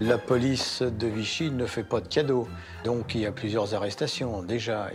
La 0.00 0.18
police 0.18 0.82
de 0.82 1.06
Vichy 1.06 1.50
ne 1.50 1.64
fait 1.64 1.84
pas 1.84 2.00
de 2.00 2.08
cadeaux. 2.08 2.46
Donc 2.84 3.14
il 3.14 3.22
y 3.22 3.26
a 3.26 3.32
plusieurs 3.32 3.74
arrestations 3.74 4.42
déjà, 4.42 4.90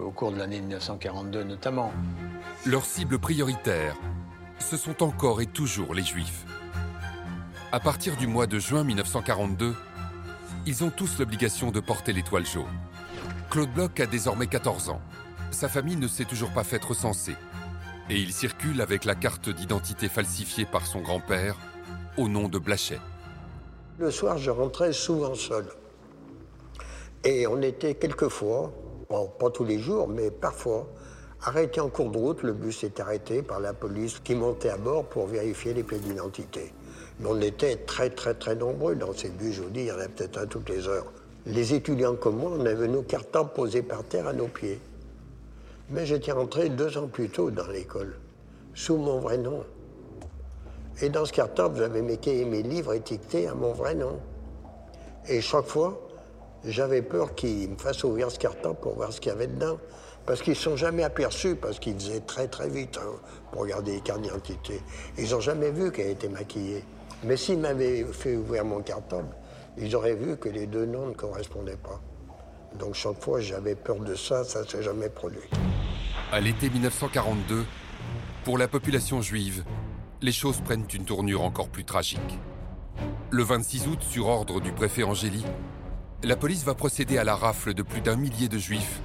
au 0.00 0.10
cours 0.12 0.30
de 0.30 0.38
l'année 0.38 0.60
1942 0.60 1.42
notamment. 1.42 1.92
Leur 2.64 2.84
cible 2.84 3.18
prioritaire, 3.18 3.96
ce 4.60 4.76
sont 4.76 5.02
encore 5.02 5.40
et 5.40 5.46
toujours 5.46 5.92
les 5.92 6.04
juifs. 6.04 6.44
À 7.74 7.80
partir 7.80 8.16
du 8.16 8.28
mois 8.28 8.46
de 8.46 8.60
juin 8.60 8.84
1942, 8.84 9.74
ils 10.64 10.84
ont 10.84 10.90
tous 10.90 11.18
l'obligation 11.18 11.72
de 11.72 11.80
porter 11.80 12.12
l'étoile 12.12 12.46
jaune. 12.46 12.78
Claude 13.50 13.72
Bloch 13.72 13.98
a 13.98 14.06
désormais 14.06 14.46
14 14.46 14.90
ans. 14.90 15.00
Sa 15.50 15.68
famille 15.68 15.96
ne 15.96 16.06
s'est 16.06 16.24
toujours 16.24 16.50
pas 16.50 16.62
faite 16.62 16.84
recenser. 16.84 17.34
Et 18.08 18.20
il 18.20 18.32
circule 18.32 18.80
avec 18.80 19.04
la 19.04 19.16
carte 19.16 19.48
d'identité 19.48 20.08
falsifiée 20.08 20.66
par 20.66 20.86
son 20.86 21.00
grand-père 21.00 21.56
au 22.16 22.28
nom 22.28 22.46
de 22.46 22.60
Blachet. 22.60 23.00
Le 23.98 24.12
soir, 24.12 24.38
je 24.38 24.52
rentrais 24.52 24.92
souvent 24.92 25.34
seul. 25.34 25.66
Et 27.24 27.48
on 27.48 27.60
était 27.60 27.96
quelquefois, 27.96 28.72
pas 29.40 29.50
tous 29.50 29.64
les 29.64 29.80
jours, 29.80 30.06
mais 30.06 30.30
parfois, 30.30 30.86
arrêté 31.42 31.80
en 31.80 31.88
cours 31.88 32.12
de 32.12 32.18
route. 32.18 32.44
Le 32.44 32.52
bus 32.52 32.84
est 32.84 33.00
arrêté 33.00 33.42
par 33.42 33.58
la 33.58 33.72
police 33.74 34.20
qui 34.20 34.36
montait 34.36 34.70
à 34.70 34.76
bord 34.76 35.06
pour 35.06 35.26
vérifier 35.26 35.74
les 35.74 35.82
pièces 35.82 36.02
d'identité. 36.02 36.72
On 37.22 37.40
était 37.40 37.76
très, 37.76 38.10
très, 38.10 38.34
très 38.34 38.56
nombreux 38.56 38.96
dans 38.96 39.12
ces 39.12 39.28
bus. 39.28 39.54
Je 39.54 39.62
vous 39.62 39.70
dis, 39.70 39.80
il 39.80 39.86
y 39.86 39.92
en 39.92 39.98
a 39.98 40.08
peut-être 40.08 40.38
un 40.38 40.46
toutes 40.46 40.68
les 40.68 40.88
heures. 40.88 41.12
Les 41.46 41.74
étudiants 41.74 42.16
comme 42.16 42.38
moi, 42.38 42.52
on 42.58 42.66
avait 42.66 42.88
nos 42.88 43.02
cartables 43.02 43.50
posés 43.54 43.82
par 43.82 44.02
terre 44.04 44.26
à 44.26 44.32
nos 44.32 44.48
pieds. 44.48 44.80
Mais 45.90 46.06
j'étais 46.06 46.32
rentré 46.32 46.70
deux 46.70 46.96
ans 46.98 47.06
plus 47.06 47.28
tôt 47.28 47.50
dans 47.50 47.66
l'école, 47.68 48.16
sous 48.74 48.96
mon 48.96 49.20
vrai 49.20 49.38
nom. 49.38 49.62
Et 51.02 51.08
dans 51.08 51.24
ce 51.24 51.32
cartable, 51.32 51.76
j'avais 51.78 52.02
mes 52.02 52.18
mes 52.44 52.62
livres 52.62 52.94
étiquetés 52.94 53.46
à 53.46 53.54
mon 53.54 53.72
vrai 53.72 53.94
nom. 53.94 54.18
Et 55.28 55.40
chaque 55.40 55.66
fois, 55.66 56.00
j'avais 56.64 57.02
peur 57.02 57.34
qu'ils 57.34 57.70
me 57.70 57.76
fassent 57.76 58.04
ouvrir 58.04 58.30
ce 58.30 58.38
cartable 58.38 58.76
pour 58.76 58.94
voir 58.94 59.12
ce 59.12 59.20
qu'il 59.20 59.30
y 59.30 59.34
avait 59.34 59.46
dedans. 59.46 59.78
Parce 60.26 60.40
qu'ils 60.40 60.54
ne 60.54 60.58
sont 60.58 60.76
jamais 60.76 61.04
aperçus, 61.04 61.54
parce 61.54 61.78
qu'ils 61.78 62.00
faisaient 62.00 62.20
très 62.20 62.48
très 62.48 62.68
vite 62.68 62.98
hein, 62.98 63.10
pour 63.52 63.62
regarder 63.62 63.92
les 63.92 64.00
cartes 64.00 64.22
d'identité. 64.22 64.80
Ils 65.18 65.30
n'ont 65.30 65.40
jamais 65.40 65.70
vu 65.70 65.92
qu'elle 65.92 66.10
était 66.10 66.30
maquillée. 66.30 66.82
Mais 67.24 67.36
s'ils 67.36 67.58
m'avaient 67.58 68.04
fait 68.04 68.36
ouvrir 68.36 68.64
mon 68.64 68.82
cartable, 68.82 69.28
ils 69.78 69.96
auraient 69.96 70.14
vu 70.14 70.36
que 70.36 70.48
les 70.48 70.66
deux 70.66 70.84
noms 70.84 71.08
ne 71.08 71.14
correspondaient 71.14 71.76
pas. 71.76 72.00
Donc 72.78 72.94
chaque 72.94 73.22
fois, 73.22 73.40
j'avais 73.40 73.74
peur 73.74 74.00
de 74.00 74.14
ça, 74.14 74.44
ça 74.44 74.62
ne 74.62 74.66
s'est 74.66 74.82
jamais 74.82 75.08
produit. 75.08 75.48
À 76.32 76.40
l'été 76.40 76.68
1942, 76.68 77.64
pour 78.44 78.58
la 78.58 78.68
population 78.68 79.22
juive, 79.22 79.64
les 80.20 80.32
choses 80.32 80.60
prennent 80.60 80.86
une 80.92 81.04
tournure 81.04 81.42
encore 81.42 81.68
plus 81.68 81.84
tragique. 81.84 82.38
Le 83.30 83.42
26 83.42 83.88
août, 83.88 84.02
sur 84.02 84.26
ordre 84.28 84.60
du 84.60 84.72
préfet 84.72 85.02
Angéli, 85.02 85.44
la 86.22 86.36
police 86.36 86.64
va 86.64 86.74
procéder 86.74 87.18
à 87.18 87.24
la 87.24 87.36
rafle 87.36 87.74
de 87.74 87.82
plus 87.82 88.00
d'un 88.00 88.16
millier 88.16 88.48
de 88.48 88.58
juifs 88.58 89.00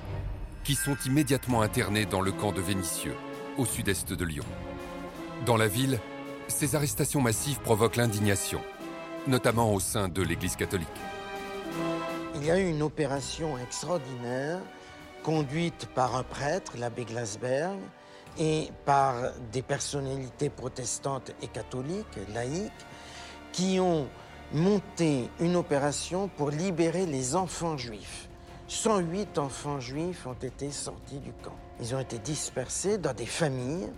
qui 0.64 0.76
sont 0.76 0.96
immédiatement 1.06 1.62
internés 1.62 2.06
dans 2.06 2.22
le 2.22 2.32
camp 2.32 2.52
de 2.52 2.62
Vénissieux, 2.62 3.16
au 3.58 3.66
sud-est 3.66 4.14
de 4.14 4.26
Lyon. 4.26 4.46
Dans 5.46 5.58
la 5.58 5.68
ville, 5.68 6.00
ces 6.50 6.76
arrestations 6.76 7.22
massives 7.22 7.60
provoquent 7.60 7.96
l'indignation, 7.96 8.62
notamment 9.28 9.74
au 9.74 9.80
sein 9.80 10.10
de 10.10 10.22
l'Église 10.22 10.56
catholique. 10.56 10.88
Il 12.36 12.46
y 12.46 12.52
a 12.52 12.60
eu 12.60 12.70
une 12.70 12.82
opération 12.82 13.58
extraordinaire 13.58 14.60
conduite 15.24 15.88
par 15.94 16.16
un 16.16 16.24
prêtre, 16.24 16.74
l'abbé 16.78 17.06
Glasberg, 17.06 17.78
et 18.38 18.70
par 18.86 19.16
des 19.52 19.62
personnalités 19.62 20.50
protestantes 20.50 21.32
et 21.42 21.48
catholiques, 21.48 22.06
laïques, 22.34 22.72
qui 23.52 23.80
ont 23.80 24.08
monté 24.54 25.30
une 25.40 25.56
opération 25.56 26.30
pour 26.30 26.50
libérer 26.50 27.06
les 27.06 27.36
enfants 27.36 27.78
juifs. 27.78 28.30
108 28.68 29.38
enfants 29.40 29.80
juifs 29.80 30.26
ont 30.28 30.34
été 30.34 30.72
sortis 30.72 31.18
du 31.18 31.32
camp. 31.44 31.56
Ils 31.82 31.96
ont 31.96 32.00
été 32.00 32.20
dispersés 32.20 32.98
dans 32.98 33.14
des 33.14 33.26
familles 33.26 33.90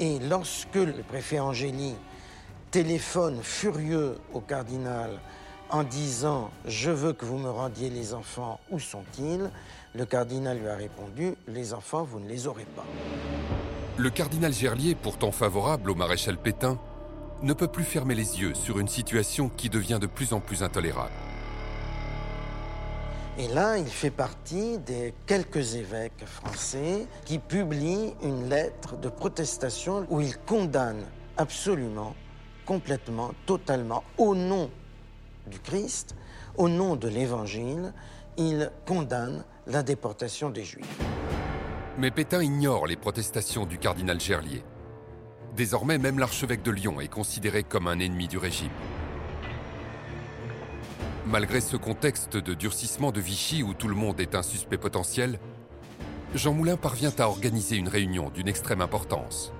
et 0.00 0.18
lorsque 0.18 0.74
le 0.74 1.02
préfet 1.06 1.38
Angéli 1.38 1.94
téléphone 2.70 3.38
furieux 3.42 4.16
au 4.32 4.40
cardinal 4.40 5.10
en 5.68 5.84
disant 5.84 6.50
Je 6.64 6.90
veux 6.90 7.12
que 7.12 7.24
vous 7.24 7.38
me 7.38 7.50
rendiez 7.50 7.90
les 7.90 8.14
enfants, 8.14 8.58
où 8.70 8.80
sont-ils? 8.80 9.50
Le 9.94 10.04
cardinal 10.06 10.58
lui 10.58 10.68
a 10.68 10.76
répondu 10.76 11.34
Les 11.46 11.74
enfants, 11.74 12.02
vous 12.02 12.18
ne 12.18 12.28
les 12.28 12.46
aurez 12.46 12.66
pas. 12.74 12.84
Le 13.98 14.10
cardinal 14.10 14.52
Gerlier, 14.52 14.94
pourtant 14.94 15.30
favorable 15.30 15.90
au 15.90 15.94
maréchal 15.94 16.38
Pétain, 16.38 16.78
ne 17.42 17.52
peut 17.52 17.68
plus 17.68 17.84
fermer 17.84 18.14
les 18.14 18.40
yeux 18.40 18.54
sur 18.54 18.78
une 18.78 18.88
situation 18.88 19.50
qui 19.54 19.68
devient 19.68 19.98
de 20.00 20.06
plus 20.06 20.32
en 20.32 20.40
plus 20.40 20.62
intolérable. 20.62 21.12
Et 23.40 23.48
là, 23.48 23.78
il 23.78 23.86
fait 23.86 24.10
partie 24.10 24.76
des 24.76 25.14
quelques 25.24 25.74
évêques 25.74 26.26
français 26.26 27.06
qui 27.24 27.38
publient 27.38 28.12
une 28.22 28.50
lettre 28.50 28.98
de 28.98 29.08
protestation 29.08 30.06
où 30.10 30.20
il 30.20 30.36
condamne 30.36 31.06
absolument, 31.38 32.14
complètement, 32.66 33.30
totalement, 33.46 34.04
au 34.18 34.34
nom 34.34 34.70
du 35.46 35.58
Christ, 35.58 36.16
au 36.58 36.68
nom 36.68 36.96
de 36.96 37.08
l'Évangile, 37.08 37.94
il 38.36 38.70
condamne 38.86 39.42
la 39.66 39.82
déportation 39.82 40.50
des 40.50 40.64
Juifs. 40.64 41.00
Mais 41.96 42.10
Pétain 42.10 42.42
ignore 42.42 42.86
les 42.86 42.96
protestations 42.96 43.64
du 43.64 43.78
cardinal 43.78 44.20
Gerlier. 44.20 44.62
Désormais, 45.56 45.96
même 45.96 46.18
l'archevêque 46.18 46.62
de 46.62 46.72
Lyon 46.72 47.00
est 47.00 47.08
considéré 47.08 47.62
comme 47.62 47.86
un 47.86 48.00
ennemi 48.00 48.28
du 48.28 48.36
régime. 48.36 48.68
Malgré 51.30 51.60
ce 51.60 51.76
contexte 51.76 52.36
de 52.36 52.54
durcissement 52.54 53.12
de 53.12 53.20
Vichy 53.20 53.62
où 53.62 53.72
tout 53.72 53.86
le 53.86 53.94
monde 53.94 54.18
est 54.18 54.34
un 54.34 54.42
suspect 54.42 54.78
potentiel, 54.78 55.38
Jean 56.34 56.52
Moulin 56.52 56.76
parvient 56.76 57.12
à 57.18 57.28
organiser 57.28 57.76
une 57.76 57.86
réunion 57.86 58.30
d'une 58.30 58.48
extrême 58.48 58.80
importance. 58.80 59.52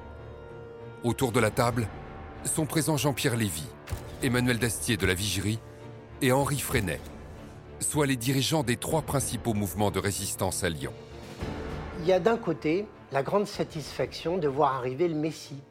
Autour 1.05 1.31
de 1.31 1.39
la 1.39 1.53
table 1.53 1.87
sont 2.45 2.67
présents 2.67 2.97
Jean-Pierre 2.97 3.37
Lévy, 3.37 3.69
Emmanuel 4.21 4.59
Dastier 4.59 4.97
de 4.97 5.07
la 5.07 5.15
Vigerie 5.15 5.61
et 6.21 6.33
Henri 6.33 6.59
Freinet, 6.59 7.01
soit 7.79 8.07
les 8.07 8.17
dirigeants 8.17 8.65
des 8.65 8.77
trois 8.77 9.03
principaux 9.03 9.55
mouvements 9.55 9.93
de 9.93 10.01
résistance 10.01 10.65
à 10.65 10.71
Lyon. 10.71 10.93
Il 12.01 12.07
y 12.09 12.13
a 12.13 12.19
d'un 12.19 12.37
côté 12.37 12.85
la 13.13 13.23
grande 13.23 13.47
satisfaction 13.47 14.39
de 14.39 14.49
voir 14.49 14.75
arriver 14.75 15.07
le 15.07 15.15
Messie, 15.15 15.63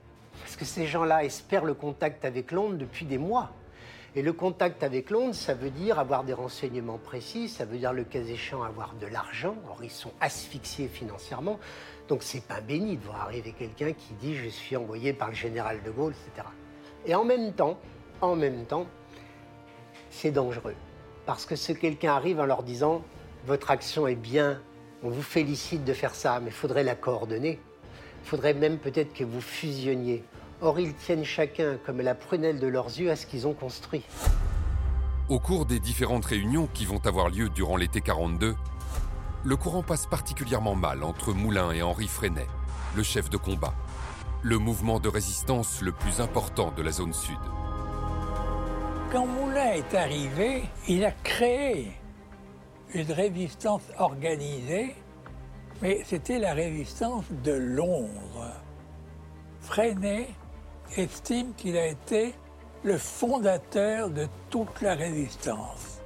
parce 0.43 0.55
que 0.55 0.63
ces 0.63 0.87
gens-là 0.87 1.25
espèrent 1.25 1.65
le 1.65 1.73
contact 1.73 2.23
avec 2.23 2.53
Londres 2.53 2.77
depuis 2.77 3.05
des 3.05 3.17
mois. 3.17 3.51
Et 4.16 4.22
le 4.22 4.34
contact 4.34 4.84
avec 4.84 5.12
Londres, 5.12 5.36
ça 5.36 5.53
veut 5.53 5.70
dire 5.70 5.99
avoir 5.99 6.24
des 6.24 6.34
renseignements 6.34 6.97
précis, 6.97 7.47
ça 7.47 7.66
veut 7.66 7.78
dire 7.78 7.93
le 7.93 8.03
cas 8.03 8.20
échéant 8.20 8.64
avoir 8.64 8.95
de 8.95 9.05
l'argent. 9.05 9.55
Or, 9.70 9.78
ils 9.84 9.91
sont 9.91 10.12
asphyxiés 10.20 10.88
financièrement. 10.88 11.60
Donc, 12.07 12.24
c'est 12.24 12.43
pas 12.43 12.60
béni 12.60 12.97
de 12.97 13.03
voir 13.03 13.22
arriver 13.22 13.53
quelqu'un 13.57 13.93
qui 13.93 14.14
dit 14.14 14.36
je 14.36 14.49
suis 14.49 14.76
envoyé 14.76 15.14
par 15.14 15.30
le 15.30 15.36
général 15.36 15.84
de 15.84 15.91
Gaulle, 15.91 16.14
etc. 16.14 16.47
Et 17.05 17.14
en 17.14 17.24
même 17.24 17.53
temps, 17.53 17.78
en 18.22 18.36
même 18.36 18.66
temps, 18.66 18.88
c'est 20.10 20.32
dangereux. 20.32 20.76
Parce 21.26 21.45
que 21.45 21.55
ce 21.55 21.72
quelqu'un 21.72 22.14
arrive 22.14 22.39
en 22.39 22.45
leur 22.45 22.64
disant 22.64 23.03
votre 23.45 23.70
action 23.70 24.07
est 24.07 24.16
bien, 24.16 24.60
on 25.03 25.10
vous 25.10 25.22
félicite 25.22 25.86
de 25.86 25.93
faire 25.93 26.16
ça, 26.16 26.39
mais 26.39 26.47
il 26.47 26.53
faudrait 26.53 26.84
la 26.84 26.95
coordonner. 26.95 27.60
Il 28.24 28.28
faudrait 28.28 28.53
même 28.53 28.80
peut-être 28.80 29.14
que 29.14 29.24
vous 29.24 29.39
fusionniez. 29.39 30.24
Or, 30.62 30.80
ils 30.80 30.93
tiennent 30.93 31.24
chacun 31.24 31.78
comme 31.86 32.01
la 32.01 32.16
prunelle 32.16 32.60
de 32.60 32.68
leurs 32.68 32.88
yeux 32.88 33.12
à 33.12 33.16
ce 33.16 33.26
qu'ils 33.26 33.47
ont 33.47 33.53
construit. 33.53 34.03
Au 35.30 35.39
cours 35.39 35.66
des 35.66 35.80
différentes 35.80 36.26
réunions 36.26 36.68
qui 36.74 36.86
vont 36.86 37.05
avoir 37.05 37.30
lieu 37.30 37.49
durant 37.49 37.78
l'été 37.78 38.01
42, 38.01 38.55
le 39.45 39.55
courant 39.55 39.84
passe 39.84 40.05
particulièrement 40.05 40.76
mal 40.76 41.03
entre 41.03 41.34
Moulin 41.34 41.72
et 41.72 41.82
Henri 41.82 42.07
Freinet, 42.07 42.47
le 42.97 43.03
chef 43.03 43.30
de 43.30 43.38
combat, 43.38 43.74
le 44.41 44.57
mouvement 44.57 44.99
de 44.99 45.07
résistance 45.07 45.82
le 45.82 45.93
plus 45.93 46.20
important 46.20 46.72
de 46.76 46.82
la 46.82 46.91
zone 46.91 47.14
sud. 47.14 47.38
Quand 49.12 49.26
Moulin 49.26 49.74
est 49.74 49.93
arrivé, 49.95 50.64
il 50.88 51.05
a 51.05 51.12
créé 51.12 51.93
une 52.93 53.12
résistance 53.12 53.84
organisée, 53.97 54.95
mais 55.82 56.01
c'était 56.03 56.39
la 56.39 56.53
résistance 56.53 57.26
de 57.43 57.53
Londres. 57.53 58.51
Freinet 59.62 60.28
estime 60.97 61.53
qu'il 61.55 61.77
a 61.77 61.87
été 61.87 62.33
le 62.83 62.97
fondateur 62.97 64.09
de 64.09 64.27
toute 64.49 64.81
la 64.81 64.95
résistance. 64.95 66.01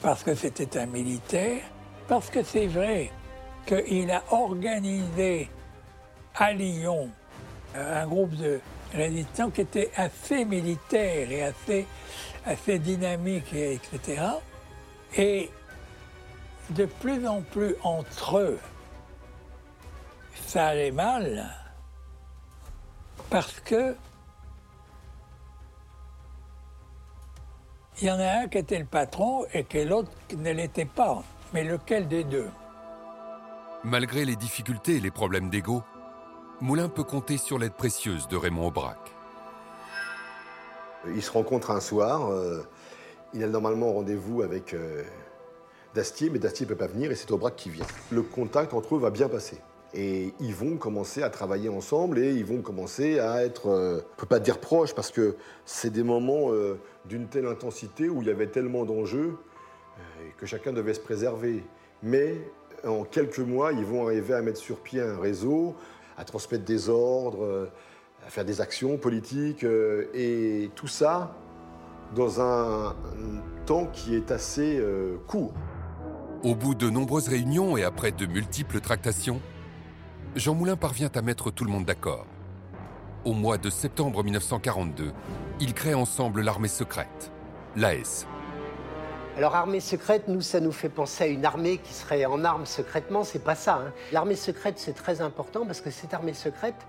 Parce 0.00 0.22
que 0.22 0.34
c'était 0.34 0.78
un 0.78 0.86
militaire, 0.86 1.62
parce 2.06 2.30
que 2.30 2.42
c'est 2.42 2.66
vrai 2.66 3.10
qu'il 3.66 4.10
a 4.10 4.22
organisé 4.30 5.50
à 6.34 6.52
Lyon 6.52 7.10
un 7.74 8.06
groupe 8.06 8.34
de 8.36 8.60
résistants 8.94 9.50
qui 9.50 9.62
était 9.62 9.90
assez 9.96 10.44
militaire 10.44 11.30
et 11.30 11.42
assez, 11.42 12.78
dynamique, 12.78 13.52
et 13.52 13.74
etc. 13.74 14.22
Et 15.16 15.50
de 16.70 16.86
plus 16.86 17.26
en 17.26 17.42
plus 17.42 17.74
entre 17.82 18.38
eux, 18.38 18.58
ça 20.46 20.68
allait 20.68 20.90
mal 20.90 21.46
parce 23.30 23.60
que 23.60 23.94
il 28.00 28.06
y 28.06 28.10
en 28.10 28.20
a 28.20 28.42
un 28.42 28.48
qui 28.48 28.58
était 28.58 28.78
le 28.78 28.84
patron 28.84 29.44
et 29.52 29.64
que 29.64 29.78
l'autre 29.78 30.10
ne 30.36 30.52
l'était 30.52 30.84
pas. 30.84 31.22
Mais 31.52 31.64
lequel 31.64 32.06
des 32.06 32.22
deux? 32.22 32.48
Malgré 33.82 34.24
les 34.24 34.36
difficultés 34.36 34.96
et 34.96 35.00
les 35.00 35.10
problèmes 35.10 35.50
d'ego, 35.50 35.82
Moulin 36.60 36.88
peut 36.88 37.02
compter 37.04 37.38
sur 37.38 37.58
l'aide 37.58 37.72
précieuse 37.72 38.28
de 38.28 38.36
Raymond 38.36 38.68
Aubrac. 38.68 38.98
Ils 41.06 41.22
se 41.22 41.30
rencontrent 41.30 41.70
un 41.70 41.80
soir. 41.80 42.30
euh, 42.30 42.62
il 43.34 43.42
a 43.42 43.46
normalement 43.48 43.92
rendez-vous 43.92 44.42
avec 44.42 44.74
euh, 44.74 45.02
Dastier, 45.94 46.30
mais 46.30 46.38
Dastier 46.38 46.66
ne 46.66 46.68
peut 46.68 46.76
pas 46.78 46.86
venir 46.86 47.10
et 47.10 47.14
c'est 47.14 47.30
Aubrac 47.30 47.56
qui 47.56 47.70
vient. 47.70 47.86
Le 48.10 48.22
contact 48.22 48.74
entre 48.74 48.94
eux 48.94 48.98
va 48.98 49.10
bien 49.10 49.28
passer. 49.28 49.60
Et 49.94 50.34
ils 50.40 50.54
vont 50.54 50.76
commencer 50.76 51.22
à 51.22 51.30
travailler 51.30 51.68
ensemble 51.68 52.18
et 52.18 52.32
ils 52.32 52.44
vont 52.44 52.60
commencer 52.60 53.20
à 53.20 53.42
être, 53.44 53.68
euh, 53.68 54.00
on 54.12 54.20
peut 54.20 54.26
pas 54.26 54.38
dire 54.38 54.58
proches, 54.58 54.94
parce 54.94 55.10
que 55.10 55.36
c'est 55.64 55.90
des 55.90 56.02
moments 56.02 56.52
euh, 56.52 56.78
d'une 57.06 57.26
telle 57.26 57.46
intensité 57.46 58.08
où 58.08 58.20
il 58.20 58.28
y 58.28 58.30
avait 58.30 58.48
tellement 58.48 58.84
d'enjeux 58.84 59.38
euh, 59.98 60.02
que 60.36 60.44
chacun 60.44 60.72
devait 60.72 60.92
se 60.92 61.00
préserver. 61.00 61.64
Mais 62.02 62.38
en 62.86 63.04
quelques 63.04 63.38
mois, 63.38 63.72
ils 63.72 63.84
vont 63.84 64.06
arriver 64.06 64.34
à 64.34 64.42
mettre 64.42 64.58
sur 64.58 64.78
pied 64.78 65.00
un 65.00 65.18
réseau, 65.18 65.74
à 66.16 66.24
transmettre 66.24 66.64
des 66.64 66.88
ordres, 66.88 67.44
euh, 67.44 67.66
à 68.26 68.30
faire 68.30 68.44
des 68.44 68.60
actions 68.60 68.96
politiques, 68.96 69.64
euh, 69.64 70.10
et 70.14 70.70
tout 70.74 70.88
ça 70.88 71.34
dans 72.14 72.40
un, 72.40 72.96
temps 73.66 73.86
qui 73.92 74.14
est 74.14 74.30
assez 74.30 74.78
euh, 74.78 75.16
court. 75.26 75.52
Au 76.42 76.54
bout 76.54 76.74
de 76.74 76.88
nombreuses 76.88 77.28
réunions 77.28 77.76
et 77.76 77.84
après 77.84 78.12
de 78.12 78.24
multiples 78.24 78.80
tractations, 78.80 79.40
Jean 80.36 80.54
Moulin 80.54 80.76
parvient 80.76 81.10
à 81.14 81.22
mettre 81.22 81.50
tout 81.50 81.64
le 81.64 81.70
monde 81.70 81.84
d'accord. 81.84 82.26
Au 83.24 83.32
mois 83.32 83.58
de 83.58 83.70
septembre 83.70 84.22
1942, 84.22 85.12
ils 85.60 85.74
créent 85.74 85.94
ensemble 85.94 86.42
l'armée 86.42 86.68
secrète, 86.68 87.30
l'AS. 87.76 88.26
Alors 89.36 89.54
armée 89.54 89.80
secrète, 89.80 90.28
nous, 90.28 90.40
ça 90.40 90.60
nous 90.60 90.72
fait 90.72 90.88
penser 90.88 91.24
à 91.24 91.26
une 91.28 91.44
armée 91.44 91.78
qui 91.78 91.92
serait 91.94 92.24
en 92.24 92.44
armes 92.44 92.66
secrètement. 92.66 93.24
C'est 93.24 93.42
pas 93.44 93.54
ça. 93.54 93.76
hein. 93.86 93.92
L'armée 94.12 94.34
secrète, 94.36 94.78
c'est 94.78 94.94
très 94.94 95.20
important 95.20 95.64
parce 95.64 95.80
que 95.80 95.90
cette 95.90 96.12
armée 96.14 96.34
secrète, 96.34 96.86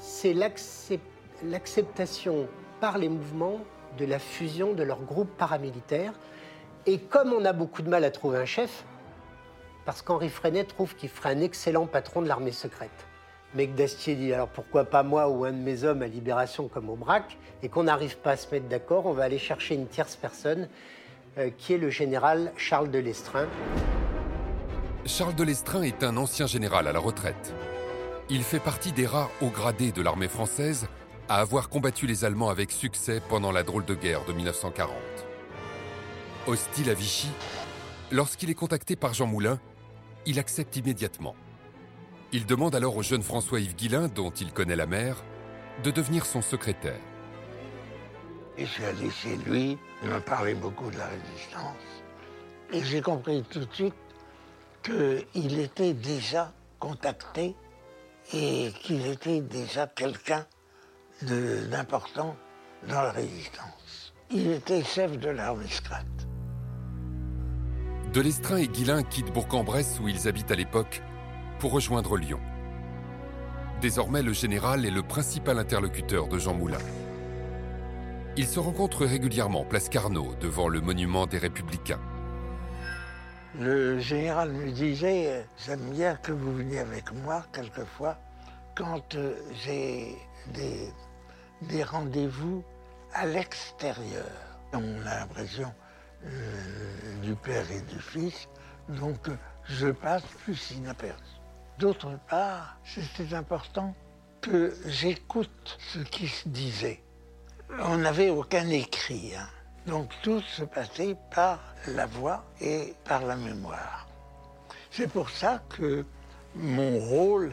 c'est 0.00 0.34
l'accep- 0.34 1.00
l'acceptation 1.44 2.46
par 2.80 2.98
les 2.98 3.08
mouvements 3.08 3.58
de 3.98 4.04
la 4.04 4.18
fusion 4.18 4.72
de 4.74 4.82
leurs 4.82 5.02
groupes 5.02 5.34
paramilitaires. 5.38 6.12
Et 6.86 6.98
comme 6.98 7.32
on 7.32 7.44
a 7.44 7.52
beaucoup 7.52 7.82
de 7.82 7.88
mal 7.88 8.04
à 8.04 8.10
trouver 8.10 8.38
un 8.38 8.44
chef, 8.44 8.84
parce 9.84 10.02
qu'Henri 10.02 10.28
Freinet 10.28 10.64
trouve 10.64 10.94
qu'il 10.94 11.08
ferait 11.08 11.34
un 11.34 11.40
excellent 11.40 11.86
patron 11.86 12.22
de 12.22 12.28
l'armée 12.28 12.52
secrète. 12.52 12.90
Mais 13.54 13.66
que 13.66 13.76
Dastier 13.76 14.14
dit 14.14 14.32
alors 14.32 14.48
pourquoi 14.48 14.84
pas 14.84 15.02
moi 15.02 15.28
ou 15.28 15.44
un 15.44 15.52
de 15.52 15.58
mes 15.58 15.84
hommes 15.84 16.02
à 16.02 16.06
Libération 16.06 16.68
comme 16.68 16.88
au 16.88 16.96
BRAC, 16.96 17.36
et 17.62 17.68
qu'on 17.68 17.84
n'arrive 17.84 18.16
pas 18.18 18.32
à 18.32 18.36
se 18.36 18.50
mettre 18.52 18.68
d'accord, 18.68 19.06
on 19.06 19.12
va 19.12 19.24
aller 19.24 19.38
chercher 19.38 19.74
une 19.74 19.86
tierce 19.86 20.16
personne 20.16 20.68
euh, 21.38 21.50
qui 21.56 21.74
est 21.74 21.78
le 21.78 21.90
général 21.90 22.52
Charles 22.56 22.90
de 22.90 22.98
Lestrin. 22.98 23.46
Charles 25.04 25.34
de 25.34 25.44
Lestrin 25.44 25.82
est 25.82 26.02
un 26.02 26.16
ancien 26.16 26.46
général 26.46 26.86
à 26.86 26.92
la 26.92 27.00
retraite. 27.00 27.54
Il 28.30 28.42
fait 28.42 28.60
partie 28.60 28.92
des 28.92 29.06
rares 29.06 29.30
hauts 29.40 29.50
gradés 29.50 29.92
de 29.92 30.00
l'armée 30.00 30.28
française 30.28 30.86
à 31.28 31.40
avoir 31.40 31.68
combattu 31.68 32.06
les 32.06 32.24
Allemands 32.24 32.50
avec 32.50 32.70
succès 32.70 33.20
pendant 33.28 33.52
la 33.52 33.62
drôle 33.62 33.84
de 33.84 33.94
guerre 33.94 34.24
de 34.24 34.32
1940. 34.32 34.94
Hostile 36.46 36.90
à 36.90 36.94
Vichy, 36.94 37.28
lorsqu'il 38.10 38.50
est 38.50 38.54
contacté 38.54 38.96
par 38.96 39.14
Jean 39.14 39.26
Moulin, 39.26 39.58
il 40.26 40.38
accepte 40.38 40.76
immédiatement. 40.76 41.34
Il 42.32 42.46
demande 42.46 42.74
alors 42.74 42.96
au 42.96 43.02
jeune 43.02 43.22
François-Yves 43.22 43.76
Guillain, 43.76 44.08
dont 44.08 44.30
il 44.30 44.52
connaît 44.52 44.76
la 44.76 44.86
mère, 44.86 45.22
de 45.82 45.90
devenir 45.90 46.24
son 46.26 46.42
secrétaire. 46.42 47.00
Et 48.56 48.66
je 48.66 48.70
suis 48.70 48.84
allé 48.84 49.10
chez 49.10 49.36
lui, 49.36 49.78
il 50.02 50.08
m'a 50.08 50.20
parlé 50.20 50.54
beaucoup 50.54 50.90
de 50.90 50.98
la 50.98 51.06
résistance. 51.06 51.76
Et 52.72 52.82
j'ai 52.82 53.02
compris 53.02 53.42
tout 53.50 53.60
de 53.64 53.72
suite 53.72 53.94
qu'il 54.82 55.58
était 55.58 55.94
déjà 55.94 56.52
contacté 56.78 57.54
et 58.32 58.72
qu'il 58.82 59.06
était 59.06 59.40
déjà 59.40 59.86
quelqu'un 59.86 60.46
d'important 61.22 62.36
dans 62.88 63.02
la 63.02 63.12
résistance. 63.12 64.12
Il 64.30 64.50
était 64.50 64.82
chef 64.82 65.18
de 65.18 65.28
l'armée 65.28 65.68
secrète. 65.68 66.06
De 68.12 68.20
Lestrin 68.20 68.58
et 68.58 68.68
Guillain 68.68 69.02
quittent 69.04 69.32
Bourg-en-Bresse 69.32 69.98
où 69.98 70.06
ils 70.06 70.28
habitent 70.28 70.50
à 70.50 70.54
l'époque 70.54 71.00
pour 71.58 71.72
rejoindre 71.72 72.18
Lyon. 72.18 72.40
Désormais, 73.80 74.22
le 74.22 74.34
général 74.34 74.84
est 74.84 74.90
le 74.90 75.02
principal 75.02 75.58
interlocuteur 75.58 76.28
de 76.28 76.38
Jean 76.38 76.52
Moulin. 76.52 76.76
Ils 78.36 78.46
se 78.46 78.60
rencontrent 78.60 79.06
régulièrement 79.06 79.64
place 79.64 79.88
Carnot 79.88 80.34
devant 80.42 80.68
le 80.68 80.82
monument 80.82 81.26
des 81.26 81.38
Républicains. 81.38 82.00
Le 83.58 83.98
général 83.98 84.52
me 84.52 84.70
disait, 84.70 85.46
j'aime 85.64 85.90
bien 85.92 86.16
que 86.16 86.32
vous 86.32 86.54
veniez 86.54 86.80
avec 86.80 87.14
moi 87.24 87.46
quelquefois 87.50 88.18
quand 88.74 89.14
euh, 89.14 89.36
j'ai 89.64 90.18
des 91.62 91.82
rendez-vous 91.82 92.62
à 93.14 93.24
l'extérieur. 93.24 94.28
On 94.74 95.00
a 95.06 95.20
l'impression 95.20 95.72
euh, 96.24 97.20
du 97.22 97.34
père 97.34 97.70
et 97.70 97.80
du 97.82 97.98
fils, 97.98 98.48
donc 98.88 99.28
je 99.64 99.88
passe 99.88 100.22
plus 100.44 100.72
inaperçu. 100.72 101.22
D'autre 101.78 102.18
part, 102.28 102.76
c'était 102.84 103.34
important 103.34 103.94
que 104.40 104.74
j'écoute 104.86 105.78
ce 105.92 106.00
qui 106.00 106.28
se 106.28 106.48
disait. 106.48 107.02
On 107.80 107.96
n'avait 107.98 108.30
aucun 108.30 108.68
écrit, 108.68 109.32
hein. 109.36 109.48
donc 109.86 110.10
tout 110.22 110.40
se 110.40 110.64
passait 110.64 111.16
par 111.34 111.58
la 111.86 112.06
voix 112.06 112.44
et 112.60 112.94
par 113.04 113.24
la 113.24 113.36
mémoire. 113.36 114.06
C'est 114.90 115.10
pour 115.10 115.30
ça 115.30 115.62
que 115.70 116.04
mon 116.54 116.98
rôle 116.98 117.52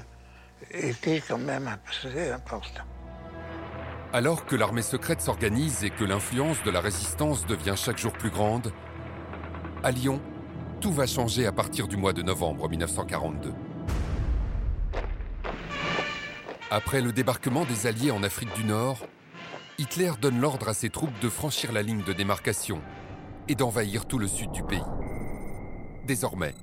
était 0.71 1.21
quand 1.25 1.37
même 1.37 1.67
assez 1.87 2.31
important. 2.31 2.83
Alors 4.11 4.47
que 4.47 4.55
l'armée 4.55 4.81
secrète 4.81 5.21
s'organise 5.21 5.83
et 5.83 5.91
que 5.91 6.03
l'influence 6.03 6.63
de 6.63 6.71
la 6.71 6.81
résistance 6.81 7.45
devient 7.45 7.75
chaque 7.75 7.99
jour 7.99 8.11
plus 8.11 8.31
grande, 8.31 8.73
à 9.83 9.91
Lyon, 9.91 10.19
tout 10.81 10.91
va 10.91 11.05
changer 11.05 11.45
à 11.45 11.51
partir 11.51 11.87
du 11.87 11.95
mois 11.95 12.11
de 12.11 12.23
novembre 12.23 12.67
1942. 12.67 13.53
Après 16.71 17.01
le 17.01 17.11
débarquement 17.11 17.65
des 17.65 17.85
Alliés 17.85 18.09
en 18.09 18.23
Afrique 18.23 18.53
du 18.55 18.63
Nord, 18.63 19.05
Hitler 19.77 20.11
donne 20.19 20.41
l'ordre 20.41 20.69
à 20.69 20.73
ses 20.73 20.89
troupes 20.89 21.19
de 21.21 21.29
franchir 21.29 21.71
la 21.71 21.83
ligne 21.83 22.03
de 22.03 22.13
démarcation 22.13 22.81
et 23.47 23.53
d'envahir 23.53 24.07
tout 24.07 24.17
le 24.17 24.27
sud 24.27 24.51
du 24.51 24.63
pays. 24.63 24.81
Désormais, 26.07 26.55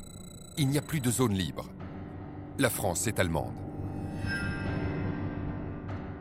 il 0.58 0.68
n'y 0.68 0.78
a 0.78 0.82
plus 0.82 1.00
de 1.00 1.12
zone 1.12 1.34
libre. 1.34 1.66
La 2.58 2.70
France 2.70 3.06
est 3.06 3.20
allemande. 3.20 3.65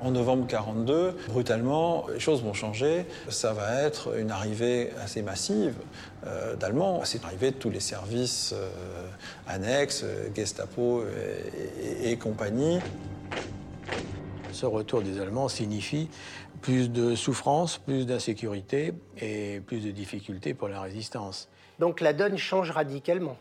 En 0.05 0.11
novembre 0.11 0.43
1942, 0.43 1.15
brutalement, 1.29 2.05
les 2.13 2.19
choses 2.19 2.43
vont 2.43 2.53
changer. 2.53 3.07
Ça 3.29 3.53
va 3.53 3.81
être 3.81 4.15
une 4.19 4.29
arrivée 4.29 4.91
assez 5.03 5.23
massive 5.23 5.73
euh, 6.27 6.55
d'Allemands. 6.55 7.01
C'est 7.05 7.23
l'arrivée 7.23 7.49
de 7.49 7.55
tous 7.55 7.71
les 7.71 7.79
services 7.79 8.53
euh, 8.55 8.69
annexes, 9.47 10.05
Gestapo 10.35 11.01
et, 11.03 12.05
et- 12.05 12.11
et 12.11 12.17
compagnie. 12.17 12.77
Ce 14.51 14.67
retour 14.67 15.01
des 15.01 15.19
Allemands 15.19 15.49
signifie 15.49 16.07
plus 16.61 16.91
de 16.91 17.15
souffrance, 17.15 17.79
plus 17.79 18.05
d'insécurité 18.05 18.93
et 19.19 19.59
plus 19.65 19.79
de 19.83 19.89
difficultés 19.89 20.53
pour 20.53 20.67
la 20.67 20.81
résistance. 20.81 21.49
Donc 21.79 21.99
la 21.99 22.13
donne 22.13 22.37
change 22.37 22.69
radicalement. 22.69 23.37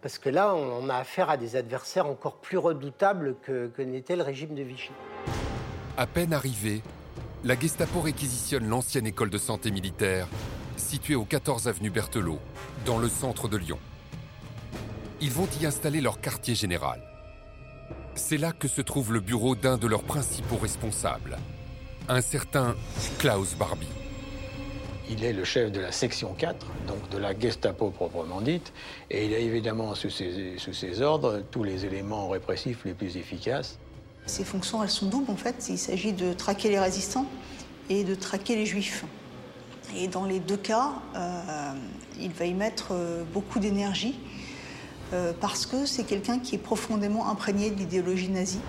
Parce 0.00 0.18
que 0.18 0.28
là, 0.28 0.54
on 0.54 0.84
on 0.84 0.88
a 0.90 0.94
affaire 0.94 1.28
à 1.28 1.36
des 1.36 1.56
adversaires 1.56 2.06
encore 2.06 2.36
plus 2.36 2.56
redoutables 2.56 3.34
que, 3.42 3.66
que 3.66 3.82
n'était 3.82 4.14
le 4.14 4.22
régime 4.22 4.54
de 4.54 4.62
Vichy. 4.62 4.92
À 5.98 6.06
peine 6.06 6.32
arrivée, 6.32 6.80
la 7.42 7.58
Gestapo 7.58 8.00
réquisitionne 8.00 8.68
l'ancienne 8.68 9.08
école 9.08 9.30
de 9.30 9.36
santé 9.36 9.72
militaire, 9.72 10.28
située 10.76 11.16
au 11.16 11.24
14 11.24 11.66
avenue 11.66 11.90
Berthelot, 11.90 12.38
dans 12.86 12.98
le 12.98 13.08
centre 13.08 13.48
de 13.48 13.56
Lyon. 13.56 13.80
Ils 15.20 15.32
vont 15.32 15.48
y 15.60 15.66
installer 15.66 16.00
leur 16.00 16.20
quartier 16.20 16.54
général. 16.54 17.02
C'est 18.14 18.36
là 18.36 18.52
que 18.52 18.68
se 18.68 18.80
trouve 18.80 19.12
le 19.12 19.18
bureau 19.18 19.56
d'un 19.56 19.76
de 19.76 19.88
leurs 19.88 20.04
principaux 20.04 20.58
responsables, 20.58 21.36
un 22.08 22.20
certain 22.20 22.76
Klaus 23.18 23.56
Barbie. 23.56 23.88
Il 25.10 25.24
est 25.24 25.32
le 25.32 25.42
chef 25.42 25.72
de 25.72 25.80
la 25.80 25.90
section 25.90 26.32
4, 26.32 26.64
donc 26.86 27.10
de 27.10 27.18
la 27.18 27.36
Gestapo 27.36 27.90
proprement 27.90 28.40
dite, 28.40 28.72
et 29.10 29.26
il 29.26 29.34
a 29.34 29.38
évidemment 29.38 29.96
sous 29.96 30.10
ses, 30.10 30.58
sous 30.58 30.74
ses 30.74 31.02
ordres 31.02 31.42
tous 31.50 31.64
les 31.64 31.86
éléments 31.86 32.28
répressifs 32.28 32.84
les 32.84 32.94
plus 32.94 33.16
efficaces. 33.16 33.80
Ces 34.28 34.44
fonctions, 34.44 34.82
elles 34.82 34.90
sont 34.90 35.06
doubles 35.06 35.30
en 35.30 35.36
fait. 35.36 35.66
Il 35.70 35.78
s'agit 35.78 36.12
de 36.12 36.34
traquer 36.34 36.68
les 36.68 36.78
résistants 36.78 37.26
et 37.88 38.04
de 38.04 38.14
traquer 38.14 38.56
les 38.56 38.66
juifs. 38.66 39.04
Et 39.96 40.06
dans 40.06 40.26
les 40.26 40.38
deux 40.38 40.58
cas, 40.58 40.92
euh, 41.16 41.72
il 42.20 42.30
va 42.32 42.44
y 42.44 42.52
mettre 42.52 42.88
euh, 42.90 43.24
beaucoup 43.32 43.58
d'énergie 43.58 44.20
euh, 45.14 45.32
parce 45.40 45.64
que 45.64 45.86
c'est 45.86 46.04
quelqu'un 46.04 46.40
qui 46.40 46.56
est 46.56 46.58
profondément 46.58 47.30
imprégné 47.30 47.70
de 47.70 47.76
l'idéologie 47.76 48.28
nazie. 48.28 48.60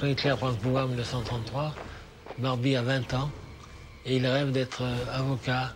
Quand 0.00 0.08
Hitler 0.08 0.34
prend 0.36 0.48
le 0.48 0.56
pouvoir 0.56 0.86
en 0.86 0.88
1933, 0.88 1.74
Barbie 2.38 2.74
a 2.74 2.82
20 2.82 3.14
ans 3.14 3.30
et 4.04 4.16
il 4.16 4.26
rêve 4.26 4.50
d'être 4.50 4.82
avocat, 5.12 5.74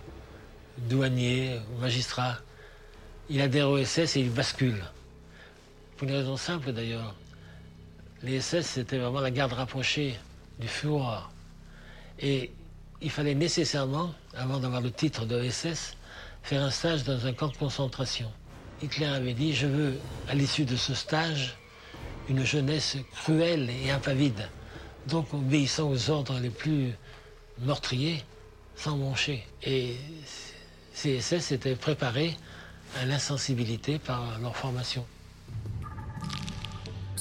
douanier, 0.76 1.60
magistrat. 1.80 2.38
Il 3.30 3.40
adhère 3.40 3.70
au 3.70 3.82
SS 3.82 4.16
et 4.16 4.20
il 4.20 4.30
bascule. 4.30 4.82
Pour 5.96 6.08
une 6.08 6.14
raison 6.14 6.36
simple 6.36 6.72
d'ailleurs. 6.72 7.14
Les 8.22 8.40
SS, 8.40 8.66
c'était 8.66 8.98
vraiment 8.98 9.20
la 9.20 9.30
garde 9.30 9.52
rapprochée 9.52 10.18
du 10.58 10.68
Führer. 10.68 11.22
Et 12.18 12.52
il 13.00 13.10
fallait 13.10 13.34
nécessairement, 13.34 14.12
avant 14.34 14.58
d'avoir 14.58 14.82
le 14.82 14.90
titre 14.90 15.24
de 15.24 15.48
SS, 15.48 15.96
faire 16.42 16.62
un 16.62 16.70
stage 16.70 17.04
dans 17.04 17.26
un 17.26 17.32
camp 17.32 17.48
de 17.48 17.56
concentration. 17.56 18.30
Hitler 18.82 19.06
avait 19.06 19.32
dit 19.32 19.54
Je 19.54 19.66
veux, 19.66 19.98
à 20.28 20.34
l'issue 20.34 20.66
de 20.66 20.76
ce 20.76 20.94
stage, 20.94 21.56
une 22.28 22.44
jeunesse 22.44 22.98
cruelle 23.14 23.70
et 23.70 23.90
impavide, 23.90 24.48
donc 25.06 25.32
obéissant 25.32 25.88
aux 25.88 26.10
ordres 26.10 26.38
les 26.40 26.50
plus 26.50 26.92
meurtriers, 27.60 28.22
sans 28.76 28.96
mancher. 28.96 29.46
Et 29.62 29.96
CSS 30.94 31.52
était 31.52 31.76
préparé 31.76 32.36
à 33.00 33.06
l'insensibilité 33.06 33.98
par 33.98 34.38
leur 34.40 34.56
formation. 34.56 35.06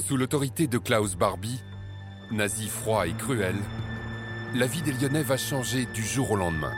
Sous 0.08 0.18
l'autorité 0.18 0.68
de 0.68 0.78
Klaus 0.78 1.16
Barbie, 1.16 1.64
nazi 2.30 2.68
froid 2.68 3.08
et 3.08 3.14
cruel, 3.14 3.56
la 4.54 4.68
vie 4.68 4.84
des 4.84 4.92
Lyonnais 4.92 5.24
va 5.24 5.36
changer 5.36 5.88
du 5.96 6.04
jour 6.04 6.30
au 6.30 6.36
lendemain. 6.36 6.74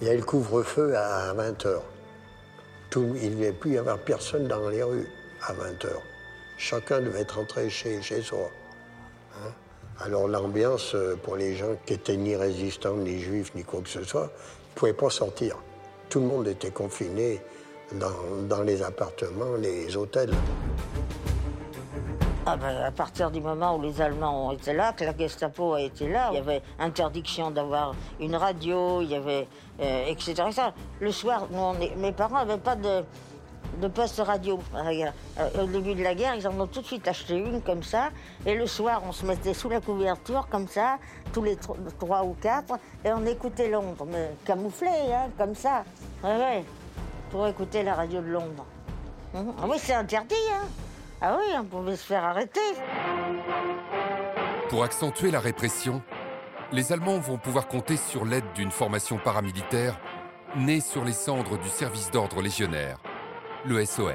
Il 0.00 0.08
y 0.08 0.10
a 0.10 0.14
le 0.16 0.24
couvre-feu 0.24 0.96
à 0.96 1.32
20h. 1.34 1.82
il 2.96 3.36
n'y 3.36 3.44
avait 3.44 3.52
plus 3.52 3.74
y 3.74 3.78
avoir 3.78 3.98
personne 3.98 4.48
dans 4.48 4.68
les 4.70 4.82
rues 4.82 5.06
à 5.42 5.52
20h. 5.52 5.86
Chacun 6.58 7.00
devait 7.00 7.20
être 7.20 7.36
rentré 7.36 7.70
chez, 7.70 8.02
soi. 8.22 8.50
Hein. 9.36 9.52
Alors 10.00 10.26
l'ambiance, 10.26 10.96
euh, 10.96 11.14
pour 11.14 11.36
les 11.36 11.54
gens 11.54 11.76
qui 11.86 11.94
étaient 11.94 12.16
ni 12.16 12.34
résistants, 12.34 12.96
ni 12.96 13.20
juifs, 13.20 13.54
ni 13.54 13.62
quoi 13.62 13.82
que 13.82 13.88
ce 13.88 14.02
soit, 14.02 14.32
ne 14.32 14.74
pouvaient 14.74 14.94
pas 14.94 15.10
sortir. 15.10 15.58
Tout 16.08 16.18
le 16.18 16.26
monde 16.26 16.48
était 16.48 16.72
confiné 16.72 17.40
dans, 17.92 18.62
les 18.62 18.82
appartements, 18.82 19.54
les 19.60 19.96
hôtels. 19.96 20.32
Ah 22.46 22.56
ben, 22.56 22.76
à 22.84 22.90
partir 22.90 23.30
du 23.30 23.40
moment 23.40 23.76
où 23.76 23.82
les 23.82 24.02
Allemands 24.02 24.48
ont 24.48 24.52
été 24.52 24.74
là, 24.74 24.92
que 24.92 25.04
la 25.04 25.16
Gestapo 25.16 25.72
a 25.72 25.80
été 25.80 26.08
là, 26.08 26.28
il 26.32 26.36
y 26.36 26.38
avait 26.38 26.60
interdiction 26.78 27.50
d'avoir 27.50 27.94
une 28.20 28.36
radio, 28.36 29.00
il 29.00 29.08
y 29.08 29.14
avait 29.14 29.48
euh, 29.80 30.06
etc., 30.06 30.42
Le 31.00 31.10
soir, 31.10 31.48
mes 31.96 32.12
parents 32.12 32.44
n'avaient 32.44 32.58
pas 32.58 32.76
de, 32.76 33.02
poste 33.88 34.18
radio. 34.20 34.60
Euh, 34.74 35.62
au 35.62 35.66
début 35.66 35.94
de 35.94 36.02
la 36.02 36.14
guerre, 36.14 36.34
ils 36.34 36.46
en 36.46 36.60
ont 36.60 36.66
tout 36.66 36.82
de 36.82 36.86
suite 36.86 37.08
acheté 37.08 37.34
une 37.38 37.62
comme 37.62 37.82
ça. 37.82 38.10
Et 38.44 38.54
le 38.54 38.66
soir, 38.66 39.02
on 39.08 39.12
se 39.12 39.24
mettait 39.24 39.54
sous 39.54 39.70
la 39.70 39.80
couverture 39.80 40.46
comme 40.50 40.68
ça, 40.68 40.98
tous 41.32 41.42
les 41.42 41.56
trois 41.98 42.24
ou 42.24 42.36
quatre, 42.42 42.74
et 43.06 43.10
on 43.10 43.24
écoutait 43.24 43.70
Londres, 43.70 44.06
mais 44.06 44.32
camouflé, 44.44 44.88
hein, 44.88 45.30
comme 45.38 45.54
ça. 45.54 45.84
Pour 47.34 47.48
écouter 47.48 47.82
la 47.82 47.96
radio 47.96 48.20
de 48.20 48.28
Londres. 48.28 48.64
Hum, 49.34 49.52
ah 49.60 49.64
oui, 49.68 49.76
c'est 49.80 49.92
interdit, 49.92 50.36
hein. 50.52 50.68
Ah 51.20 51.36
oui, 51.36 51.52
on 51.58 51.64
pouvait 51.64 51.96
se 51.96 52.06
faire 52.06 52.22
arrêter. 52.22 52.60
Pour 54.68 54.84
accentuer 54.84 55.32
la 55.32 55.40
répression, 55.40 56.00
les 56.70 56.92
Allemands 56.92 57.18
vont 57.18 57.36
pouvoir 57.36 57.66
compter 57.66 57.96
sur 57.96 58.24
l'aide 58.24 58.44
d'une 58.54 58.70
formation 58.70 59.18
paramilitaire 59.18 59.98
née 60.54 60.78
sur 60.78 61.04
les 61.04 61.12
cendres 61.12 61.58
du 61.58 61.68
service 61.68 62.12
d'ordre 62.12 62.40
légionnaire, 62.40 62.98
le 63.64 63.84
SOL. 63.84 64.14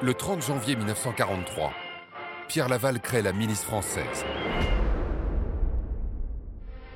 Le 0.00 0.14
30 0.14 0.40
janvier 0.40 0.76
1943, 0.76 1.74
Pierre 2.48 2.70
Laval 2.70 3.00
crée 3.00 3.20
la 3.20 3.34
milice 3.34 3.64
française. 3.64 4.24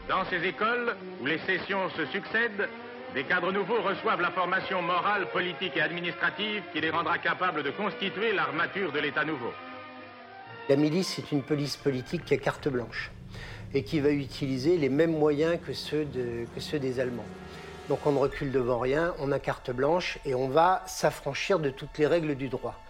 Dans 0.08 0.24
ces 0.30 0.42
écoles, 0.42 0.96
où 1.20 1.26
les 1.26 1.38
sessions 1.40 1.90
se 1.90 2.06
succèdent, 2.06 2.66
des 3.14 3.24
cadres 3.24 3.52
nouveaux 3.52 3.82
reçoivent 3.82 4.22
la 4.22 4.30
formation 4.30 4.80
morale, 4.80 5.28
politique 5.30 5.76
et 5.76 5.82
administrative 5.82 6.62
qui 6.72 6.80
les 6.80 6.90
rendra 6.90 7.18
capables 7.18 7.62
de 7.62 7.70
constituer 7.70 8.32
l'armature 8.32 8.90
de 8.90 9.00
l'État 9.00 9.24
nouveau. 9.24 9.52
La 10.68 10.76
milice 10.76 11.18
est 11.18 11.30
une 11.30 11.42
police 11.42 11.76
politique 11.76 12.24
qui 12.24 12.34
a 12.34 12.38
carte 12.38 12.68
blanche 12.68 13.10
et 13.74 13.84
qui 13.84 14.00
va 14.00 14.10
utiliser 14.10 14.78
les 14.78 14.88
mêmes 14.88 15.16
moyens 15.16 15.58
que 15.66 15.74
ceux, 15.74 16.04
des 16.04 17.00
Allemands. 17.00 17.26
Donc 17.88 18.06
on 18.06 18.12
ne 18.12 18.18
recule 18.18 18.50
devant 18.50 18.78
rien, 18.78 19.14
on 19.18 19.30
a 19.32 19.38
carte 19.38 19.70
blanche 19.70 20.18
et 20.24 20.34
on 20.34 20.48
va 20.48 20.82
s'affranchir 20.86 21.58
de 21.58 21.68
toutes 21.68 21.98
les 21.98 22.06
règles 22.06 22.34
du 22.34 22.48
droit. 22.48 22.80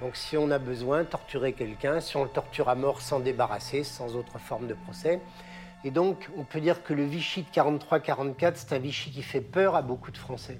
Donc 0.00 0.16
si 0.16 0.36
on 0.36 0.50
a 0.50 0.58
besoin, 0.58 1.04
torturer 1.04 1.52
quelqu'un, 1.52 2.00
si 2.00 2.16
on 2.16 2.24
le 2.24 2.30
torture 2.30 2.68
à 2.68 2.74
mort, 2.74 3.02
s'en 3.02 3.20
débarrasser, 3.20 3.82
sans 3.82 4.16
autre 4.16 4.38
forme 4.38 4.68
de 4.68 4.74
procès. 4.74 5.20
Et 5.84 5.90
donc, 5.90 6.28
on 6.36 6.44
peut 6.44 6.60
dire 6.60 6.82
que 6.82 6.94
le 6.94 7.04
Vichy 7.04 7.42
de 7.42 7.48
43-44, 7.48 8.52
c'est 8.56 8.72
un 8.72 8.78
Vichy 8.78 9.10
qui 9.10 9.22
fait 9.22 9.40
peur 9.40 9.74
à 9.76 9.82
beaucoup 9.82 10.10
de 10.10 10.18
Français. 10.18 10.58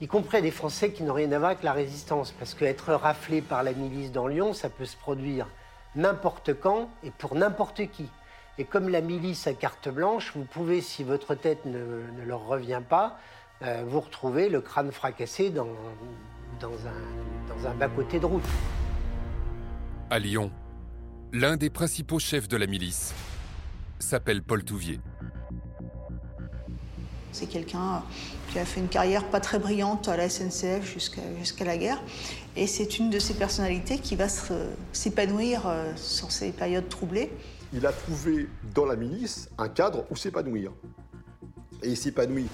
Y 0.00 0.06
compris 0.06 0.40
des 0.42 0.52
Français 0.52 0.92
qui 0.92 1.02
n'ont 1.02 1.12
rien 1.12 1.32
à 1.32 1.38
voir 1.38 1.50
avec 1.50 1.62
la 1.62 1.72
résistance. 1.72 2.32
Parce 2.32 2.54
qu'être 2.54 2.92
raflé 2.92 3.42
par 3.42 3.62
la 3.62 3.72
milice 3.72 4.12
dans 4.12 4.28
Lyon, 4.28 4.52
ça 4.52 4.68
peut 4.68 4.84
se 4.84 4.96
produire 4.96 5.48
n'importe 5.96 6.54
quand 6.54 6.88
et 7.02 7.10
pour 7.10 7.34
n'importe 7.34 7.90
qui. 7.90 8.06
Et 8.58 8.64
comme 8.64 8.88
la 8.88 9.00
milice 9.00 9.46
a 9.46 9.54
carte 9.54 9.88
blanche, 9.88 10.32
vous 10.34 10.44
pouvez, 10.44 10.80
si 10.80 11.04
votre 11.04 11.34
tête 11.34 11.64
ne, 11.64 12.02
leur 12.26 12.46
revient 12.46 12.82
pas, 12.88 13.18
euh, 13.62 13.84
vous 13.86 14.00
retrouver 14.00 14.48
le 14.48 14.60
crâne 14.60 14.92
fracassé 14.92 15.50
dans, 15.50 15.68
dans 16.60 16.72
un, 16.72 17.54
dans 17.54 17.68
un 17.68 17.74
bas-côté 17.74 18.18
de 18.20 18.26
route. 18.26 18.42
À 20.10 20.18
Lyon, 20.18 20.50
l'un 21.32 21.56
des 21.56 21.70
principaux 21.70 22.18
chefs 22.18 22.48
de 22.48 22.56
la 22.56 22.66
milice, 22.66 23.14
s'appelle 23.98 24.42
Paul 24.42 24.64
Touvier. 24.64 25.00
C'est 27.32 27.46
quelqu'un 27.46 28.02
qui 28.50 28.58
a 28.58 28.64
fait 28.64 28.80
une 28.80 28.88
carrière 28.88 29.24
pas 29.28 29.40
très 29.40 29.58
brillante 29.58 30.08
à 30.08 30.16
la 30.16 30.28
SNCF 30.28 30.84
jusqu'à 30.84 31.64
la 31.64 31.76
guerre. 31.76 32.02
Et 32.56 32.66
c'est 32.66 32.98
une 32.98 33.10
de 33.10 33.18
ces 33.18 33.34
personnalités 33.34 33.98
qui 33.98 34.16
va 34.16 34.26
s'épanouir 34.92 35.66
euh, 35.66 35.92
sur 35.96 36.32
ces 36.32 36.50
périodes 36.50 36.88
troublées. 36.88 37.30
Il 37.72 37.86
a 37.86 37.92
trouvé 37.92 38.48
dans 38.74 38.86
la 38.86 38.96
milice 38.96 39.50
un 39.58 39.68
cadre 39.68 40.04
où 40.10 40.16
s'épanouir. 40.16 40.72
Et 41.82 41.90
il 41.90 41.96
s'épanouit 41.96 42.48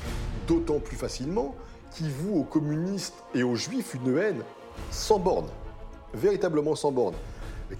d'autant 0.46 0.80
plus 0.80 0.96
facilement 0.96 1.54
qu'il 1.92 2.10
voue 2.10 2.36
aux 2.40 2.44
communistes 2.44 3.14
et 3.34 3.42
aux 3.42 3.54
juifs 3.54 3.94
une 3.94 4.18
haine 4.18 4.42
sans 4.90 5.18
borne, 5.18 5.48
véritablement 6.12 6.74
sans 6.74 6.90
borne 6.92 7.14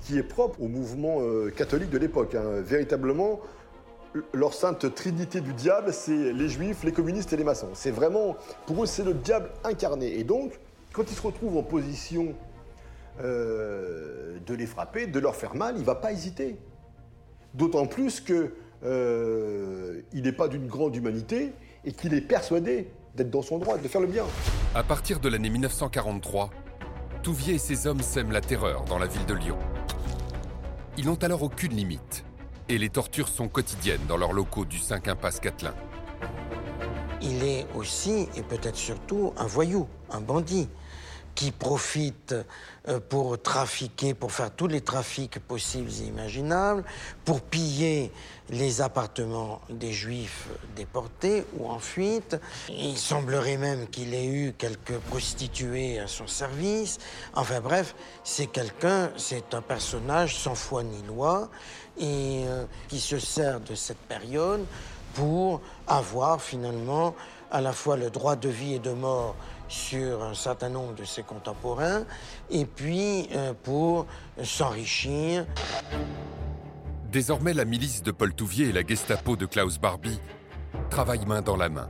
qui 0.01 0.19
est 0.19 0.23
propre 0.23 0.61
au 0.63 0.69
mouvement 0.69 1.19
euh, 1.21 1.51
catholique 1.51 1.91
de 1.91 1.99
l'époque. 1.99 2.35
Hein. 2.35 2.61
Véritablement, 2.61 3.41
leur 4.33 4.55
sainte 4.55 4.95
trinité 4.95 5.41
du 5.41 5.53
diable, 5.53 5.93
c'est 5.93 6.33
les 6.33 6.49
juifs, 6.49 6.85
les 6.85 6.93
communistes 6.93 7.33
et 7.33 7.37
les 7.37 7.45
maçons. 7.45 7.71
C'est 7.75 7.91
vraiment, 7.91 8.37
pour 8.67 8.83
eux, 8.83 8.87
c'est 8.87 9.05
le 9.05 9.15
diable 9.15 9.51
incarné. 9.65 10.19
Et 10.19 10.25
donc, 10.25 10.59
quand 10.93 11.11
ils 11.11 11.17
se 11.17 11.23
retrouvent 11.23 11.57
en 11.57 11.63
position 11.63 12.35
euh, 13.23 14.39
de 14.47 14.55
les 14.55 14.67
frapper, 14.67 15.07
de 15.07 15.19
leur 15.19 15.37
faire 15.37 15.55
mal, 15.55 15.75
il 15.77 15.81
ne 15.81 15.87
va 15.87 15.95
pas 15.95 16.13
hésiter. 16.13 16.57
D'autant 17.55 17.87
plus 17.87 18.21
qu'il 18.21 18.51
euh, 18.85 20.03
n'est 20.13 20.33
pas 20.33 20.49
d'une 20.49 20.67
grande 20.67 20.95
humanité 20.97 21.53
et 21.85 21.93
qu'il 21.93 22.15
est 22.15 22.21
persuadé 22.21 22.91
d'être 23.15 23.31
dans 23.31 23.43
son 23.43 23.59
droit, 23.59 23.79
de 23.79 23.87
faire 23.89 24.01
le 24.01 24.09
bien. 24.09 24.25
À 24.75 24.83
partir 24.83 25.21
de 25.21 25.29
l'année 25.29 25.51
1943, 25.51 26.51
Touvier 27.25 27.55
et 27.55 27.59
ses 27.59 27.87
hommes 27.87 28.03
sèment 28.03 28.33
la 28.33 28.43
terreur 28.43 28.85
dans 28.85 28.99
la 28.99 29.07
ville 29.07 29.25
de 29.25 29.33
Lyon. 29.33 29.57
Ils 30.97 31.07
n'ont 31.07 31.17
alors 31.17 31.43
aucune 31.43 31.75
limite, 31.75 32.25
et 32.69 32.79
les 32.79 32.89
tortures 32.89 33.27
sont 33.27 33.49
quotidiennes 33.49 34.07
dans 34.07 34.17
leurs 34.17 34.33
locaux 34.33 34.65
du 34.65 34.79
5 34.79 35.09
impasse 35.09 35.41
Catelin. 35.41 35.75
Il 37.21 37.43
est 37.43 37.67
aussi, 37.75 38.29
et 38.37 38.43
peut-être 38.43 38.77
surtout, 38.77 39.33
un 39.37 39.47
voyou, 39.47 39.89
un 40.11 40.21
bandit 40.21 40.69
qui 41.35 41.51
profite 41.51 42.35
euh, 42.89 43.01
pour 43.01 43.43
trafiquer, 43.43 44.15
pour 44.15 44.31
faire 44.31 44.53
tous 44.53 44.69
les 44.69 44.83
trafics 44.83 45.41
possibles 45.41 45.91
et 46.01 46.07
imaginables, 46.07 46.85
pour 47.25 47.41
piller 47.41 48.13
les 48.51 48.81
appartements 48.81 49.61
des 49.71 49.93
juifs 49.93 50.49
déportés 50.77 51.45
ou 51.57 51.69
en 51.69 51.79
fuite. 51.79 52.37
Il 52.69 52.99
semblerait 52.99 53.57
même 53.57 53.89
qu'il 53.89 54.15
ait 54.15 54.27
eu 54.27 54.55
quelques 54.57 54.99
prostituées 54.99 55.99
à 55.99 56.07
son 56.07 56.27
service. 56.27 56.99
Enfin 57.35 57.61
bref, 57.61 57.95
c'est 58.23 58.47
quelqu'un, 58.47 59.11
c'est 59.17 59.55
un 59.55 59.63
personnage 59.63 60.37
sans 60.37 60.55
foi 60.55 60.83
ni 60.83 61.03
loi 61.03 61.49
et 61.99 62.45
euh, 62.47 62.65
qui 62.89 63.01
se 63.01 63.19
sert 63.19 63.61
de 63.61 63.75
cette 63.75 63.99
période 63.99 64.65
pour 65.15 65.61
avoir 65.87 66.43
finalement 66.43 67.15
à 67.51 67.61
la 67.61 67.73
fois 67.73 67.97
le 67.97 68.11
droit 68.11 68.37
de 68.37 68.49
vie 68.49 68.75
et 68.75 68.79
de 68.81 68.91
mort 68.91 69.37
sur 69.69 70.23
un 70.23 70.35
certain 70.35 70.69
nombre 70.69 70.95
de 70.95 71.05
ses 71.05 71.23
contemporains, 71.23 72.05
et 72.51 72.67
puis 72.67 73.29
euh, 73.33 73.53
pour 73.63 74.07
s'enrichir. 74.43 75.47
Désormais, 77.15 77.55
la 77.55 77.65
milice 77.65 78.03
de 78.03 78.11
Paul 78.11 78.35
Touvier 78.35 78.71
et 78.71 78.73
la 78.73 78.85
Gestapo 78.85 79.37
de 79.37 79.47
Klaus 79.47 79.79
Barbie 79.79 80.19
travaillent 80.91 81.27
main 81.27 81.43
dans 81.43 81.57
la 81.57 81.69
main. 81.69 81.89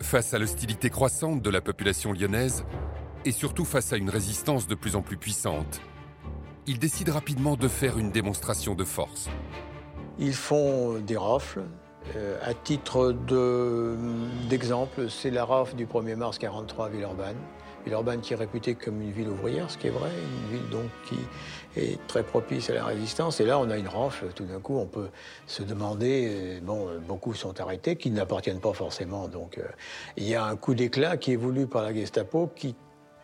Face 0.00 0.32
à 0.32 0.38
l'hostilité 0.38 0.88
croissante 0.88 1.42
de 1.42 1.50
la 1.50 1.60
population 1.60 2.14
lyonnaise, 2.14 2.64
et 3.26 3.30
surtout 3.30 3.66
face 3.66 3.92
à 3.92 3.98
une 3.98 4.08
résistance 4.08 4.66
de 4.66 4.74
plus 4.74 4.96
en 4.96 5.02
plus 5.02 5.18
puissante, 5.18 5.82
ils 6.66 6.78
décident 6.78 7.12
rapidement 7.12 7.56
de 7.56 7.68
faire 7.68 7.98
une 7.98 8.10
démonstration 8.10 8.74
de 8.74 8.84
force. 8.84 9.28
Ils 10.18 10.32
font 10.32 10.94
des 11.00 11.18
rafles, 11.18 11.64
euh, 12.16 12.38
à 12.42 12.54
titre 12.54 13.14
d'exemple, 14.48 15.10
c'est 15.10 15.30
la 15.30 15.44
RAF 15.44 15.76
du 15.76 15.84
1er 15.84 16.16
mars 16.16 16.38
43 16.38 16.86
à 16.86 16.88
Villeurbanne. 16.88 17.36
Villeurbanne 17.84 18.22
qui 18.22 18.32
est 18.32 18.36
réputée 18.36 18.76
comme 18.76 19.02
une 19.02 19.12
ville 19.12 19.28
ouvrière, 19.28 19.70
ce 19.70 19.76
qui 19.76 19.88
est 19.88 19.90
vrai, 19.90 20.08
une 20.10 20.56
ville 20.56 20.70
donc 20.70 20.88
qui 21.04 21.18
est 21.76 21.98
très 22.06 22.22
propice 22.22 22.70
à 22.70 22.74
la 22.74 22.84
résistance. 22.84 23.40
Et 23.40 23.44
là, 23.44 23.58
on 23.58 23.70
a 23.70 23.76
une 23.76 23.88
ranche, 23.88 24.22
tout 24.34 24.44
d'un 24.44 24.60
coup, 24.60 24.78
on 24.78 24.86
peut 24.86 25.08
se 25.46 25.62
demander, 25.62 26.28
euh, 26.30 26.60
bon, 26.62 26.88
euh, 26.88 26.98
beaucoup 26.98 27.34
sont 27.34 27.60
arrêtés, 27.60 27.96
qui 27.96 28.10
n'appartiennent 28.10 28.60
pas 28.60 28.72
forcément. 28.72 29.28
Donc, 29.28 29.58
euh, 29.58 29.62
il 30.16 30.24
y 30.24 30.34
a 30.34 30.44
un 30.44 30.56
coup 30.56 30.74
d'éclat 30.74 31.16
qui 31.16 31.32
est 31.32 31.36
voulu 31.36 31.66
par 31.66 31.82
la 31.82 31.92
Gestapo, 31.92 32.50
qui 32.54 32.74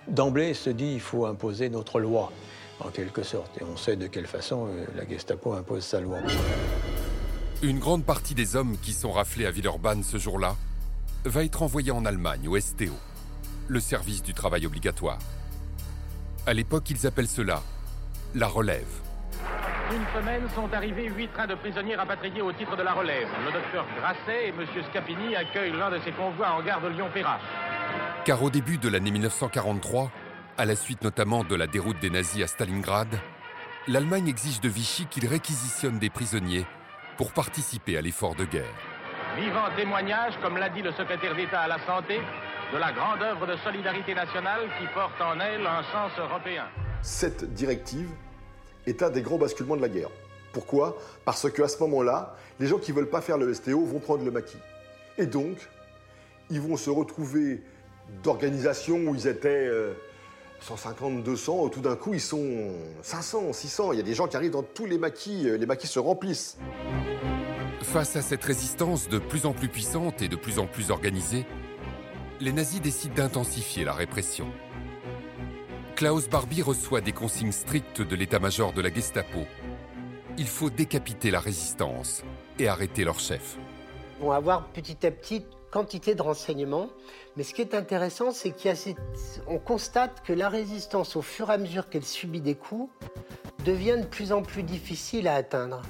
d'emblée 0.08 0.54
se 0.54 0.70
dit, 0.70 0.94
il 0.94 1.00
faut 1.00 1.26
imposer 1.26 1.68
notre 1.68 2.00
loi, 2.00 2.32
en 2.80 2.88
quelque 2.88 3.22
sorte. 3.22 3.60
Et 3.60 3.64
on 3.64 3.76
sait 3.76 3.96
de 3.96 4.06
quelle 4.06 4.26
façon 4.26 4.68
la 4.96 5.06
Gestapo 5.06 5.52
impose 5.52 5.84
sa 5.84 6.00
loi. 6.00 6.18
Une 7.62 7.78
grande 7.78 8.04
partie 8.04 8.34
des 8.34 8.56
hommes 8.56 8.76
qui 8.82 8.92
sont 8.92 9.12
raflés 9.12 9.46
à 9.46 9.50
Villeurbanne 9.50 10.02
ce 10.02 10.16
jour-là 10.16 10.56
va 11.24 11.44
être 11.44 11.62
envoyée 11.62 11.90
en 11.90 12.06
Allemagne, 12.06 12.48
au 12.48 12.58
STO 12.58 12.94
le 13.70 13.80
service 13.80 14.22
du 14.22 14.34
travail 14.34 14.66
obligatoire. 14.66 15.18
À 16.44 16.52
l'époque, 16.52 16.90
ils 16.90 17.06
appellent 17.06 17.28
cela 17.28 17.62
la 18.34 18.46
relève. 18.46 18.86
Une 19.92 20.20
semaine 20.20 20.48
sont 20.54 20.72
arrivés 20.72 21.08
huit 21.08 21.32
trains 21.32 21.48
de 21.48 21.56
prisonniers 21.56 21.96
rapatriés 21.96 22.42
au 22.42 22.52
titre 22.52 22.76
de 22.76 22.82
la 22.82 22.92
relève. 22.92 23.28
Le 23.44 23.52
docteur 23.52 23.84
Grasset 23.96 24.46
et 24.46 24.48
M. 24.48 24.64
Scapini 24.88 25.34
accueillent 25.34 25.72
l'un 25.72 25.90
de 25.90 25.98
ces 26.04 26.12
convois 26.12 26.50
en 26.50 26.62
gare 26.62 26.80
de 26.80 26.88
Lyon-Perrache. 26.88 27.40
Car 28.24 28.40
au 28.42 28.50
début 28.50 28.78
de 28.78 28.88
l'année 28.88 29.10
1943, 29.10 30.12
à 30.56 30.64
la 30.64 30.76
suite 30.76 31.02
notamment 31.02 31.42
de 31.42 31.56
la 31.56 31.66
déroute 31.66 31.98
des 31.98 32.10
nazis 32.10 32.44
à 32.44 32.46
Stalingrad, 32.46 33.18
l'Allemagne 33.88 34.28
exige 34.28 34.60
de 34.60 34.68
Vichy 34.68 35.06
qu'il 35.06 35.26
réquisitionne 35.26 35.98
des 35.98 36.10
prisonniers 36.10 36.66
pour 37.16 37.32
participer 37.32 37.96
à 37.96 38.00
l'effort 38.00 38.36
de 38.36 38.44
guerre. 38.44 38.64
Vivant 39.36 39.70
témoignage, 39.76 40.34
comme 40.40 40.56
l'a 40.56 40.68
dit 40.68 40.82
le 40.82 40.92
secrétaire 40.92 41.34
d'État 41.34 41.62
à 41.62 41.68
la 41.68 41.78
Santé, 41.84 42.20
de 42.72 42.78
la 42.78 42.92
grande 42.92 43.22
œuvre 43.22 43.46
de 43.46 43.56
solidarité 43.56 44.14
nationale 44.14 44.68
qui 44.78 44.86
porte 44.94 45.20
en 45.20 45.40
elle 45.40 45.66
un 45.66 45.82
sens 45.90 46.12
européen. 46.16 46.66
Cette 47.02 47.54
directive 47.54 48.08
est 48.86 49.02
un 49.02 49.10
des 49.10 49.22
grands 49.22 49.38
basculements 49.38 49.76
de 49.76 49.82
la 49.82 49.88
guerre. 49.88 50.10
Pourquoi? 50.52 50.98
Parce 51.24 51.50
qu'à 51.50 51.68
ce 51.68 51.78
moment-là, 51.80 52.36
les 52.58 52.66
gens 52.66 52.78
qui 52.78 52.92
ne 52.92 52.96
veulent 52.96 53.10
pas 53.10 53.20
faire 53.20 53.38
le 53.38 53.52
STO 53.54 53.84
vont 53.84 54.00
prendre 54.00 54.24
le 54.24 54.30
maquis. 54.30 54.58
Et 55.16 55.26
donc, 55.26 55.56
ils 56.50 56.60
vont 56.60 56.76
se 56.76 56.90
retrouver 56.90 57.62
d'organisations 58.22 58.98
où 59.06 59.14
ils 59.14 59.28
étaient 59.28 59.70
150, 60.60 61.18
euh, 61.18 61.22
200, 61.22 61.68
tout 61.68 61.80
d'un 61.80 61.96
coup 61.96 62.12
ils 62.12 62.20
sont 62.20 62.72
500, 63.02 63.52
600. 63.52 63.92
Il 63.92 63.98
y 63.98 64.00
a 64.00 64.04
des 64.04 64.14
gens 64.14 64.26
qui 64.26 64.36
arrivent 64.36 64.50
dans 64.50 64.62
tous 64.62 64.86
les 64.86 64.98
maquis, 64.98 65.48
euh, 65.48 65.56
les 65.56 65.66
maquis 65.66 65.86
se 65.86 65.98
remplissent. 65.98 66.58
Face 67.82 68.16
à 68.16 68.22
cette 68.22 68.44
résistance 68.44 69.08
de 69.08 69.18
plus 69.18 69.46
en 69.46 69.52
plus 69.52 69.68
puissante 69.68 70.20
et 70.20 70.28
de 70.28 70.36
plus 70.36 70.58
en 70.58 70.66
plus 70.66 70.90
organisée, 70.90 71.46
les 72.40 72.52
nazis 72.52 72.80
décident 72.80 73.14
d'intensifier 73.14 73.84
la 73.84 73.92
répression. 73.92 74.46
Klaus 76.00 76.30
Barbie 76.30 76.62
reçoit 76.62 77.02
des 77.02 77.12
consignes 77.12 77.52
strictes 77.52 78.00
de 78.00 78.16
l'état-major 78.16 78.72
de 78.72 78.80
la 78.80 78.90
Gestapo. 78.90 79.40
Il 80.38 80.46
faut 80.46 80.70
décapiter 80.70 81.30
la 81.30 81.40
résistance 81.40 82.22
et 82.58 82.68
arrêter 82.68 83.04
leur 83.04 83.20
chef. 83.20 83.58
On 84.22 84.30
va 84.30 84.36
avoir 84.36 84.68
petit 84.68 85.06
à 85.06 85.10
petit 85.10 85.44
quantité 85.70 86.14
de 86.14 86.22
renseignements, 86.22 86.88
mais 87.36 87.42
ce 87.42 87.52
qui 87.52 87.60
est 87.60 87.74
intéressant, 87.74 88.30
c'est 88.30 88.50
qu'on 88.50 89.58
constate 89.58 90.22
que 90.24 90.32
la 90.32 90.48
résistance, 90.48 91.16
au 91.16 91.20
fur 91.20 91.50
et 91.50 91.52
à 91.52 91.58
mesure 91.58 91.90
qu'elle 91.90 92.06
subit 92.06 92.40
des 92.40 92.54
coups, 92.54 92.90
devient 93.66 93.98
de 94.00 94.06
plus 94.06 94.32
en 94.32 94.40
plus 94.40 94.62
difficile 94.62 95.28
à 95.28 95.34
atteindre. 95.34 95.82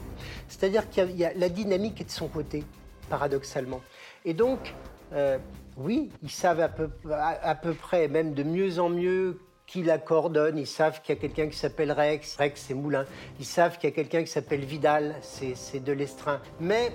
C'est-à-dire 0.49 0.91
qu'il 0.91 1.17
y, 1.17 1.25
a 1.25 1.33
la 1.35 1.49
dynamique 1.49 2.01
est 2.01 2.07
de 2.07 2.11
son 2.11 2.27
côté, 2.27 2.65
paradoxalement. 3.09 3.81
Et 4.25 4.35
donc, 4.35 4.75
euh, 5.13 5.39
oui, 5.77 6.11
ils 6.25 6.33
savent 6.33 6.59
à 6.59 6.69
peu, 6.69 7.75
près, 7.75 8.09
même 8.09 8.35
de 8.35 8.43
mieux 8.43 8.81
en 8.81 8.89
mieux, 8.89 9.39
qui 9.71 9.83
la 9.83 9.99
coordonne. 9.99 10.59
Ils 10.59 10.67
savent 10.67 11.01
qu'il 11.01 11.15
y 11.15 11.19
a 11.19 11.21
quelqu'un 11.21 11.49
qui 11.49 11.57
s'appelle 11.57 11.93
Rex. 11.93 12.37
Rex, 12.37 12.65
c'est 12.67 12.75
Moulin. 12.75 13.05
Ils 13.39 13.47
savent 13.47 13.79
qu'il 13.79 13.89
y 13.89 13.93
a 13.93 13.95
quelqu'un 13.95 14.23
qui 14.23 14.31
s'appelle 14.31 14.65
Vidal. 14.65 15.15
C'est 15.23 15.85
de 15.85 15.93
l'Estrin. 15.93 16.41
Mais 16.61 16.93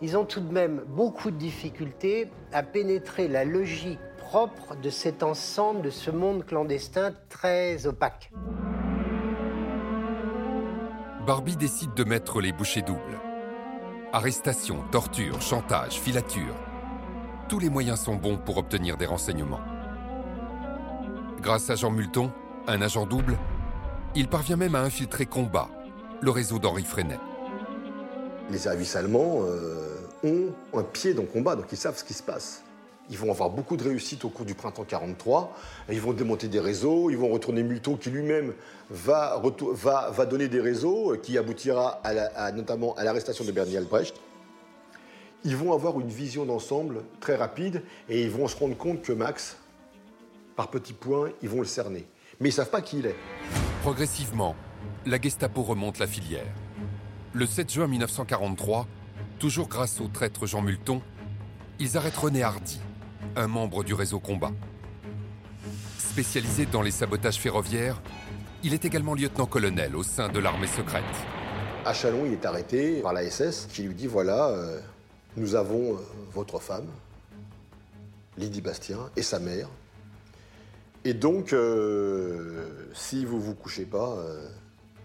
ils 0.00 0.16
ont 0.16 0.24
tout 0.24 0.40
de 0.40 0.52
même 0.52 0.82
beaucoup 0.86 1.30
de 1.30 1.36
difficultés 1.36 2.28
à 2.52 2.62
pénétrer 2.62 3.28
la 3.28 3.44
logique 3.44 3.98
propre 4.18 4.76
de 4.76 4.90
cet 4.90 5.22
ensemble, 5.22 5.82
de 5.82 5.90
ce 5.90 6.10
monde 6.10 6.46
clandestin 6.46 7.12
très 7.28 7.86
opaque. 7.86 8.30
Barbie 11.26 11.56
décide 11.56 11.94
de 11.94 12.04
mettre 12.04 12.40
les 12.40 12.52
bouchées 12.52 12.82
doubles. 12.82 13.20
Arrestation, 14.12 14.82
torture, 14.90 15.40
chantage, 15.40 16.00
filature 16.00 16.54
tous 17.52 17.58
les 17.58 17.68
moyens 17.68 18.00
sont 18.00 18.14
bons 18.14 18.38
pour 18.38 18.56
obtenir 18.56 18.96
des 18.96 19.04
renseignements. 19.04 19.60
Grâce 21.42 21.70
à 21.70 21.74
Jean 21.74 21.90
Multon, 21.90 22.30
un 22.68 22.80
agent 22.82 23.04
double, 23.04 23.36
il 24.14 24.28
parvient 24.28 24.54
même 24.54 24.76
à 24.76 24.80
infiltrer 24.82 25.26
Combat, 25.26 25.68
le 26.20 26.30
réseau 26.30 26.60
d'Henri 26.60 26.84
Freinet. 26.84 27.18
Les 28.48 28.58
services 28.58 28.94
allemands 28.94 29.40
euh, 29.42 29.96
ont 30.22 30.78
un 30.78 30.84
pied 30.84 31.14
dans 31.14 31.24
Combat, 31.24 31.56
donc 31.56 31.64
ils 31.72 31.76
savent 31.76 31.98
ce 31.98 32.04
qui 32.04 32.14
se 32.14 32.22
passe. 32.22 32.62
Ils 33.10 33.18
vont 33.18 33.32
avoir 33.32 33.50
beaucoup 33.50 33.76
de 33.76 33.82
réussite 33.82 34.24
au 34.24 34.28
cours 34.28 34.46
du 34.46 34.54
printemps 34.54 34.84
43. 34.84 35.52
Ils 35.90 36.00
vont 36.00 36.12
démonter 36.12 36.46
des 36.46 36.60
réseaux. 36.60 37.10
Ils 37.10 37.18
vont 37.18 37.28
retourner 37.28 37.64
Multon, 37.64 37.96
qui 37.96 38.10
lui-même 38.10 38.52
va, 38.88 39.42
va, 40.12 40.26
donner 40.26 40.46
des 40.46 40.60
réseaux, 40.60 41.16
qui 41.20 41.36
aboutira 41.36 42.00
notamment 42.54 42.94
à 42.94 43.02
l'arrestation 43.02 43.44
de 43.44 43.50
Bernie 43.50 43.76
Albrecht 43.76 44.14
ils 45.44 45.56
vont 45.56 45.72
avoir 45.72 45.98
une 46.00 46.08
vision 46.08 46.44
d'ensemble 46.44 47.02
très 47.20 47.34
rapide 47.34 47.82
et 48.08 48.22
ils 48.22 48.30
vont 48.30 48.46
se 48.46 48.56
rendre 48.56 48.76
compte 48.76 49.02
que 49.02 49.12
Max, 49.12 49.56
par 50.56 50.68
petits 50.68 50.92
points, 50.92 51.30
ils 51.42 51.48
vont 51.48 51.60
le 51.60 51.66
cerner. 51.66 52.06
Mais 52.40 52.48
ils 52.48 52.52
ne 52.52 52.56
savent 52.56 52.70
pas 52.70 52.82
qui 52.82 52.98
il 52.98 53.06
est. 53.06 53.16
Progressivement, 53.82 54.56
la 55.06 55.20
Gestapo 55.20 55.62
remonte 55.62 55.98
la 55.98 56.06
filière. 56.06 56.46
Le 57.32 57.46
7 57.46 57.72
juin 57.72 57.86
1943, 57.86 58.86
toujours 59.38 59.68
grâce 59.68 60.00
au 60.00 60.08
traître 60.08 60.46
Jean 60.46 60.62
Multon, 60.62 61.00
ils 61.78 61.96
arrêtent 61.96 62.16
René 62.16 62.42
Hardy, 62.42 62.80
un 63.36 63.48
membre 63.48 63.82
du 63.84 63.94
réseau 63.94 64.20
combat. 64.20 64.52
Spécialisé 65.98 66.66
dans 66.66 66.82
les 66.82 66.90
sabotages 66.90 67.38
ferroviaires, 67.38 68.00
il 68.62 68.74
est 68.74 68.84
également 68.84 69.14
lieutenant-colonel 69.14 69.96
au 69.96 70.02
sein 70.02 70.28
de 70.28 70.38
l'armée 70.38 70.66
secrète. 70.66 71.02
À 71.84 71.92
Chalon, 71.92 72.26
il 72.26 72.34
est 72.34 72.46
arrêté 72.46 73.00
par 73.00 73.12
la 73.12 73.28
SS 73.28 73.66
qui 73.72 73.82
lui 73.82 73.94
dit 73.94 74.06
voilà, 74.06 74.48
euh, 74.48 74.78
nous 75.36 75.56
avons 75.56 75.94
euh, 75.94 75.96
votre 76.32 76.60
femme, 76.60 76.86
Lydie 78.36 78.60
Bastien, 78.60 78.98
et 79.16 79.22
sa 79.22 79.40
mère. 79.40 79.68
Et 81.04 81.14
donc, 81.14 81.52
euh, 81.52 82.64
si 82.94 83.24
vous 83.24 83.40
vous 83.40 83.54
couchez 83.54 83.84
pas, 83.84 84.16
euh, 84.18 84.48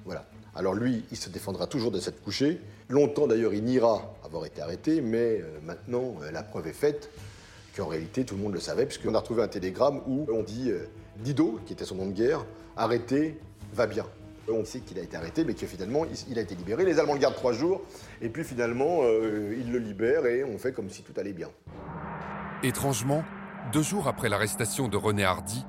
voilà. 0.06 0.26
Alors 0.56 0.74
lui, 0.74 1.04
il 1.12 1.18
se 1.18 1.30
défendra 1.30 1.68
toujours 1.68 1.92
de 1.92 2.00
cette 2.00 2.24
couchée. 2.24 2.60
Longtemps 2.90 3.28
d'ailleurs, 3.28 3.54
il 3.54 3.64
niera 3.64 4.14
avoir 4.24 4.46
été 4.46 4.62
arrêté, 4.62 5.02
mais 5.02 5.44
maintenant, 5.64 6.16
la 6.32 6.42
preuve 6.42 6.68
est 6.68 6.74
faite 6.74 7.10
qu'en 7.76 7.86
réalité, 7.86 8.26
tout 8.26 8.36
le 8.36 8.42
monde 8.42 8.54
le 8.54 8.60
savait, 8.60 8.86
puisqu'on 8.86 9.14
a 9.14 9.20
retrouvé 9.20 9.44
un 9.44 9.48
télégramme 9.48 10.02
où 10.08 10.26
on 10.34 10.42
dit 10.42 10.72
Dido, 11.20 11.60
qui 11.66 11.74
était 11.74 11.86
son 11.86 11.96
nom 11.96 12.08
de 12.08 12.12
guerre, 12.12 12.46
arrêté, 12.76 13.40
va 13.74 13.88
bien. 13.88 14.06
On 14.50 14.64
sait 14.64 14.80
qu'il 14.80 14.98
a 14.98 15.02
été 15.02 15.18
arrêté, 15.18 15.44
mais 15.44 15.54
que 15.54 15.66
finalement, 15.66 16.06
il 16.30 16.40
a 16.40 16.42
été 16.42 16.56
libéré. 16.56 16.86
Les 16.86 17.00
Allemands 17.00 17.14
le 17.14 17.20
gardent 17.20 17.36
trois 17.36 17.54
jours, 17.54 17.82
et 18.22 18.30
puis 18.30 18.44
finalement, 18.44 19.00
euh, 19.02 19.56
ils 19.60 19.72
le 19.72 19.80
libèrent 19.80 20.26
et 20.26 20.44
on 20.44 20.58
fait 20.58 20.72
comme 20.72 20.90
si 20.90 21.04
tout 21.04 21.14
allait 21.20 21.34
bien. 21.34 21.50
Étrangement, 22.64 23.24
deux 23.74 23.82
jours 23.82 24.08
après 24.08 24.30
l'arrestation 24.30 24.88
de 24.88 24.96
René 24.96 25.26
Hardy, 25.26 25.66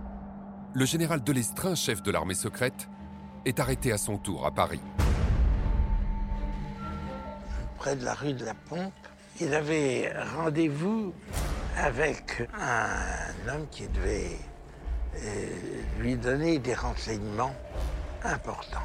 le 0.75 0.85
général 0.85 1.23
Delestrin, 1.23 1.75
chef 1.75 2.03
de 2.03 2.11
l'armée 2.11 2.35
secrète, 2.35 2.89
est 3.45 3.61
arrêté 3.61 3.93
à 3.93 3.99
son 3.99 4.19
tour 4.19 4.47
à 4.47 4.51
Paris. 4.51 4.81
Près 7.79 7.97
de 7.97 8.05
la 8.05 8.15
rue 8.15 8.35
de 8.35 8.45
la 8.45 8.55
Pompe, 8.55 8.93
il 9.41 9.55
avait 9.55 10.13
rendez-vous 10.37 11.15
avec 11.77 12.49
un 12.59 13.49
homme 13.53 13.67
qui 13.71 13.87
devait 13.89 14.37
euh, 15.17 15.47
lui 16.01 16.17
donner 16.17 16.59
des 16.59 16.75
renseignements 16.75 17.55
important. 18.25 18.83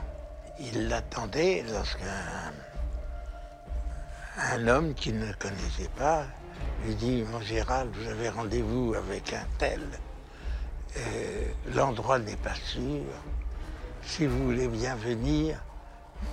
Il 0.60 0.88
l'attendait 0.88 1.64
lorsqu'un 1.72 2.54
un 4.52 4.68
homme 4.68 4.94
qu'il 4.94 5.20
ne 5.20 5.32
connaissait 5.34 5.90
pas 5.98 6.26
lui 6.86 6.96
dit 6.96 7.24
Mon 7.32 7.42
Gérald, 7.42 7.92
vous 7.96 8.10
avez 8.10 8.30
rendez-vous 8.30 8.94
avec 8.96 9.34
un 9.34 9.46
tel. 9.58 9.82
Euh, 10.98 11.46
l'endroit 11.74 12.20
n'est 12.20 12.38
pas 12.38 12.56
sûr. 12.56 13.04
Si 14.04 14.26
vous 14.26 14.46
voulez 14.46 14.68
bien 14.68 14.96
venir, 14.96 15.58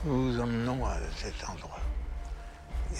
nous 0.04 0.32
vous 0.32 0.40
emmenons 0.40 0.84
à 0.84 0.96
cet 1.16 1.48
endroit. 1.48 1.80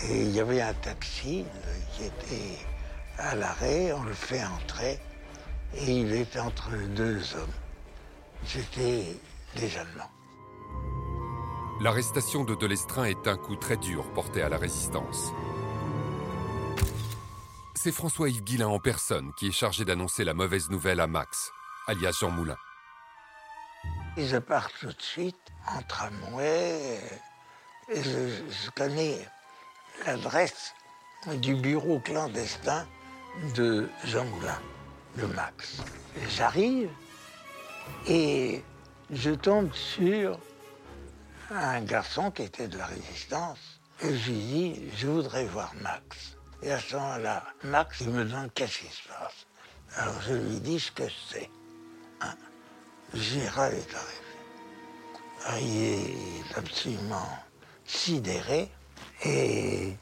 Et 0.08 0.22
il 0.22 0.30
y 0.30 0.40
avait 0.40 0.62
un 0.62 0.74
taxi 0.74 1.44
qui 1.92 2.04
était 2.04 2.58
à 3.18 3.34
l'arrêt, 3.34 3.92
on 3.92 4.02
le 4.04 4.12
fait 4.12 4.42
entrer, 4.44 4.98
et 5.74 6.00
il 6.00 6.12
est 6.12 6.38
entre 6.38 6.70
deux 6.94 7.34
hommes. 7.34 7.58
C'était 8.46 9.04
des 9.56 9.76
Allemands. 9.76 10.10
L'arrestation 11.80 12.44
de 12.44 12.54
Delestrin 12.54 13.04
est 13.04 13.26
un 13.26 13.36
coup 13.36 13.56
très 13.56 13.76
dur 13.76 14.04
porté 14.12 14.42
à 14.42 14.48
la 14.48 14.58
résistance. 14.58 15.32
C'est 17.82 17.92
François-Yves 17.92 18.44
Guillain 18.44 18.68
en 18.68 18.78
personne 18.78 19.32
qui 19.38 19.48
est 19.48 19.52
chargé 19.52 19.86
d'annoncer 19.86 20.22
la 20.22 20.34
mauvaise 20.34 20.68
nouvelle 20.68 21.00
à 21.00 21.06
Max, 21.06 21.50
alias 21.86 22.18
Jean 22.20 22.30
Moulin. 22.30 22.58
Je 24.18 24.36
pars 24.36 24.70
tout 24.78 24.88
de 24.88 25.00
suite 25.00 25.50
en 25.66 25.80
tramway. 25.84 27.00
Et 27.88 28.02
je, 28.02 28.28
je 28.50 28.70
connais 28.76 29.26
l'adresse 30.04 30.74
du 31.36 31.54
bureau 31.54 32.00
clandestin 32.00 32.86
de 33.56 33.88
Jean 34.04 34.26
Moulin, 34.26 34.60
le 35.16 35.28
Max. 35.28 35.82
J'arrive 36.36 36.90
et 38.06 38.62
je 39.10 39.30
tombe 39.30 39.72
sur 39.72 40.38
un 41.50 41.80
garçon 41.80 42.30
qui 42.30 42.42
était 42.42 42.68
de 42.68 42.76
la 42.76 42.84
résistance. 42.84 43.80
Et 44.02 44.14
je 44.14 44.30
lui 44.30 44.38
dis, 44.38 44.90
je 44.98 45.06
voudrais 45.06 45.46
voir 45.46 45.72
Max. 45.80 46.36
Et 46.62 46.72
à 46.72 46.78
ce 46.78 46.94
moment-là, 46.96 47.42
Max, 47.64 48.02
me 48.02 48.24
demande 48.24 48.52
qu'est-ce 48.54 48.78
qui 48.78 48.86
se 48.86 49.08
passe? 49.08 49.46
Alors 49.96 50.20
je 50.22 50.34
lui 50.34 50.60
dis 50.60 50.78
ce 50.78 50.92
que 50.92 51.04
c'est. 51.30 51.50
Hein? 52.20 52.34
Gérald 53.14 53.74
est 53.74 53.94
arrivé. 53.94 54.20
Ah, 55.46 55.58
Il 55.60 55.82
est 55.82 56.58
absolument 56.58 57.28
sidéré 57.84 58.70
et 59.24 59.96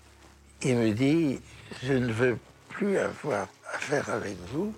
il 0.63 0.77
me 0.77 0.93
dit, 0.93 1.41
je 1.83 1.93
ne 1.93 2.13
veux 2.13 2.39
plus 2.69 2.99
avoir 2.99 3.47
affaire 3.73 4.11
avec 4.11 4.37
vous, 4.53 4.75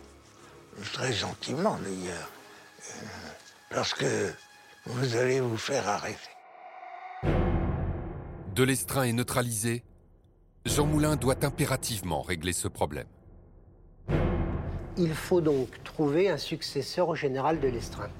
très 0.93 1.12
gentiment 1.12 1.78
d'ailleurs, 1.78 2.31
euh, 2.91 3.07
parce 3.70 3.95
que 3.95 4.33
vous 4.87 5.16
allez 5.16 5.41
vous 5.41 5.57
faire 5.57 5.89
arrêter. 5.89 6.18
De 8.55 8.62
l'estrin 8.62 9.05
est 9.05 9.12
neutralisé, 9.12 9.83
Jean 10.66 10.84
Moulin 10.84 11.16
doit 11.16 11.42
impérativement 11.42 12.20
régler 12.20 12.52
ce 12.52 12.68
problème. 12.68 13.06
Il 14.98 15.14
faut 15.14 15.40
donc 15.40 15.68
trouver 15.84 16.28
un 16.28 16.36
successeur 16.36 17.08
au 17.08 17.14
général 17.14 17.61
de 17.61 17.68
l'Estrin. 17.68 18.11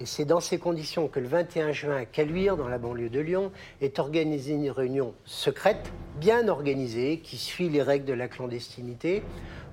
Et 0.00 0.06
c'est 0.06 0.24
dans 0.24 0.40
ces 0.40 0.58
conditions 0.58 1.06
que 1.06 1.20
le 1.20 1.28
21 1.28 1.72
juin 1.72 1.96
à 1.96 2.04
Caluire, 2.06 2.56
dans 2.56 2.68
la 2.68 2.78
banlieue 2.78 3.10
de 3.10 3.20
Lyon, 3.20 3.52
est 3.82 3.98
organisée 3.98 4.54
une 4.54 4.70
réunion 4.70 5.14
secrète, 5.26 5.92
bien 6.18 6.48
organisée, 6.48 7.18
qui 7.18 7.36
suit 7.36 7.68
les 7.68 7.82
règles 7.82 8.06
de 8.06 8.14
la 8.14 8.26
clandestinité, 8.26 9.22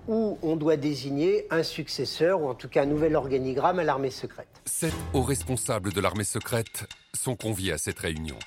où 0.09 0.37
on 0.43 0.57
doit 0.57 0.75
désigner 0.75 1.47
un 1.51 1.63
successeur, 1.63 2.41
ou 2.41 2.49
en 2.49 2.53
tout 2.53 2.67
cas 2.67 2.83
un 2.83 2.87
nouvel 2.87 3.15
organigramme 3.15 3.79
à 3.79 3.85
l'armée 3.85 4.11
secrète. 4.11 4.61
Sept 4.65 4.93
hauts 5.13 5.23
responsables 5.23 5.93
de 5.93 6.01
l'armée 6.01 6.25
secrète 6.25 6.85
sont 7.15 7.37
conviés 7.37 7.71
à 7.71 7.77
cette 7.77 7.99
réunion. 7.99 8.37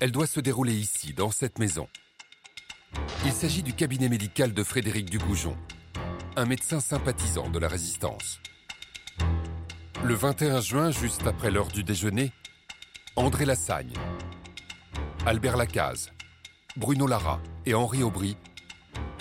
Elle 0.00 0.12
doit 0.12 0.26
se 0.26 0.40
dérouler 0.40 0.74
ici, 0.74 1.12
dans 1.12 1.30
cette 1.30 1.58
maison. 1.58 1.88
Il 3.24 3.32
s'agit 3.32 3.62
du 3.62 3.72
cabinet 3.72 4.08
médical 4.08 4.52
de 4.52 4.64
Frédéric 4.64 5.10
Dugoujon, 5.10 5.56
un 6.36 6.46
médecin 6.46 6.80
sympathisant 6.80 7.48
de 7.48 7.58
la 7.58 7.68
résistance. 7.68 8.40
Le 10.04 10.14
21 10.14 10.60
juin, 10.60 10.90
juste 10.90 11.26
après 11.26 11.50
l'heure 11.50 11.68
du 11.68 11.82
déjeuner, 11.84 12.32
André 13.16 13.44
Lassagne, 13.44 13.92
Albert 15.26 15.56
Lacaze, 15.56 16.10
Bruno 16.76 17.06
Lara 17.06 17.40
et 17.66 17.74
Henri 17.74 18.02
Aubry 18.02 18.36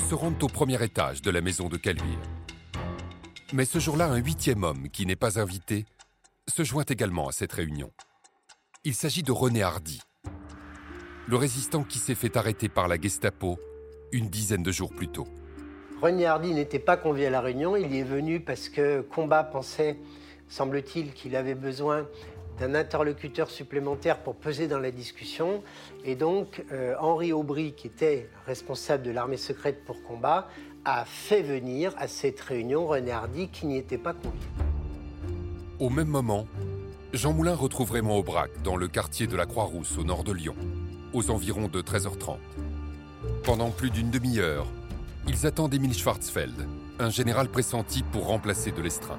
se 0.07 0.15
rendent 0.15 0.41
au 0.43 0.47
premier 0.47 0.81
étage 0.83 1.21
de 1.21 1.31
la 1.31 1.41
maison 1.41 1.67
de 1.67 1.77
Caluire. 1.77 2.21
Mais 3.53 3.65
ce 3.65 3.79
jour-là, 3.79 4.07
un 4.07 4.17
huitième 4.17 4.63
homme, 4.63 4.89
qui 4.89 5.05
n'est 5.05 5.15
pas 5.15 5.39
invité, 5.39 5.85
se 6.47 6.63
joint 6.63 6.85
également 6.87 7.27
à 7.27 7.31
cette 7.31 7.53
réunion. 7.53 7.91
Il 8.83 8.93
s'agit 8.93 9.23
de 9.23 9.31
René 9.31 9.63
Hardy, 9.63 9.99
le 11.27 11.35
résistant 11.35 11.83
qui 11.83 11.99
s'est 11.99 12.15
fait 12.15 12.37
arrêter 12.37 12.69
par 12.69 12.87
la 12.87 12.99
Gestapo 12.99 13.59
une 14.11 14.29
dizaine 14.29 14.63
de 14.63 14.71
jours 14.71 14.91
plus 14.93 15.09
tôt. 15.09 15.27
René 16.01 16.25
Hardy 16.25 16.53
n'était 16.53 16.79
pas 16.79 16.95
convié 16.95 17.27
à 17.27 17.29
la 17.29 17.41
réunion, 17.41 17.75
il 17.75 17.93
y 17.93 17.99
est 17.99 18.03
venu 18.03 18.39
parce 18.39 18.69
que 18.69 19.01
Combat 19.01 19.43
pensait, 19.43 19.97
semble-t-il, 20.47 21.11
qu'il 21.11 21.35
avait 21.35 21.55
besoin 21.55 22.07
d'un 22.59 22.75
interlocuteur 22.75 23.49
supplémentaire 23.49 24.19
pour 24.19 24.35
peser 24.35 24.67
dans 24.67 24.79
la 24.79 24.91
discussion. 24.91 25.63
Et 26.05 26.15
donc, 26.15 26.63
euh, 26.71 26.95
Henri 26.99 27.33
Aubry, 27.33 27.73
qui 27.73 27.87
était 27.87 28.29
responsable 28.45 29.03
de 29.03 29.11
l'armée 29.11 29.37
secrète 29.37 29.83
pour 29.85 30.01
Combat, 30.03 30.47
a 30.85 31.05
fait 31.05 31.41
venir 31.41 31.93
à 31.97 32.07
cette 32.07 32.39
réunion 32.39 32.87
René 32.87 33.11
Hardy, 33.11 33.49
qui 33.49 33.65
n'y 33.65 33.77
était 33.77 33.97
pas 33.97 34.13
convié. 34.13 34.39
Au 35.79 35.89
même 35.89 36.07
moment, 36.07 36.47
Jean 37.13 37.33
Moulin 37.33 37.55
retrouve 37.55 37.91
Raymond 37.91 38.19
Aubrac 38.19 38.49
dans 38.63 38.75
le 38.75 38.87
quartier 38.87 39.27
de 39.27 39.35
la 39.35 39.45
Croix-Rousse, 39.45 39.97
au 39.97 40.03
nord 40.03 40.23
de 40.23 40.31
Lyon, 40.31 40.55
aux 41.13 41.31
environs 41.31 41.67
de 41.67 41.81
13h30. 41.81 42.37
Pendant 43.43 43.69
plus 43.69 43.89
d'une 43.89 44.09
demi-heure, 44.09 44.67
ils 45.27 45.45
attendent 45.45 45.73
Émile 45.73 45.93
Schwarzfeld, 45.93 46.67
un 46.99 47.09
général 47.09 47.49
pressenti 47.49 48.03
pour 48.03 48.27
remplacer 48.27 48.71
de 48.71 48.81
l'Estrin. 48.81 49.17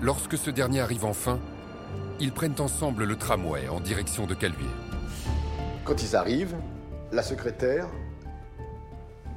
Lorsque 0.00 0.36
ce 0.36 0.50
dernier 0.50 0.80
arrive 0.80 1.04
enfin, 1.04 1.38
ils 2.20 2.32
prennent 2.32 2.60
ensemble 2.60 3.04
le 3.04 3.16
tramway 3.16 3.68
en 3.68 3.80
direction 3.80 4.26
de 4.26 4.34
Caluire. 4.34 4.68
Quand 5.84 6.02
ils 6.02 6.16
arrivent, 6.16 6.56
la 7.12 7.22
secrétaire 7.22 7.88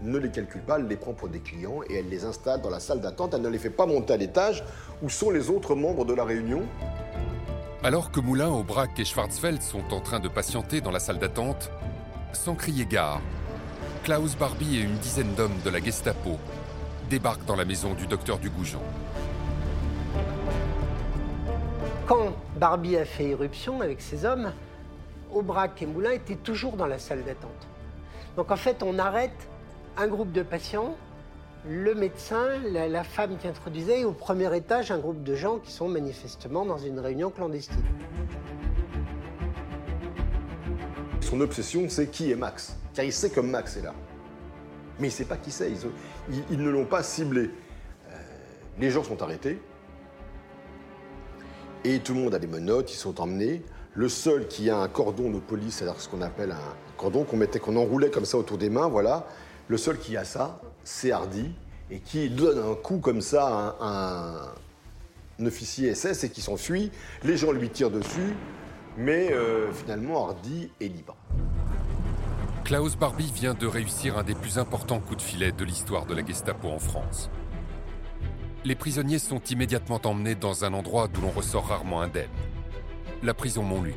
ne 0.01 0.18
les 0.18 0.30
calcule 0.30 0.62
pas, 0.62 0.78
elle 0.78 0.88
les 0.88 0.97
prend 0.97 1.14
pour 1.14 1.30
des 1.30 1.39
clients 1.39 1.82
et 1.89 1.95
elle 1.95 2.10
les 2.10 2.26
installe 2.26 2.62
dans 2.62 2.70
la 2.70 2.80
salle 2.80 3.01
d'attente. 3.01 3.34
Elle 3.34 3.41
ne 3.41 3.49
les 3.49 3.58
fait 3.58 3.70
pas 3.70 3.86
monter 3.86 4.14
à 4.14 4.18
l'étage 4.18 4.64
où 5.01 5.10
sont 5.10 5.32
les 5.32 5.49
autres 5.49 5.76
membres 5.76 6.06
de 6.06 6.14
la 6.14 6.24
réunion. 6.24 6.64
Alors 7.86 8.09
que 8.09 8.19
Moulin, 8.19 8.49
Aubrac 8.49 8.99
et 8.99 9.05
Schwarzfeld 9.05 9.61
sont 9.61 9.93
en 9.93 9.99
train 9.99 10.19
de 10.19 10.27
patienter 10.27 10.81
dans 10.81 10.89
la 10.89 10.97
salle 10.97 11.19
d'attente, 11.19 11.69
sans 12.33 12.55
crier 12.55 12.88
gare, 12.88 13.21
Klaus 14.03 14.36
Barbie 14.36 14.77
et 14.77 14.81
une 14.81 14.97
dizaine 14.97 15.36
d'hommes 15.36 15.59
de 15.63 15.69
la 15.69 15.79
Gestapo 15.79 16.39
débarquent 17.11 17.45
dans 17.45 17.55
la 17.55 17.63
maison 17.63 17.93
du 17.93 18.07
docteur 18.07 18.39
Dugoujon. 18.39 18.81
Quand 22.07 22.33
Barbie 22.55 22.97
a 22.97 23.05
fait 23.05 23.25
éruption 23.25 23.81
avec 23.81 24.01
ses 24.01 24.25
hommes, 24.25 24.51
Aubrac 25.31 25.79
et 25.83 25.86
Moulin 25.86 26.13
étaient 26.13 26.38
toujours 26.38 26.77
dans 26.77 26.88
la 26.88 26.97
salle 26.97 27.23
d'attente. 27.23 27.67
Donc 28.36 28.49
en 28.49 28.57
fait, 28.57 28.81
on 28.81 28.97
arrête 28.97 29.47
un 29.95 30.07
groupe 30.07 30.31
de 30.31 30.41
patients, 30.41 30.95
le 31.68 31.95
médecin, 31.95 32.59
la, 32.72 33.03
femme 33.03 33.38
qui 33.38 33.47
introduisait, 33.47 34.03
au 34.03 34.11
premier 34.11 34.55
étage, 34.55 34.91
un 34.91 34.99
groupe 34.99 35.24
de 35.24 35.36
gens 35.36 35.57
qui 35.57 35.72
sont 35.72 35.88
manifestement 35.88 36.66
dans 36.66 36.78
une 36.78 36.99
réunion 36.99 37.32
clandestine. 37.32 37.84
Son 41.22 41.41
obsession, 41.41 41.86
c'est 41.89 42.07
qui 42.07 42.32
est 42.32 42.36
Max. 42.36 42.78
Car 42.93 43.03
il 43.03 43.11
sait 43.11 43.32
comme 43.32 43.49
Max 43.49 43.78
est 43.78 43.82
là. 43.82 43.93
Mais 44.99 45.07
il 45.07 45.11
ne 45.11 45.16
sait 45.16 45.26
pas 45.26 45.38
qui 45.38 45.51
c'est. 45.51 45.72
Ils 46.51 46.59
ne 46.59 46.70
l'ont 46.70 46.86
pas 46.86 47.01
ciblé. 47.03 47.49
Euh, 48.09 48.13
les 48.80 48.91
gens 48.91 49.03
sont 49.03 49.22
arrêtés. 49.22 49.59
Et 51.84 51.99
tout 51.99 52.13
le 52.13 52.22
monde 52.22 52.36
a 52.36 52.39
des 52.39 52.47
menottes, 52.47 52.93
ils 52.93 52.97
sont 52.97 53.20
emmenés. 53.20 53.63
Le 53.93 54.09
seul 54.09 54.47
qui 54.47 54.70
a 54.70 54.78
un 54.78 54.88
cordon 54.88 55.32
de 55.32 55.39
police, 55.39 55.78
c'est-à-dire 55.78 55.99
ce 55.99 56.09
qu'on 56.09 56.22
appelle 56.22 56.51
un 56.51 56.76
cordon 56.97 57.24
qu'on 57.24 57.38
mettait, 57.38 57.59
qu'on 57.59 57.76
enroulait 57.76 58.09
comme 58.09 58.26
ça 58.26 58.38
autour 58.38 58.57
des 58.57 58.70
mains, 58.70 58.88
voilà. 58.88 59.28
Le 59.68 59.78
seul 59.78 59.97
qui 59.97 60.16
a 60.16 60.24
ça, 60.24 60.59
c'est 60.86 61.11
Hardy, 61.11 61.51
et 61.91 61.99
qui 61.99 62.29
donne 62.29 62.59
un 62.59 62.75
coup 62.75 62.99
comme 62.99 63.21
ça 63.21 63.75
à 63.81 64.55
un, 65.39 65.45
officier 65.45 65.93
SS 65.93 66.23
et 66.23 66.29
qui 66.29 66.41
s'enfuit. 66.41 66.91
Les 67.23 67.36
gens 67.36 67.51
lui 67.51 67.69
tirent 67.69 67.91
dessus, 67.91 68.36
mais 68.97 69.33
euh, 69.33 69.73
finalement 69.73 70.27
Hardy 70.27 70.69
est 70.79 70.88
libre. 70.88 71.17
Klaus 72.63 72.95
Barbie 72.95 73.31
vient 73.36 73.53
de 73.53 73.67
réussir 73.67 74.17
un 74.17 74.23
des 74.23 74.33
plus 74.33 74.57
importants 74.57 74.99
coups 74.99 75.17
de 75.17 75.21
filet 75.21 75.51
de 75.51 75.65
l'histoire 75.65 76.05
de 76.05 76.15
la 76.15 76.25
Gestapo 76.25 76.69
en 76.69 76.79
France. 76.79 77.29
Les 78.63 78.75
prisonniers 78.75 79.19
sont 79.19 79.41
immédiatement 79.41 79.99
emmenés 80.05 80.36
dans 80.36 80.65
un 80.65 80.73
endroit 80.73 81.07
d'où 81.07 81.21
l'on 81.21 81.29
ressort 81.29 81.67
rarement 81.67 82.01
indemne, 82.01 82.29
la 83.21 83.33
prison 83.33 83.61
Montluc. 83.61 83.95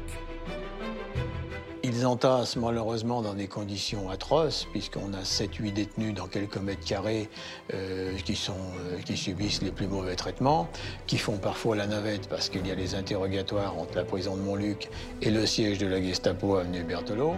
Ils 1.85 2.07
entassent 2.07 2.57
malheureusement 2.57 3.23
dans 3.23 3.35
des 3.35 3.47
conditions 3.47 4.11
atroces, 4.11 4.67
puisqu'on 4.73 5.13
a 5.15 5.23
7-8 5.23 5.73
détenus 5.73 6.15
dans 6.15 6.27
quelques 6.27 6.57
mètres 6.57 6.85
carrés 6.85 7.29
euh, 7.73 8.17
qui, 8.25 8.39
euh, 8.51 8.99
qui 9.05 9.17
subissent 9.17 9.63
les 9.63 9.71
plus 9.71 9.87
mauvais 9.87 10.17
traitements, 10.17 10.69
qui 11.07 11.19
font 11.19 11.39
parfois 11.39 11.77
la 11.77 11.87
navette 11.87 12.29
parce 12.29 12.49
qu'il 12.49 12.67
y 12.67 12.73
a 12.73 12.75
les 12.75 12.97
interrogatoires 12.97 13.79
entre 13.79 13.97
la 13.97 14.05
prison 14.05 14.37
de 14.37 14.43
Montluc 14.43 14.91
et 15.23 15.31
le 15.31 15.47
siège 15.47 15.79
de 15.79 15.87
la 15.87 16.03
Gestapo 16.03 16.57
avenue 16.57 16.83
Berthelot. 16.83 17.35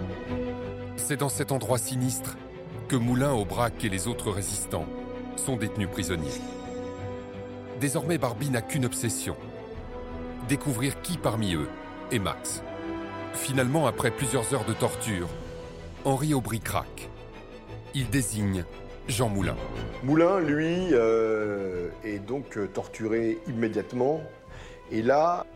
C'est 0.97 1.18
dans 1.18 1.28
cet 1.28 1.53
endroit 1.53 1.78
sinistre 1.78 2.36
que 2.88 2.97
Moulin, 2.97 3.32
Aubrac 3.32 3.84
et 3.84 3.91
les 3.91 4.09
autres 4.09 4.30
résistants 4.30 4.86
sont 5.36 5.57
détenus 5.57 5.88
prisonniers. 5.91 6.41
Désormais, 7.78 8.18
Barbie 8.18 8.51
n'a 8.51 8.62
qu'une 8.62 8.86
obsession 8.86 9.36
découvrir 10.49 11.01
qui 11.03 11.16
parmi 11.18 11.55
eux 11.55 11.68
est 12.11 12.18
Max. 12.18 12.62
Finalement, 13.35 13.87
après 13.87 14.11
plusieurs 14.11 14.55
heures 14.55 14.64
de 14.64 14.72
torture, 14.72 15.28
Henri 16.05 16.35
Aubry 16.35 16.61
craque. 16.61 17.09
Il 17.95 18.09
désigne 18.11 18.64
Jean 19.09 19.28
Moulin. 19.28 19.57
Moulin, 20.05 20.41
lui, 20.41 20.89
euh, 20.93 21.89
est 22.05 22.18
donc 22.18 22.57
euh, 22.57 22.66
torturé 22.66 23.39
immédiatement. 23.49 24.22
Et 24.93 25.03
là, 25.03 25.47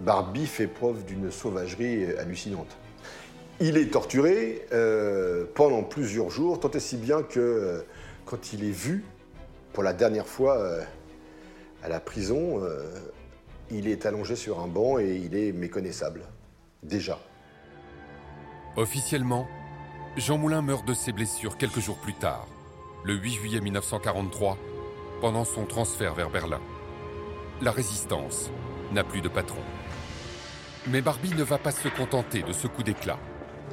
Barbie 0.00 0.46
fait 0.46 0.66
preuve 0.66 1.04
d'une 1.04 1.30
sauvagerie 1.30 2.04
euh, 2.04 2.20
hallucinante. 2.20 2.76
Il 3.60 3.76
est 3.76 3.92
torturé 3.92 4.66
pendant 5.54 5.84
plusieurs 5.84 6.30
jours, 6.30 6.58
tant 6.58 6.70
et 6.70 6.80
si 6.80 6.96
bien 6.96 7.22
que 7.22 7.84
quand 8.24 8.52
il 8.52 8.64
est 8.64 8.72
vu 8.72 9.04
pour 9.72 9.84
la 9.84 9.92
dernière 9.92 10.26
fois, 10.26 10.58
À 11.84 11.88
la 11.88 12.00
prison, 12.00 12.60
il 13.70 13.86
est 13.86 14.04
allongé 14.04 14.34
sur 14.34 14.58
un 14.58 14.66
banc 14.66 14.98
et 14.98 15.14
il 15.14 15.36
est 15.36 15.52
méconnaissable. 15.52 16.22
Déjà. 16.82 17.20
Officiellement, 18.76 19.46
Jean 20.16 20.36
Moulin 20.36 20.62
meurt 20.62 20.84
de 20.84 20.94
ses 20.94 21.12
blessures 21.12 21.56
quelques 21.56 21.78
jours 21.78 21.98
plus 21.98 22.14
tard, 22.14 22.48
le 23.04 23.14
8 23.14 23.30
juillet 23.30 23.60
1943, 23.60 24.58
pendant 25.20 25.44
son 25.44 25.64
transfert 25.64 26.14
vers 26.14 26.28
Berlin. 26.28 26.60
La 27.60 27.70
résistance 27.70 28.50
n'a 28.90 29.04
plus 29.04 29.20
de 29.20 29.28
patron. 29.28 29.62
Mais 30.88 31.00
Barbie 31.00 31.34
ne 31.34 31.44
va 31.44 31.58
pas 31.58 31.70
se 31.70 31.86
contenter 31.86 32.42
de 32.42 32.52
ce 32.52 32.66
coup 32.66 32.82
d'éclat, 32.82 33.18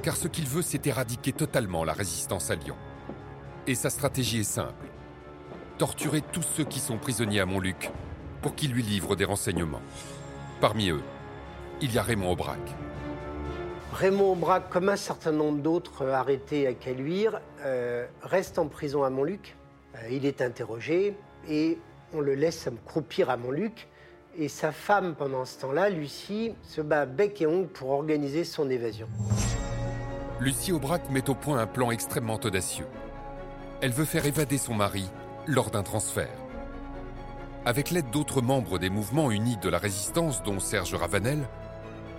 car 0.04 0.16
ce 0.16 0.28
qu'il 0.28 0.46
veut, 0.46 0.62
c'est 0.62 0.86
éradiquer 0.86 1.34
totalement 1.34 1.84
la 1.84 1.94
résistance 1.94 2.52
à 2.52 2.56
Lyon. 2.56 2.78
Et 3.66 3.74
sa 3.74 3.90
stratégie 3.90 4.42
est 4.42 4.44
simple. 4.44 4.88
Torturer 5.80 6.22
tous 6.22 6.44
ceux 6.44 6.66
qui 6.66 6.80
sont 6.80 6.98
prisonniers 6.98 7.40
à 7.40 7.48
Montluc 7.48 7.90
pour 8.44 8.54
qu'ils 8.54 8.72
lui 8.72 8.84
livrent 8.84 9.16
des 9.16 9.26
renseignements. 9.26 9.82
Parmi 10.62 10.90
eux, 10.90 11.02
il 11.82 11.92
y 11.92 11.98
a 11.98 12.04
Raymond 12.04 12.34
Aubrac. 12.34 12.60
Raymond 13.94 14.34
Aubrac, 14.34 14.70
comme 14.70 14.88
un 14.90 14.96
certain 14.96 15.32
nombre 15.32 15.62
d'autres 15.62 16.08
arrêtés 16.08 16.68
à 16.68 16.74
Caluire, 16.74 17.42
euh, 17.66 18.06
reste 18.22 18.60
en 18.60 18.68
prison 18.68 19.04
à 19.04 19.10
Montluc. 19.10 19.56
Euh, 19.96 20.10
il 20.12 20.26
est 20.26 20.42
interrogé 20.42 21.18
et 21.50 21.78
on 22.14 22.22
le 22.22 22.36
laisse 22.36 22.70
croupir 22.86 23.30
à 23.30 23.38
Montluc. 23.38 23.88
Et 24.38 24.48
sa 24.48 24.72
femme, 24.72 25.16
pendant 25.16 25.44
ce 25.44 25.60
temps-là, 25.60 25.90
Lucie, 25.90 26.54
se 26.62 26.82
bat 26.82 27.06
bec 27.06 27.42
et 27.42 27.48
ongle 27.48 27.68
pour 27.68 27.90
organiser 27.90 28.44
son 28.44 28.70
évasion. 28.70 29.08
Lucie 30.40 30.72
Aubrac 30.72 31.10
met 31.10 31.30
au 31.30 31.36
point 31.36 31.60
un 31.60 31.68
plan 31.68 31.92
extrêmement 31.92 32.40
audacieux. 32.44 32.88
Elle 33.82 33.92
veut 33.92 34.06
faire 34.06 34.26
évader 34.26 34.58
son 34.58 34.76
mari 34.76 35.10
lors 35.48 35.72
d'un 35.72 35.84
transfert. 35.84 36.30
Avec 37.66 37.92
l'aide 37.92 38.10
d'autres 38.12 38.42
membres 38.42 38.78
des 38.78 38.90
mouvements 38.90 39.32
unis 39.32 39.58
de 39.58 39.68
la 39.68 39.80
résistance, 39.80 40.44
dont 40.44 40.60
Serge 40.60 40.94
Ravanel, 40.94 41.40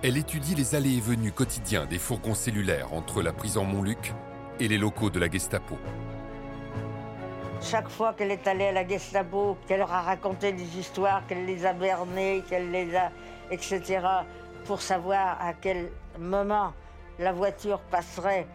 elle 0.03 0.17
étudie 0.17 0.55
les 0.55 0.75
allées 0.75 0.97
et 0.97 1.01
venues 1.01 1.33
quotidiens 1.33 1.85
des 1.85 1.99
fourgons 1.99 2.35
cellulaires 2.35 2.93
entre 2.95 3.23
la 3.23 3.33
prison 3.33 3.65
Montluc 3.65 4.15
et 4.59 4.67
les 4.67 4.79
locaux 4.79 5.11
de 5.11 5.19
la 5.19 5.31
Gestapo. 5.31 5.77
Chaque 7.61 7.91
fois 7.91 8.15
qu'elle 8.15 8.31
est 8.31 8.47
allée 8.49 8.69
à 8.69 8.73
la 8.73 8.89
Gestapo, 8.89 9.59
qu'elle 9.67 9.81
leur 9.81 9.93
a 9.93 10.01
raconté 10.01 10.53
des 10.53 10.79
histoires, 10.79 11.27
qu'elle 11.27 11.45
les 11.45 11.67
a 11.67 11.75
bernées, 11.75 12.43
qu'elle 12.49 12.71
les 12.71 12.97
a, 12.97 13.11
etc., 13.51 14.01
pour 14.65 14.81
savoir 14.81 15.39
à 15.41 15.53
quel 15.53 15.91
moment 16.19 16.73
la 17.19 17.33
voiture 17.33 17.81
passerait 17.81 18.47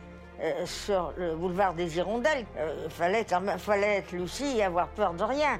euh, 0.41 0.66
sur 0.66 1.14
le 1.18 1.36
boulevard 1.36 1.76
des 1.76 1.98
Hirondelles, 1.98 2.46
il 2.56 2.62
euh, 2.62 2.89
fallait, 2.89 3.26
fallait 3.60 3.98
être 3.98 4.12
lucide 4.12 4.58
et 4.58 4.64
avoir 4.64 4.88
peur 4.89 5.14
de 5.14 5.24
rien. 5.24 5.60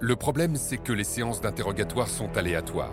Le 0.00 0.16
problème, 0.16 0.56
c'est 0.56 0.76
que 0.76 0.92
les 0.92 1.04
séances 1.04 1.40
d'interrogatoire 1.40 2.08
sont 2.08 2.36
aléatoires. 2.36 2.92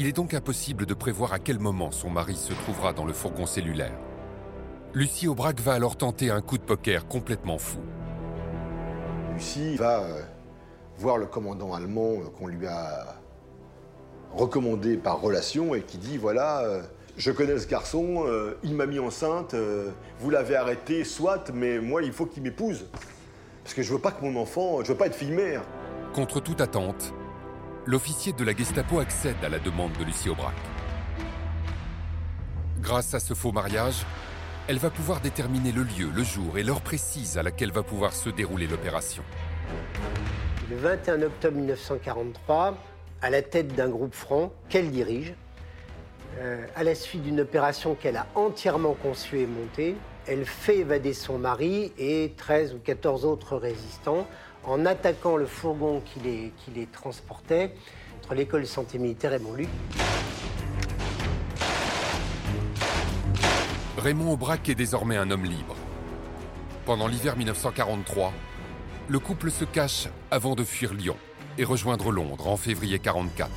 Il 0.00 0.06
est 0.06 0.12
donc 0.12 0.32
impossible 0.32 0.86
de 0.86 0.94
prévoir 0.94 1.34
à 1.34 1.38
quel 1.38 1.58
moment 1.58 1.90
son 1.90 2.08
mari 2.08 2.34
se 2.34 2.54
trouvera 2.54 2.94
dans 2.94 3.04
le 3.04 3.12
fourgon 3.12 3.44
cellulaire. 3.44 3.92
Lucie 4.94 5.28
Aubrac 5.28 5.60
va 5.60 5.74
alors 5.74 5.96
tenter 5.96 6.30
un 6.30 6.40
coup 6.40 6.56
de 6.56 6.62
poker 6.62 7.06
complètement 7.06 7.58
fou. 7.58 7.80
Lucie 9.34 9.76
va 9.76 10.00
euh, 10.00 10.22
voir 10.96 11.18
le 11.18 11.26
commandant 11.26 11.74
allemand 11.74 12.12
euh, 12.12 12.30
qu'on 12.30 12.46
lui 12.46 12.66
a 12.66 13.14
recommandé 14.32 14.96
par 14.96 15.20
relation 15.20 15.74
et 15.74 15.82
qui 15.82 15.98
dit 15.98 16.16
voilà, 16.16 16.60
euh, 16.60 16.80
je 17.18 17.30
connais 17.30 17.58
ce 17.58 17.68
garçon, 17.68 18.24
il 18.62 18.74
m'a 18.74 18.86
mis 18.86 19.00
enceinte, 19.00 19.54
vous 20.18 20.30
l'avez 20.30 20.56
arrêté, 20.56 21.04
soit, 21.04 21.50
mais 21.52 21.78
moi 21.78 22.02
il 22.02 22.12
faut 22.12 22.24
qu'il 22.24 22.42
m'épouse. 22.42 22.86
Parce 23.62 23.74
que 23.74 23.82
je 23.82 23.92
veux 23.92 24.00
pas 24.00 24.12
que 24.12 24.24
mon 24.24 24.40
enfant, 24.40 24.82
je 24.82 24.92
veux 24.92 24.98
pas 24.98 25.08
être 25.08 25.14
fille-mère. 25.14 25.60
Contre 26.14 26.40
toute 26.40 26.62
attente, 26.62 27.12
l'officier 27.86 28.32
de 28.32 28.44
la 28.44 28.54
Gestapo 28.54 29.00
accède 29.00 29.42
à 29.42 29.48
la 29.48 29.58
demande 29.58 29.92
de 29.98 30.04
Lucie 30.04 30.28
Aubrac. 30.28 30.54
Grâce 32.80 33.14
à 33.14 33.20
ce 33.20 33.34
faux 33.34 33.52
mariage, 33.52 34.06
elle 34.68 34.78
va 34.78 34.90
pouvoir 34.90 35.20
déterminer 35.20 35.72
le 35.72 35.82
lieu, 35.82 36.10
le 36.14 36.22
jour 36.22 36.58
et 36.58 36.62
l'heure 36.62 36.82
précise 36.82 37.38
à 37.38 37.42
laquelle 37.42 37.72
va 37.72 37.82
pouvoir 37.82 38.12
se 38.12 38.30
dérouler 38.30 38.66
l'opération. 38.66 39.22
Le 40.70 40.76
21 40.76 41.22
octobre 41.22 41.56
1943, 41.56 42.76
à 43.22 43.30
la 43.30 43.42
tête 43.42 43.74
d'un 43.74 43.88
groupe 43.88 44.14
franc 44.14 44.52
qu'elle 44.68 44.90
dirige, 44.90 45.34
euh, 46.38 46.64
à 46.76 46.84
la 46.84 46.94
suite 46.94 47.22
d'une 47.22 47.40
opération 47.40 47.94
qu'elle 47.94 48.16
a 48.16 48.26
entièrement 48.34 48.94
conçue 48.94 49.40
et 49.40 49.46
montée, 49.46 49.96
elle 50.26 50.44
fait 50.44 50.78
évader 50.78 51.12
son 51.12 51.38
mari 51.38 51.92
et 51.98 52.32
13 52.36 52.74
ou 52.74 52.78
14 52.78 53.24
autres 53.24 53.56
résistants 53.56 54.28
en 54.64 54.86
attaquant 54.86 55.36
le 55.36 55.46
fourgon 55.46 56.02
qui 56.04 56.20
les, 56.74 56.86
transportait 56.86 57.74
entre 58.18 58.34
l'école 58.34 58.62
de 58.62 58.66
santé 58.66 58.98
militaire 58.98 59.32
et 59.32 59.38
Montluc. 59.38 59.68
Raymond 63.98 64.32
Aubrac 64.32 64.68
est 64.68 64.74
désormais 64.74 65.16
un 65.16 65.30
homme 65.30 65.44
libre. 65.44 65.76
Pendant 66.86 67.06
l'hiver 67.06 67.36
1943, 67.36 68.32
le 69.08 69.18
couple 69.18 69.50
se 69.50 69.64
cache 69.64 70.08
avant 70.30 70.54
de 70.54 70.64
fuir 70.64 70.94
Lyon 70.94 71.16
et 71.58 71.64
rejoindre 71.64 72.10
Londres 72.10 72.48
en 72.48 72.56
février 72.56 72.98
1944. 72.98 73.50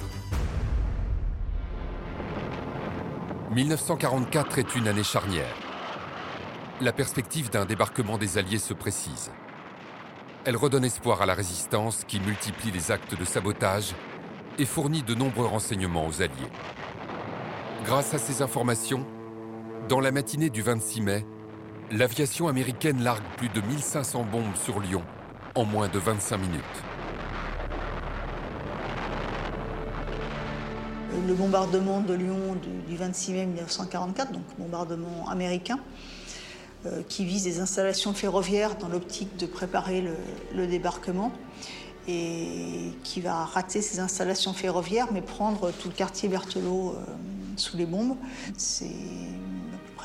1944 3.51 4.57
est 4.57 4.75
une 4.75 4.87
année 4.87 5.03
charnière. 5.03 5.55
La 6.81 6.91
perspective 6.91 7.51
d'un 7.51 7.65
débarquement 7.65 8.17
des 8.17 8.37
Alliés 8.37 8.57
se 8.57 8.73
précise. 8.73 9.31
Elle 10.45 10.57
redonne 10.57 10.83
espoir 10.83 11.21
à 11.21 11.25
la 11.25 11.35
résistance 11.35 12.03
qui 12.05 12.19
multiplie 12.19 12.71
les 12.71 12.91
actes 12.91 13.17
de 13.17 13.23
sabotage 13.23 13.95
et 14.59 14.65
fournit 14.65 15.01
de 15.01 15.15
nombreux 15.15 15.45
renseignements 15.45 16.05
aux 16.05 16.21
Alliés. 16.21 16.51
Grâce 17.85 18.13
à 18.13 18.17
ces 18.17 18.41
informations, 18.41 19.05
dans 19.87 20.01
la 20.01 20.11
matinée 20.11 20.49
du 20.49 20.61
26 20.61 21.01
mai, 21.01 21.25
l'aviation 21.91 22.49
américaine 22.49 23.01
largue 23.01 23.23
plus 23.37 23.47
de 23.47 23.61
1500 23.61 24.25
bombes 24.29 24.55
sur 24.61 24.81
Lyon 24.81 25.03
en 25.55 25.63
moins 25.63 25.87
de 25.87 25.97
25 25.97 26.37
minutes. 26.37 26.63
Le 31.25 31.33
bombardement 31.35 32.01
de 32.01 32.15
Lyon 32.15 32.57
du 32.85 32.97
26 32.97 33.31
mai 33.31 33.45
1944, 33.45 34.33
donc 34.33 34.43
bombardement 34.59 35.29
américain, 35.29 35.79
qui 37.07 37.25
vise 37.25 37.43
des 37.43 37.59
installations 37.59 38.13
ferroviaires 38.13 38.75
dans 38.77 38.89
l'optique 38.89 39.37
de 39.37 39.45
préparer 39.45 40.03
le, 40.53 40.67
débarquement 40.67 41.31
et 42.07 42.91
qui 43.03 43.21
va 43.21 43.45
rater 43.45 43.81
ces 43.81 43.99
installations 43.99 44.53
ferroviaires 44.53 45.07
mais 45.13 45.21
prendre 45.21 45.71
tout 45.71 45.87
le 45.87 45.93
quartier 45.93 46.27
Berthelot 46.27 46.95
euh, 46.97 47.05
sous 47.55 47.77
les 47.77 47.85
bombes. 47.85 48.17
C'est 48.57 48.89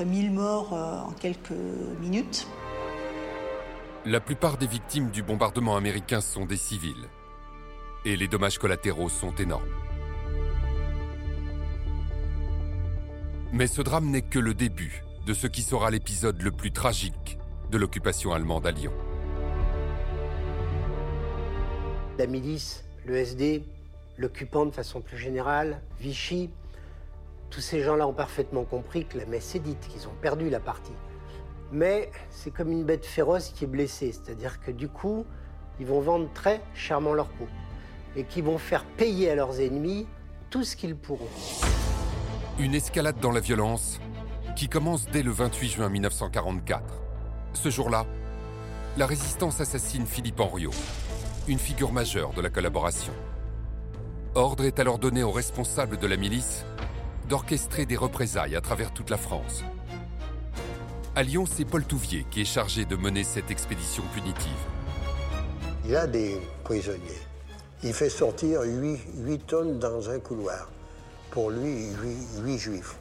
1000 0.05 0.31
morts 0.31 0.73
euh, 0.73 1.01
en 1.01 1.13
quelques 1.13 1.51
minutes. 2.01 2.47
La 4.07 4.21
plupart 4.21 4.57
des 4.57 4.67
victimes 4.67 5.11
du 5.11 5.23
bombardement 5.23 5.77
américain 5.77 6.21
sont 6.21 6.47
des 6.47 6.57
civils. 6.57 7.09
Et 8.05 8.17
les 8.17 8.29
dommages 8.29 8.59
collatéraux 8.59 9.09
sont 9.09 9.35
énormes. 9.35 9.69
Mais 13.53 13.67
ce 13.67 13.83
drame 13.83 14.07
n'est 14.11 14.23
que 14.23 14.39
le 14.39 14.55
début 14.55 15.03
de 15.27 15.35
ce 15.35 15.47
qui 15.47 15.63
sera 15.63 15.91
l'épisode 15.91 16.41
le 16.43 16.51
plus 16.51 16.73
tragique 16.73 17.39
de 17.71 17.79
l'occupation 17.79 18.33
allemande 18.33 18.67
à 18.67 18.71
Lyon. 18.71 18.93
La 22.19 22.27
milice, 22.27 22.85
le 23.05 23.17
SD, 23.17 23.63
l'occupant 24.17 24.67
de 24.67 24.73
façon 24.73 25.01
plus 25.01 25.19
générale, 25.19 25.81
Vichy, 26.01 26.51
tous 27.51 27.61
ces 27.61 27.83
gens-là 27.83 28.07
ont 28.07 28.13
parfaitement 28.13 28.65
compris 28.65 29.07
que 29.07 29.19
la 29.19 29.27
messe 29.27 29.55
est 29.55 29.61
dite, 29.61 29.87
qu'ils 29.89 30.09
ont 30.09 30.15
perdu 30.21 30.51
la 30.51 30.61
partie. 30.61 30.93
Mais 31.73 32.11
c'est 32.31 32.51
comme 32.51 32.73
une 32.73 32.85
bête 32.85 33.07
féroce 33.07 33.51
qui 33.51 33.65
est 33.65 33.69
blessée, 33.69 34.13
c'est-à-dire 34.13 34.61
que 34.61 34.71
du 34.71 34.89
coup, 34.89 35.25
ils 35.81 35.87
vont 35.87 36.01
vendre 36.01 36.29
très 36.33 36.61
chèrement 36.75 37.15
leur 37.15 37.29
peau 37.29 37.47
et 38.17 38.25
qui 38.25 38.41
vont 38.41 38.59
faire 38.59 38.85
payer 38.85 39.31
à 39.31 39.35
leurs 39.35 39.61
ennemis 39.61 40.07
tout 40.51 40.65
ce 40.65 40.77
qu'ils 40.77 40.97
pourront. 40.97 41.29
Une 42.59 42.75
escalade 42.75 43.21
dans 43.21 43.31
la 43.31 43.41
violence 43.41 44.01
qui 44.59 44.69
commence 44.69 45.07
dès 45.13 45.23
le 45.23 45.31
28 45.31 45.69
juin 45.69 45.89
1944. 45.89 46.83
Ce 47.55 47.71
jour-là, 47.71 48.05
la 48.97 49.07
résistance 49.07 49.61
assassine 49.61 50.05
Philippe 50.05 50.41
Henriot, 50.41 50.73
une 51.47 51.61
figure 51.61 51.93
majeure 51.93 52.33
de 52.33 52.41
la 52.41 52.51
collaboration. 52.51 53.13
Ordre 54.35 54.65
est 54.65 54.81
alors 54.81 54.99
donné 54.99 55.23
aux 55.23 55.31
responsables 55.31 55.97
de 55.97 56.07
la 56.09 56.17
milice 56.17 56.65
d'orchestrer 57.29 57.87
des 57.87 57.97
représailles 57.97 58.57
à 58.57 58.61
travers 58.61 58.93
toute 58.93 59.11
la 59.11 59.17
France. 59.17 59.63
À 61.15 61.23
Lyon, 61.23 61.45
c'est 61.47 61.65
Paul 61.65 61.85
Touvier 61.85 62.27
qui 62.29 62.41
est 62.41 62.45
chargé 62.45 62.85
de 62.85 62.97
mener 62.97 63.23
cette 63.23 63.53
expédition 63.53 64.03
punitive. 64.13 64.51
Il 65.87 65.95
a 65.95 66.09
des 66.09 66.37
prisonniers. 66.65 67.23
Il 67.85 67.93
fait 67.93 68.11
sortir 68.11 68.63
8, 68.63 69.47
tonnes 69.47 69.79
dans 69.79 70.11
un 70.11 70.19
couloir. 70.19 70.69
Pour 71.31 71.51
lui, 71.51 71.91
8, 72.43 72.59
juifs. 72.59 72.97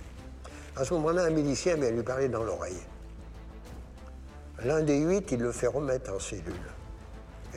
À 0.77 0.85
ce 0.85 0.93
moment-là, 0.93 1.23
un 1.23 1.31
milicien 1.31 1.75
vient 1.75 1.89
lui 1.89 2.03
parler 2.03 2.29
dans 2.29 2.43
l'oreille. 2.43 2.77
L'un 4.63 4.83
des 4.83 4.99
huit, 4.99 5.31
il 5.31 5.39
le 5.39 5.51
fait 5.51 5.65
remettre 5.65 6.13
en 6.13 6.19
cellule. 6.19 6.53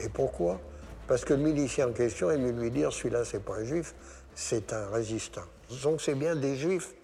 Et 0.02 0.08
pourquoi? 0.08 0.58
Parce 1.06 1.26
que 1.26 1.34
le 1.34 1.42
milicien 1.42 1.88
en 1.88 1.92
question 1.92 2.30
est 2.30 2.38
mieux 2.38 2.52
lui 2.52 2.70
dire 2.70 2.90
celui-là, 2.90 3.26
c'est 3.26 3.44
pas 3.44 3.56
un 3.56 3.64
juif, 3.64 3.94
c'est 4.34 4.72
un 4.72 4.88
résistant. 4.88 5.44
Donc 5.82 6.00
c'est 6.00 6.14
bien 6.14 6.34
des 6.34 6.56
juifs 6.56 6.94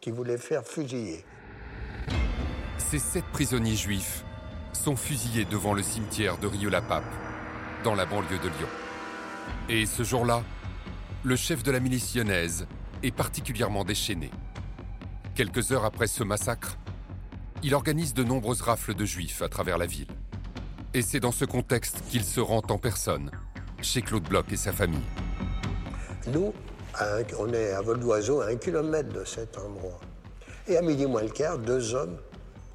qui 0.00 0.12
voulaient 0.12 0.38
faire 0.38 0.64
fusiller. 0.64 1.24
Ces 2.78 3.00
sept 3.00 3.24
prisonniers 3.32 3.74
juifs 3.74 4.24
sont 4.72 4.94
fusillés 4.94 5.44
devant 5.44 5.74
le 5.74 5.82
cimetière 5.82 6.38
de 6.38 6.46
Rio-la-Pape, 6.46 7.02
dans 7.82 7.96
la 7.96 8.06
banlieue 8.06 8.38
de 8.38 8.48
Lyon. 8.48 8.68
Et 9.68 9.86
ce 9.86 10.04
jour-là, 10.04 10.44
le 11.24 11.34
chef 11.34 11.64
de 11.64 11.72
la 11.72 11.80
milice 11.80 12.14
lyonnaise 12.14 12.68
est 13.02 13.14
particulièrement 13.14 13.82
déchaîné. 13.82 14.30
Quelques 15.34 15.72
heures 15.72 15.84
après 15.84 16.06
ce 16.06 16.22
massacre, 16.22 16.78
il 17.64 17.74
organise 17.74 18.14
de 18.14 18.22
nombreuses 18.22 18.60
rafles 18.60 18.94
de 18.94 19.04
juifs 19.04 19.42
à 19.42 19.48
travers 19.48 19.78
la 19.78 19.86
ville. 19.86 20.06
Et 20.92 21.02
c'est 21.02 21.18
dans 21.18 21.32
ce 21.32 21.44
contexte 21.44 22.02
qu'il 22.08 22.22
se 22.22 22.38
rend 22.38 22.62
en 22.68 22.78
personne 22.78 23.32
chez 23.82 24.00
Claude 24.00 24.22
Bloch 24.28 24.46
et 24.52 24.56
sa 24.56 24.70
famille. 24.70 25.02
Nous, 26.28 26.54
on 27.36 27.52
est 27.52 27.72
à 27.72 27.82
vol 27.82 27.98
d'oiseau 27.98 28.42
à 28.42 28.46
un 28.46 28.54
kilomètre 28.54 29.12
de 29.12 29.24
cet 29.24 29.58
endroit. 29.58 29.98
Et 30.68 30.76
à 30.76 30.82
midi 30.82 31.04
moins 31.04 31.22
le 31.22 31.30
quart, 31.30 31.58
deux 31.58 31.96
hommes 31.96 32.16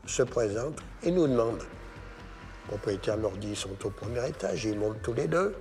se 0.05 0.23
présentent 0.23 0.83
et 1.03 1.11
nous 1.11 1.27
demandent. 1.27 1.59
Les 1.59 2.67
propriétaires 2.67 3.15
leur 3.15 3.37
dit 3.37 3.51
ils 3.51 3.55
sont 3.55 3.85
au 3.85 3.89
premier 3.89 4.27
étage, 4.27 4.65
ils 4.65 4.77
montent 4.77 5.01
tous 5.01 5.13
les 5.13 5.27
deux. 5.27 5.55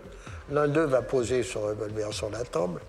L'un 0.50 0.66
d'eux 0.66 0.86
va 0.86 1.02
poser 1.02 1.44
son 1.44 1.60
revolver 1.60 2.12
sur 2.12 2.28
la 2.30 2.42
table 2.42 2.80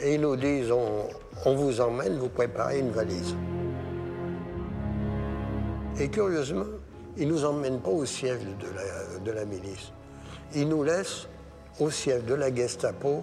et 0.00 0.14
ils 0.14 0.20
nous 0.20 0.36
disent 0.36 0.70
on, 0.72 1.54
vous 1.54 1.80
emmène, 1.80 2.18
vous 2.18 2.28
préparez 2.28 2.78
une 2.78 2.90
valise. 2.90 3.34
Et 5.98 6.08
curieusement, 6.08 6.66
ils 7.16 7.28
ne 7.28 7.32
nous 7.32 7.44
emmènent 7.44 7.80
pas 7.80 7.90
au 7.90 8.04
siège 8.04 8.40
de 8.40 8.66
la, 8.74 9.18
de 9.18 9.30
la 9.30 9.44
milice. 9.44 9.92
Ils 10.54 10.68
nous 10.68 10.82
laissent 10.82 11.26
au 11.80 11.90
siège 11.90 12.24
de 12.24 12.34
la 12.34 12.54
Gestapo. 12.54 13.22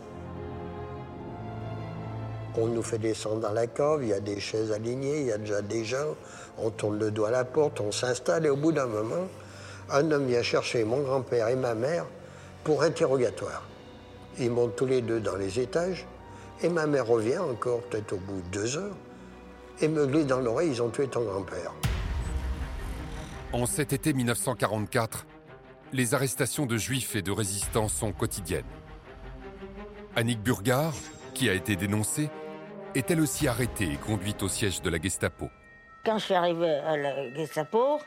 On 2.57 2.67
nous 2.67 2.83
fait 2.83 2.97
descendre 2.97 3.41
dans 3.41 3.51
la 3.51 3.67
cave, 3.67 4.03
il 4.03 4.09
y 4.09 4.13
a 4.13 4.19
des 4.19 4.39
chaises 4.39 4.71
alignées, 4.71 5.21
il 5.21 5.27
y 5.27 5.31
a 5.31 5.37
déjà 5.37 5.61
des 5.61 5.85
gens. 5.85 6.15
On 6.57 6.69
tourne 6.69 6.99
le 6.99 7.11
doigt 7.11 7.29
à 7.29 7.31
la 7.31 7.45
porte, 7.45 7.79
on 7.79 7.91
s'installe 7.91 8.45
et 8.45 8.49
au 8.49 8.57
bout 8.57 8.71
d'un 8.71 8.87
moment, 8.87 9.27
un 9.91 10.11
homme 10.11 10.27
vient 10.27 10.41
chercher 10.43 10.83
mon 10.83 11.01
grand-père 11.01 11.47
et 11.47 11.55
ma 11.55 11.73
mère 11.73 12.05
pour 12.63 12.83
interrogatoire. 12.83 13.63
Ils 14.37 14.51
montent 14.51 14.75
tous 14.75 14.85
les 14.85 15.01
deux 15.01 15.19
dans 15.19 15.35
les 15.35 15.59
étages 15.59 16.05
et 16.61 16.69
ma 16.69 16.85
mère 16.87 17.07
revient 17.07 17.37
encore 17.37 17.81
peut-être 17.83 18.13
au 18.13 18.17
bout 18.17 18.41
de 18.41 18.59
deux 18.59 18.77
heures 18.77 18.95
et 19.81 19.87
me 19.87 20.05
glisse 20.05 20.25
dans 20.27 20.39
l'oreille, 20.39 20.71
ils 20.71 20.81
ont 20.81 20.89
tué 20.89 21.07
ton 21.07 21.23
grand-père. 21.23 21.73
En 23.53 23.65
cet 23.65 23.93
été 23.93 24.13
1944, 24.13 25.25
les 25.93 26.13
arrestations 26.13 26.65
de 26.65 26.77
juifs 26.77 27.15
et 27.15 27.21
de 27.21 27.31
résistants 27.31 27.87
sont 27.87 28.11
quotidiennes. 28.11 28.65
Annick 30.15 30.41
Burgard, 30.41 30.93
qui 31.33 31.49
a 31.49 31.53
été 31.53 31.75
dénoncée, 31.75 32.29
est 32.95 33.09
elle 33.09 33.21
aussi 33.21 33.47
arrêtée 33.47 33.91
et 33.93 33.97
conduite 33.97 34.43
au 34.43 34.47
siège 34.47 34.81
de 34.81 34.89
la 34.89 34.99
Gestapo. 34.99 35.49
Quand 36.05 36.17
je 36.17 36.25
suis 36.25 36.33
arrivée 36.33 36.75
à 36.75 36.97
la 36.97 37.33
Gestapo, 37.33 37.99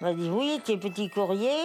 on 0.00 0.04
m'a 0.04 0.14
dit 0.14 0.30
Oui, 0.30 0.60
tu 0.64 0.72
es 0.72 0.76
petit 0.76 1.08
courrier. 1.08 1.56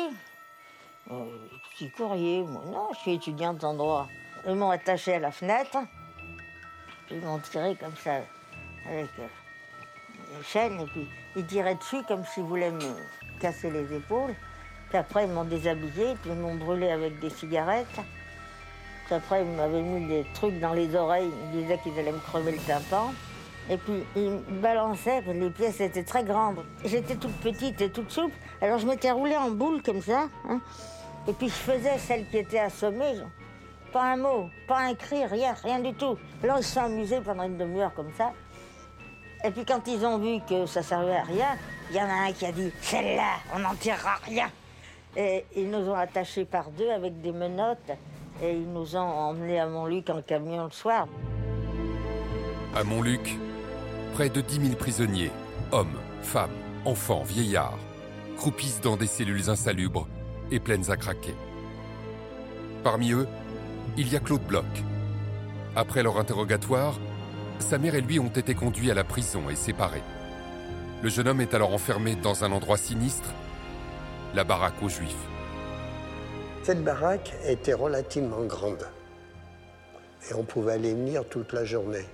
Euh, 1.11 1.25
petit 1.71 1.89
courrier, 1.91 2.43
moi, 2.43 2.63
non, 2.65 2.87
je 2.93 2.99
suis 2.99 3.13
étudiante 3.13 3.63
en 3.63 3.73
droit. 3.73 4.07
Ils 4.47 4.55
m'ont 4.55 4.69
attaché 4.69 5.15
à 5.15 5.19
la 5.19 5.31
fenêtre, 5.31 5.77
ils 7.11 7.21
m'ont 7.21 7.39
tiré 7.39 7.75
comme 7.75 7.95
ça, 8.03 8.15
avec 8.87 9.09
euh, 9.19 9.27
une 10.37 10.43
chaîne, 10.43 10.79
et 10.79 10.85
puis 10.85 11.07
ils 11.35 11.45
tiraient 11.45 11.75
dessus 11.75 12.03
comme 12.07 12.23
s'ils 12.25 12.43
voulaient 12.43 12.71
me 12.71 12.95
casser 13.39 13.69
les 13.71 13.93
épaules. 13.95 14.33
Puis 14.89 14.97
après, 14.97 15.25
ils 15.25 15.31
m'ont 15.31 15.43
déshabillé, 15.43 16.15
puis 16.21 16.31
ils 16.31 16.35
m'ont 16.35 16.55
brûlé 16.55 16.89
avec 16.91 17.19
des 17.19 17.29
cigarettes. 17.29 17.99
Puis 19.05 19.15
après, 19.15 19.41
ils 19.43 19.51
m'avaient 19.51 19.81
mis 19.81 20.07
des 20.07 20.25
trucs 20.33 20.59
dans 20.59 20.73
les 20.73 20.95
oreilles, 20.95 21.31
ils 21.53 21.61
disaient 21.61 21.79
qu'ils 21.79 21.97
allaient 21.99 22.11
me 22.11 22.19
crever 22.19 22.53
le 22.53 22.57
tympan. 22.59 23.13
Et 23.69 23.77
puis, 23.77 24.03
ils 24.15 24.31
me 24.31 24.61
balançaient, 24.61 25.21
les 25.21 25.49
pièces 25.51 25.79
étaient 25.79 26.03
très 26.03 26.23
grandes. 26.23 26.65
J'étais 26.83 27.15
toute 27.15 27.35
petite 27.39 27.79
et 27.81 27.91
toute 27.91 28.09
souple, 28.09 28.35
alors 28.61 28.79
je 28.79 28.87
m'étais 28.87 29.11
roulée 29.11 29.37
en 29.37 29.51
boule 29.51 29.83
comme 29.83 30.01
ça. 30.01 30.27
hein. 30.49 30.59
Et 31.27 31.33
puis, 31.33 31.49
je 31.49 31.53
faisais 31.53 31.97
celle 31.99 32.27
qui 32.29 32.37
était 32.37 32.59
assommée. 32.59 33.13
Pas 33.91 34.13
un 34.13 34.17
mot, 34.17 34.49
pas 34.67 34.79
un 34.79 34.93
cri, 34.93 35.25
rien, 35.25 35.53
rien 35.63 35.79
du 35.79 35.93
tout. 35.93 36.17
Alors, 36.43 36.59
ils 36.59 36.63
se 36.63 36.73
sont 36.73 36.81
amusés 36.81 37.21
pendant 37.21 37.43
une 37.43 37.57
demi-heure 37.57 37.93
comme 37.93 38.11
ça. 38.17 38.33
Et 39.43 39.51
puis, 39.51 39.65
quand 39.65 39.87
ils 39.87 40.05
ont 40.05 40.17
vu 40.19 40.39
que 40.47 40.65
ça 40.65 40.83
servait 40.83 41.15
à 41.15 41.23
rien, 41.23 41.57
il 41.89 41.95
y 41.95 41.99
en 41.99 42.05
a 42.07 42.27
un 42.27 42.31
qui 42.31 42.45
a 42.45 42.51
dit 42.51 42.71
Celle-là, 42.81 43.37
on 43.55 43.59
n'en 43.59 43.73
tirera 43.75 44.15
rien. 44.25 44.49
Et 45.15 45.45
ils 45.55 45.69
nous 45.69 45.89
ont 45.89 45.95
attachés 45.95 46.45
par 46.45 46.69
deux 46.71 46.89
avec 46.89 47.19
des 47.21 47.31
menottes 47.31 47.91
et 48.43 48.53
ils 48.53 48.71
nous 48.71 48.95
ont 48.95 48.99
emmenés 48.99 49.59
à 49.59 49.67
Montluc 49.67 50.09
en 50.09 50.21
camion 50.21 50.65
le 50.65 50.71
soir. 50.71 51.07
À 52.75 52.83
Montluc, 52.83 53.37
près 54.13 54.29
de 54.29 54.41
10 54.41 54.61
000 54.61 54.75
prisonniers, 54.75 55.31
hommes, 55.71 55.99
femmes, 56.21 56.55
enfants, 56.85 57.23
vieillards, 57.23 57.79
croupissent 58.37 58.81
dans 58.81 58.97
des 58.97 59.07
cellules 59.07 59.49
insalubres 59.49 60.07
et 60.51 60.59
pleines 60.59 60.91
à 60.91 60.95
craquer. 60.95 61.33
Parmi 62.83 63.11
eux, 63.11 63.27
il 63.97 64.11
y 64.11 64.15
a 64.15 64.19
Claude 64.19 64.43
Bloch. 64.43 64.63
Après 65.75 66.03
leur 66.03 66.17
interrogatoire, 66.17 66.99
sa 67.59 67.77
mère 67.77 67.95
et 67.95 68.01
lui 68.01 68.19
ont 68.19 68.29
été 68.29 68.55
conduits 68.55 68.91
à 68.91 68.93
la 68.93 69.03
prison 69.03 69.49
et 69.49 69.55
séparés. 69.55 70.03
Le 71.01 71.09
jeune 71.09 71.27
homme 71.27 71.41
est 71.41 71.53
alors 71.53 71.73
enfermé 71.73 72.15
dans 72.15 72.43
un 72.43 72.51
endroit 72.51 72.77
sinistre, 72.77 73.29
la 74.35 74.43
baraque 74.43 74.81
aux 74.81 74.89
Juifs. 74.89 75.15
Cette 76.63 76.83
baraque 76.83 77.33
était 77.45 77.73
relativement 77.73 78.43
grande. 78.43 78.85
Et 80.29 80.33
on 80.33 80.43
pouvait 80.43 80.73
aller 80.73 80.93
venir 80.93 81.25
toute 81.25 81.53
la 81.53 81.63
journée. 81.63 82.05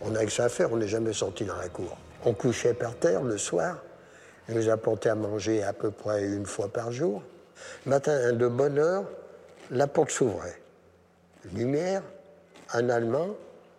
On 0.00 0.10
n'avait 0.10 0.26
que 0.26 0.32
ça 0.32 0.44
à 0.44 0.48
faire, 0.48 0.72
on 0.72 0.76
n'est 0.76 0.88
jamais 0.88 1.12
sorti 1.12 1.44
dans 1.44 1.56
la 1.56 1.68
cour. 1.68 1.96
On 2.24 2.32
couchait 2.32 2.74
par 2.74 2.94
terre 2.94 3.22
le 3.22 3.38
soir. 3.38 3.82
Ils 4.48 4.54
nous 4.54 4.68
apportaient 4.68 5.08
à 5.08 5.14
manger 5.14 5.62
à 5.62 5.72
peu 5.72 5.90
près 5.90 6.24
une 6.24 6.46
fois 6.46 6.68
par 6.68 6.92
jour. 6.92 7.22
Matin, 7.86 8.32
de 8.32 8.48
bonne 8.48 8.78
heure, 8.78 9.04
la 9.70 9.86
porte 9.86 10.10
s'ouvrait. 10.10 10.61
Lumière, 11.54 12.02
un 12.72 12.88
allemand, 12.88 13.30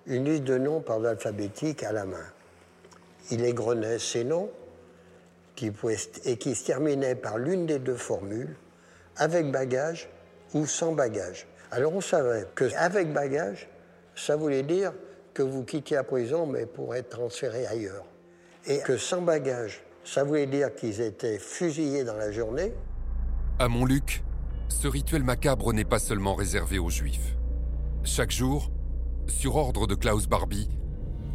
une 0.06 0.26
liste 0.26 0.44
de 0.44 0.58
noms 0.58 0.82
par 0.82 1.04
alphabétique 1.06 1.84
à 1.84 1.92
la 1.92 2.06
main. 2.06 2.26
Il 3.32 3.44
égrenait 3.44 4.00
ces 4.00 4.24
noms 4.24 4.50
et 6.26 6.38
qui 6.38 6.56
se 6.56 6.66
terminaient 6.66 7.16
par 7.16 7.38
l'une 7.38 7.66
des 7.66 7.80
deux 7.80 7.96
formules, 7.96 8.56
avec 9.18 9.52
bagage 9.52 10.10
ou 10.54 10.66
sans 10.66 10.94
bagage. 10.94 11.48
Alors 11.72 11.94
on 11.96 12.02
savait 12.02 12.48
que 12.56 12.66
avec 12.76 13.14
bagage, 13.14 13.70
ça 14.16 14.36
voulait 14.36 14.64
dire 14.64 14.94
que 15.34 15.42
vous 15.42 15.64
quittiez 15.64 15.98
la 15.98 16.04
prison, 16.04 16.46
mais 16.46 16.66
pour 16.66 16.96
être 16.96 17.10
transféré 17.10 17.66
ailleurs. 17.66 18.06
Et 18.66 18.80
que 18.80 18.98
sans 18.98 19.22
bagage, 19.22 19.84
ça 20.04 20.24
voulait 20.24 20.46
dire 20.46 20.74
qu'ils 20.76 21.02
étaient 21.02 21.40
fusillés 21.40 22.04
dans 22.04 22.18
la 22.18 22.32
journée. 22.32 22.74
À 23.60 23.68
Montluc, 23.68 24.24
ce 24.70 24.88
rituel 24.88 25.24
macabre 25.24 25.74
n'est 25.74 25.86
pas 25.86 26.00
seulement 26.00 26.36
réservé 26.36 26.78
aux 26.78 26.90
Juifs. 26.90 27.33
Chaque 28.06 28.32
jour, 28.32 28.70
sur 29.30 29.56
ordre 29.56 29.88
de 29.88 29.96
Klaus 29.96 30.28
Barbie, 30.28 30.68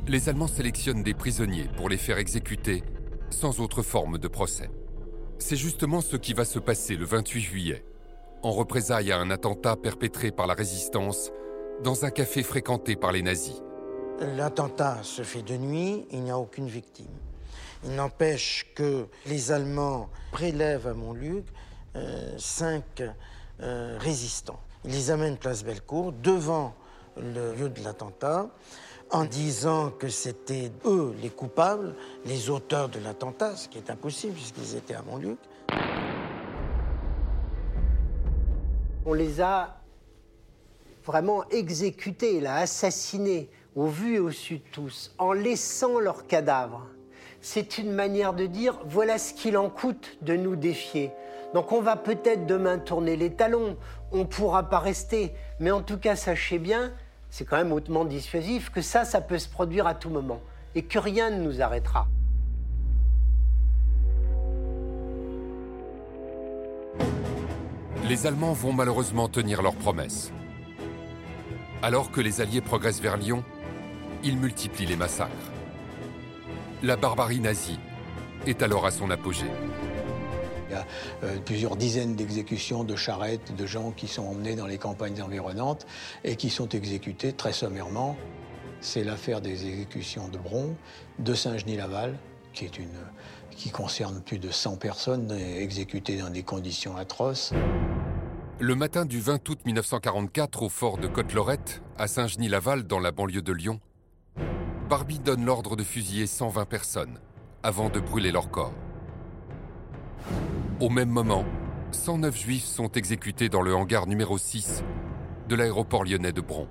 les 0.06 0.28
Allemands 0.28 0.48
sélectionnent 0.48 1.02
des 1.02 1.14
prisonniers 1.14 1.66
pour 1.78 1.88
les 1.88 1.96
faire 1.96 2.18
exécuter 2.18 2.84
sans 3.30 3.60
autre 3.60 3.82
forme 3.82 4.18
de 4.18 4.28
procès. 4.28 4.70
C'est 5.38 5.56
justement 5.56 6.02
ce 6.02 6.16
qui 6.16 6.34
va 6.34 6.44
se 6.44 6.58
passer 6.58 6.96
le 6.96 7.06
28 7.06 7.40
juillet, 7.40 7.84
en 8.42 8.52
représailles 8.52 9.12
à 9.12 9.18
un 9.18 9.30
attentat 9.30 9.76
perpétré 9.76 10.30
par 10.30 10.46
la 10.46 10.52
résistance 10.52 11.30
dans 11.82 12.04
un 12.04 12.10
café 12.10 12.42
fréquenté 12.42 12.96
par 12.96 13.12
les 13.12 13.22
nazis. 13.22 13.62
L'attentat 14.20 15.02
se 15.02 15.22
fait 15.22 15.42
de 15.42 15.56
nuit, 15.56 16.06
il 16.10 16.22
n'y 16.22 16.30
a 16.30 16.38
aucune 16.38 16.68
victime. 16.68 17.16
Il 17.84 17.94
n'empêche 17.94 18.66
que 18.74 19.06
les 19.26 19.52
Allemands 19.52 20.10
prélèvent 20.32 20.86
à 20.86 20.92
Montluc 20.92 21.46
euh, 21.96 22.34
cinq 22.36 23.02
euh, 23.60 23.96
résistants. 23.98 24.60
Ils 24.84 24.92
les 24.92 25.10
amènent 25.10 25.36
place 25.36 25.64
Bellecour, 25.64 26.12
devant 26.12 26.74
le 27.16 27.54
lieu 27.54 27.68
de 27.68 27.82
l'attentat, 27.82 28.48
en 29.10 29.24
disant 29.24 29.90
que 29.90 30.08
c'était 30.08 30.70
eux 30.84 31.14
les 31.20 31.30
coupables, 31.30 31.94
les 32.24 32.50
auteurs 32.50 32.88
de 32.88 33.00
l'attentat, 33.00 33.56
ce 33.56 33.68
qui 33.68 33.78
est 33.78 33.90
impossible 33.90 34.34
puisqu'ils 34.34 34.76
étaient 34.76 34.94
à 34.94 35.02
Montluc. 35.02 35.38
On 39.06 39.14
les 39.14 39.40
a 39.40 39.80
vraiment 41.04 41.48
exécutés, 41.48 42.40
là, 42.40 42.56
assassinés, 42.56 43.48
au 43.74 43.86
vu 43.86 44.16
et 44.16 44.18
au 44.18 44.30
su 44.30 44.58
de 44.58 44.64
tous, 44.70 45.14
en 45.18 45.32
laissant 45.32 45.98
leurs 45.98 46.26
cadavres. 46.26 46.86
C'est 47.40 47.78
une 47.78 47.92
manière 47.92 48.34
de 48.34 48.46
dire 48.46 48.78
voilà 48.84 49.16
ce 49.16 49.32
qu'il 49.32 49.56
en 49.56 49.70
coûte 49.70 50.18
de 50.22 50.36
nous 50.36 50.56
défier. 50.56 51.10
Donc 51.54 51.72
on 51.72 51.80
va 51.80 51.96
peut-être 51.96 52.46
demain 52.46 52.78
tourner 52.78 53.16
les 53.16 53.32
talons, 53.32 53.76
on 54.12 54.18
ne 54.18 54.24
pourra 54.24 54.68
pas 54.68 54.78
rester, 54.78 55.34
mais 55.60 55.70
en 55.70 55.82
tout 55.82 55.98
cas 55.98 56.16
sachez 56.16 56.58
bien, 56.58 56.92
c'est 57.30 57.44
quand 57.44 57.56
même 57.56 57.72
hautement 57.72 58.04
dissuasif, 58.04 58.70
que 58.70 58.80
ça, 58.80 59.04
ça 59.04 59.20
peut 59.20 59.38
se 59.38 59.48
produire 59.48 59.86
à 59.86 59.94
tout 59.94 60.10
moment 60.10 60.40
et 60.74 60.82
que 60.82 60.98
rien 60.98 61.30
ne 61.30 61.42
nous 61.42 61.60
arrêtera. 61.60 62.06
Les 68.08 68.26
Allemands 68.26 68.54
vont 68.54 68.72
malheureusement 68.72 69.28
tenir 69.28 69.60
leurs 69.60 69.74
promesses. 69.74 70.32
Alors 71.82 72.10
que 72.10 72.22
les 72.22 72.40
Alliés 72.40 72.62
progressent 72.62 73.02
vers 73.02 73.18
Lyon, 73.18 73.44
ils 74.24 74.38
multiplient 74.38 74.86
les 74.86 74.96
massacres. 74.96 75.32
La 76.82 76.96
barbarie 76.96 77.40
nazie 77.40 77.78
est 78.46 78.62
alors 78.62 78.86
à 78.86 78.90
son 78.90 79.10
apogée. 79.10 79.50
Il 80.68 80.72
y 80.72 80.76
a 80.76 80.86
euh, 81.24 81.38
plusieurs 81.44 81.76
dizaines 81.76 82.14
d'exécutions 82.14 82.84
de 82.84 82.96
charrettes, 82.96 83.54
de 83.56 83.66
gens 83.66 83.90
qui 83.90 84.06
sont 84.06 84.26
emmenés 84.26 84.54
dans 84.54 84.66
les 84.66 84.78
campagnes 84.78 85.22
environnantes 85.22 85.86
et 86.24 86.36
qui 86.36 86.50
sont 86.50 86.68
exécutés 86.68 87.32
très 87.32 87.52
sommairement. 87.52 88.16
C'est 88.80 89.02
l'affaire 89.02 89.40
des 89.40 89.66
exécutions 89.66 90.28
de 90.28 90.38
Bron, 90.38 90.76
de 91.18 91.34
Saint-Genis-Laval, 91.34 92.16
qui, 92.52 93.70
concerne 93.70 94.20
plus 94.20 94.38
de 94.38 94.50
100 94.50 94.76
personnes 94.76 95.32
exécutées 95.32 96.18
dans 96.18 96.30
des 96.30 96.42
conditions 96.42 96.96
atroces. 96.96 97.52
Le 98.60 98.74
matin 98.74 99.04
du 99.04 99.20
20 99.20 99.48
août 99.48 99.58
1944, 99.64 100.62
au 100.62 100.68
fort 100.68 100.98
de 100.98 101.06
Côte-Lorette, 101.06 101.82
à 101.96 102.08
Saint-Genis-Laval, 102.08 102.84
dans 102.84 102.98
la 102.98 103.12
banlieue 103.12 103.42
de 103.42 103.52
Lyon, 103.52 103.80
Barbie 104.88 105.18
donne 105.18 105.44
l'ordre 105.44 105.76
de 105.76 105.84
fusiller 105.84 106.26
120 106.26 106.64
personnes 106.64 107.18
avant 107.62 107.90
de 107.90 108.00
brûler 108.00 108.32
leur 108.32 108.50
corps. 108.50 108.72
Au 110.80 110.90
même 110.90 111.08
moment, 111.08 111.44
109 111.90 112.36
juifs 112.36 112.64
sont 112.64 112.92
exécutés 112.92 113.48
dans 113.48 113.62
le 113.62 113.74
hangar 113.74 114.06
numéro 114.06 114.38
6 114.38 114.84
de 115.48 115.56
l'aéroport 115.56 116.04
lyonnais 116.04 116.30
de 116.30 116.40
Bron. 116.40 116.68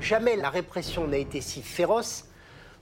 Jamais 0.00 0.36
la 0.36 0.48
répression 0.48 1.06
n'a 1.06 1.18
été 1.18 1.42
si 1.42 1.60
féroce 1.60 2.30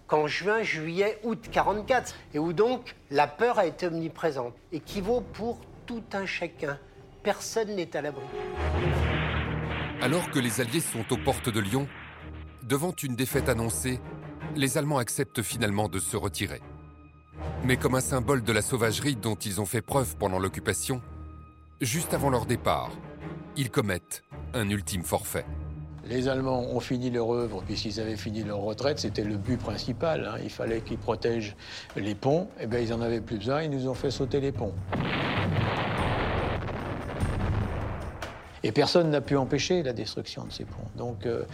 qu'en 0.06 0.28
juin, 0.28 0.62
juillet, 0.62 1.18
août 1.24 1.48
44, 1.50 2.14
et 2.34 2.38
où 2.38 2.52
donc 2.52 2.94
la 3.10 3.26
peur 3.26 3.58
a 3.58 3.66
été 3.66 3.88
omniprésente, 3.88 4.54
et 4.70 4.78
qui 4.78 5.00
vaut 5.00 5.22
pour 5.32 5.60
tout 5.86 6.04
un 6.12 6.24
chacun. 6.24 6.78
Personne 7.24 7.74
n'est 7.74 7.96
à 7.96 8.02
l'abri. 8.02 8.22
Alors 10.00 10.30
que 10.30 10.38
les 10.38 10.60
Alliés 10.60 10.78
sont 10.78 11.12
aux 11.12 11.18
portes 11.18 11.48
de 11.48 11.58
Lyon, 11.58 11.88
devant 12.62 12.94
une 13.02 13.16
défaite 13.16 13.48
annoncée, 13.48 13.98
les 14.54 14.78
Allemands 14.78 14.98
acceptent 14.98 15.42
finalement 15.42 15.88
de 15.88 15.98
se 15.98 16.16
retirer. 16.16 16.60
Mais 17.64 17.76
comme 17.76 17.94
un 17.94 18.00
symbole 18.00 18.42
de 18.42 18.52
la 18.52 18.62
sauvagerie 18.62 19.16
dont 19.16 19.34
ils 19.34 19.60
ont 19.60 19.66
fait 19.66 19.82
preuve 19.82 20.16
pendant 20.16 20.38
l'occupation, 20.38 21.02
juste 21.80 22.14
avant 22.14 22.30
leur 22.30 22.46
départ, 22.46 22.90
ils 23.56 23.70
commettent 23.70 24.22
un 24.54 24.68
ultime 24.68 25.02
forfait. 25.04 25.44
Les 26.06 26.26
Allemands 26.26 26.62
ont 26.62 26.80
fini 26.80 27.10
leur 27.10 27.30
œuvre 27.32 27.62
puisqu'ils 27.64 28.00
avaient 28.00 28.16
fini 28.16 28.42
leur 28.42 28.58
retraite, 28.58 28.98
c'était 28.98 29.22
le 29.22 29.36
but 29.36 29.58
principal. 29.58 30.26
hein. 30.26 30.40
Il 30.42 30.50
fallait 30.50 30.80
qu'ils 30.80 30.98
protègent 30.98 31.54
les 31.94 32.14
ponts. 32.14 32.48
Eh 32.60 32.66
bien, 32.66 32.80
ils 32.80 32.92
en 32.92 33.00
avaient 33.00 33.20
plus 33.20 33.36
besoin, 33.38 33.62
ils 33.62 33.70
nous 33.70 33.86
ont 33.86 33.94
fait 33.94 34.10
sauter 34.10 34.40
les 34.40 34.50
ponts. 34.50 34.74
Et 38.62 38.72
personne 38.72 39.10
n'a 39.10 39.20
pu 39.20 39.36
empêcher 39.36 39.82
la 39.82 39.92
destruction 39.92 40.44
de 40.44 40.52
ces 40.52 40.64
ponts. 40.64 40.88
Donc, 40.96 41.24
euh, 41.26 41.44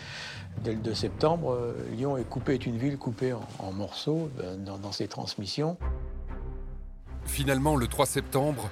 dès 0.62 0.72
le 0.72 0.78
2 0.78 0.94
septembre, 0.94 1.52
euh, 1.52 1.74
Lyon 1.92 2.16
est 2.16 2.24
coupée, 2.24 2.54
est 2.54 2.66
une 2.66 2.78
ville 2.78 2.98
coupée 2.98 3.32
en, 3.32 3.72
morceaux 3.72 4.30
euh, 4.40 4.56
dans, 4.56 4.92
ses 4.92 5.08
transmissions. 5.08 5.76
Finalement, 7.24 7.76
le 7.76 7.86
3 7.86 8.06
septembre, 8.06 8.68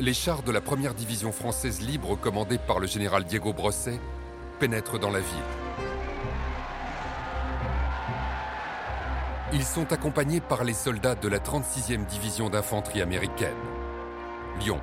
les 0.00 0.14
chars 0.14 0.42
de 0.42 0.52
la 0.52 0.60
première 0.60 0.94
division 0.94 1.32
française 1.32 1.80
libre 1.80 2.16
commandés 2.16 2.58
par 2.58 2.78
le 2.78 2.86
général 2.86 3.24
Diego 3.24 3.52
Brosset 3.52 3.98
pénètrent 4.60 4.98
dans 4.98 5.10
la 5.10 5.20
ville. 5.20 5.28
Ils 9.52 9.64
sont 9.64 9.92
accompagnés 9.92 10.40
par 10.40 10.62
les 10.62 10.74
soldats 10.74 11.14
de 11.14 11.28
la 11.28 11.38
36e 11.38 12.04
division 12.04 12.50
d'infanterie 12.50 13.00
américaine. 13.00 13.56
Lyon 14.60 14.78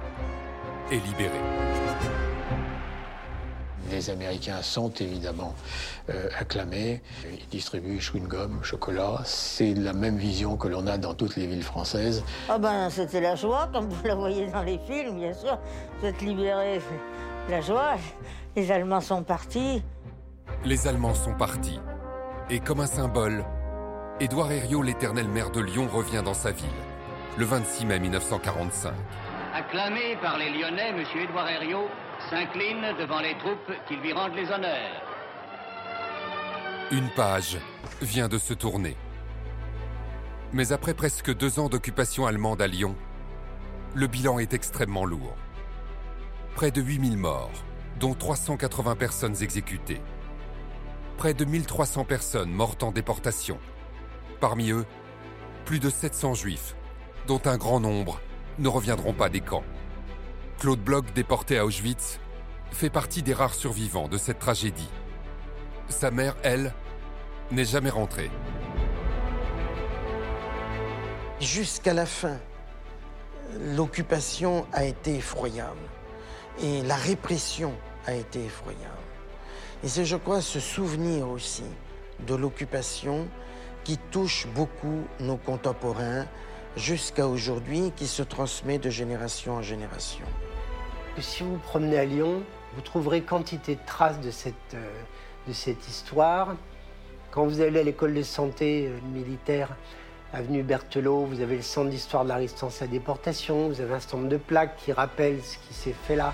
est 0.91 1.05
libéré. 1.05 1.85
Les 3.91 4.10
Américains 4.10 4.62
sont 4.62 4.90
évidemment 4.99 5.53
euh, 6.10 6.30
acclamés. 6.40 7.02
Ils 7.32 7.48
distribuent 7.49 7.99
chewing-gum, 7.99 8.64
chocolat. 8.64 9.22
C'est 9.26 9.74
la 9.74 9.94
même 9.94 10.18
vision 10.18 10.57
que 10.57 10.68
l'on 10.68 10.88
a 10.88 10.98
dans 10.98 11.14
toutes 11.14 11.36
les 11.36 11.48
villes 11.48 11.64
françaises. 11.64 12.24
Ah 12.49 12.57
ben, 12.57 12.90
c'était 12.90 13.22
la 13.22 13.36
joie, 13.36 13.70
comme 13.72 13.88
vous 13.90 14.07
la 14.07 14.16
voyez 14.16 14.48
dans 14.48 14.64
les 14.64 14.80
films, 14.80 15.20
bien 15.20 15.34
sûr. 15.34 15.60
Vous 15.99 16.07
êtes 16.07 16.22
libérés, 16.22 16.80
c'est 16.80 17.52
la 17.52 17.62
joie. 17.62 17.95
Les 18.56 18.72
Allemands 18.72 19.02
sont 19.02 19.24
partis. 19.24 19.84
Les 20.64 20.88
Allemands 20.88 21.14
sont 21.14 21.34
partis. 21.34 21.80
Et 22.49 22.60
comme 22.60 22.80
un 22.80 22.88
symbole, 22.88 23.45
Édouard 24.20 24.52
Herriot, 24.52 24.82
l'éternel 24.82 25.28
maire 25.28 25.52
de 25.52 25.60
Lyon, 25.62 25.88
revient 25.91 26.22
dans 26.24 26.34
sa 26.34 26.52
ville, 26.52 26.66
le 27.38 27.45
26 27.45 27.86
mai 27.86 27.99
1945. 27.99 28.94
Acclamé 29.53 30.18
par 30.22 30.38
les 30.38 30.49
Lyonnais, 30.49 30.90
M. 30.90 31.03
Édouard 31.22 31.49
Herriot 31.49 31.88
s'incline 32.30 32.95
devant 32.99 33.19
les 33.19 33.38
troupes 33.38 33.72
qui 33.88 33.95
lui 33.97 34.14
rendent 34.14 34.35
les 34.35 34.49
honneurs. 34.52 35.02
Une 36.91 37.10
page 37.10 37.57
vient 38.02 38.27
de 38.27 38.38
se 38.38 38.53
tourner. 38.53 38.95
Mais 40.53 40.72
après 40.72 40.93
presque 40.93 41.35
deux 41.35 41.60
ans 41.60 41.69
d'occupation 41.69 42.26
allemande 42.26 42.61
à 42.61 42.68
Lyon, 42.68 42.95
le 43.93 44.07
bilan 44.07 44.39
est 44.39 44.53
extrêmement 44.53 45.06
lourd. 45.06 45.35
Près 46.56 46.72
de 46.72 46.81
8000 46.81 47.18
morts, 47.18 47.52
dont 47.99 48.14
380 48.14 48.95
personnes 48.95 49.35
exécutées. 49.41 50.02
Près 51.18 51.34
de 51.34 51.45
1300 51.45 52.06
personnes 52.06 52.52
mortes 52.52 52.84
en 52.84 52.91
déportation. 52.91 53.57
Parmi 54.39 54.72
eux, 54.72 54.85
plus 55.65 55.80
de 55.80 55.89
700 55.89 56.34
juifs, 56.34 56.76
dont 57.27 57.41
un 57.45 57.57
grand 57.57 57.80
nombre 57.80 58.19
ne 58.60 58.68
reviendront 58.68 59.14
pas 59.14 59.30
des 59.30 59.41
camps. 59.41 59.64
Claude 60.65 60.79
Bloch, 60.79 61.13
déporté 61.13 61.59
à 61.59 61.65
Auschwitz, 61.67 62.19
fait 62.71 62.89
partie 62.89 63.21
des 63.21 63.35
rares 63.35 63.53
survivants 63.53 64.07
de 64.07 64.17
cette 64.17 64.39
tragédie. 64.39 64.89
Sa 65.89 66.09
mère, 66.09 66.35
elle, 66.41 66.73
n'est 67.51 67.65
jamais 67.65 67.91
rentrée. 67.91 68.31
Jusqu'à 71.39 71.93
la 71.93 72.07
fin, 72.07 72.39
l'occupation 73.75 74.65
a 74.73 74.85
été 74.85 75.17
effroyable 75.17 75.87
et 76.59 76.81
la 76.81 76.95
répression 76.95 77.71
a 78.07 78.15
été 78.15 78.43
effroyable. 78.43 78.81
Et 79.83 79.87
c'est, 79.87 80.05
je 80.05 80.17
crois, 80.17 80.41
ce 80.41 80.59
souvenir 80.59 81.29
aussi 81.29 81.65
de 82.25 82.33
l'occupation 82.33 83.27
qui 83.83 83.99
touche 84.09 84.47
beaucoup 84.55 85.03
nos 85.19 85.37
contemporains 85.37 86.25
jusqu'à 86.75 87.27
aujourd'hui, 87.27 87.93
qui 87.95 88.07
se 88.07 88.23
transmet 88.23 88.79
de 88.79 88.89
génération 88.89 89.57
en 89.57 89.61
génération. 89.61 90.25
Si 91.21 91.43
vous 91.43 91.53
vous 91.53 91.59
promenez 91.59 91.97
à 91.97 92.03
Lyon, 92.03 92.43
vous 92.73 92.81
trouverez 92.81 93.21
quantité 93.21 93.75
de 93.75 93.79
traces 93.85 94.19
de 94.19 94.31
cette, 94.31 94.53
euh, 94.73 94.89
de 95.47 95.53
cette 95.53 95.87
histoire. 95.87 96.55
Quand 97.31 97.45
vous 97.45 97.61
allez 97.61 97.79
à 97.79 97.83
l'école 97.83 98.13
de 98.13 98.21
santé 98.21 98.87
euh, 98.89 98.99
militaire, 99.13 99.77
avenue 100.33 100.61
Berthelot, 100.61 101.23
vous 101.23 101.39
avez 101.39 101.55
le 101.55 101.61
centre 101.61 101.89
d'histoire 101.89 102.25
de 102.25 102.29
la 102.29 102.35
résistance 102.35 102.81
à 102.81 102.87
déportation, 102.87 103.69
vous 103.69 103.79
avez 103.79 103.93
un 103.93 103.99
certain 104.01 104.23
de 104.23 104.35
plaques 104.35 104.75
qui 104.75 104.91
rappellent 104.91 105.41
ce 105.41 105.57
qui 105.65 105.73
s'est 105.73 105.95
fait 106.05 106.17
là. 106.17 106.33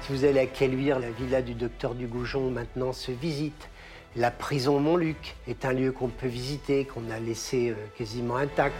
Si 0.00 0.12
vous 0.12 0.24
allez 0.24 0.40
à 0.40 0.46
Caluire, 0.46 0.98
la 0.98 1.10
villa 1.10 1.42
du 1.42 1.52
docteur 1.52 1.94
Dugoujon 1.94 2.50
maintenant 2.50 2.94
se 2.94 3.12
visite. 3.12 3.68
La 4.16 4.30
prison 4.30 4.80
Montluc 4.80 5.36
est 5.48 5.66
un 5.66 5.74
lieu 5.74 5.92
qu'on 5.92 6.08
peut 6.08 6.28
visiter, 6.28 6.86
qu'on 6.86 7.10
a 7.10 7.18
laissé 7.20 7.70
euh, 7.70 7.74
quasiment 7.98 8.36
intact. 8.36 8.74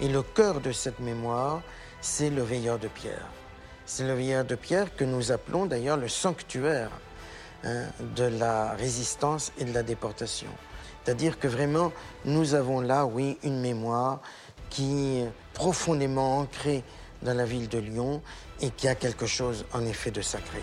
Et 0.00 0.08
le 0.08 0.22
cœur 0.22 0.60
de 0.60 0.70
cette 0.70 1.00
mémoire, 1.00 1.60
c'est 2.04 2.28
le 2.28 2.42
veilleur 2.42 2.78
de 2.78 2.86
pierre. 2.86 3.26
C'est 3.86 4.06
le 4.06 4.12
veilleur 4.12 4.44
de 4.44 4.54
pierre 4.56 4.94
que 4.94 5.04
nous 5.04 5.32
appelons 5.32 5.64
d'ailleurs 5.64 5.96
le 5.96 6.08
sanctuaire 6.08 6.90
hein, 7.64 7.86
de 8.14 8.24
la 8.24 8.72
résistance 8.74 9.52
et 9.58 9.64
de 9.64 9.72
la 9.72 9.82
déportation. 9.82 10.50
C'est-à-dire 11.02 11.38
que 11.38 11.48
vraiment, 11.48 11.92
nous 12.26 12.54
avons 12.54 12.82
là, 12.82 13.06
oui, 13.06 13.38
une 13.42 13.58
mémoire 13.58 14.20
qui 14.68 15.20
est 15.20 15.32
profondément 15.54 16.40
ancrée 16.40 16.84
dans 17.22 17.34
la 17.34 17.46
ville 17.46 17.70
de 17.70 17.78
Lyon 17.78 18.20
et 18.60 18.68
qui 18.68 18.86
a 18.86 18.94
quelque 18.94 19.26
chose 19.26 19.64
en 19.72 19.86
effet 19.86 20.10
de 20.10 20.20
sacré. 20.20 20.60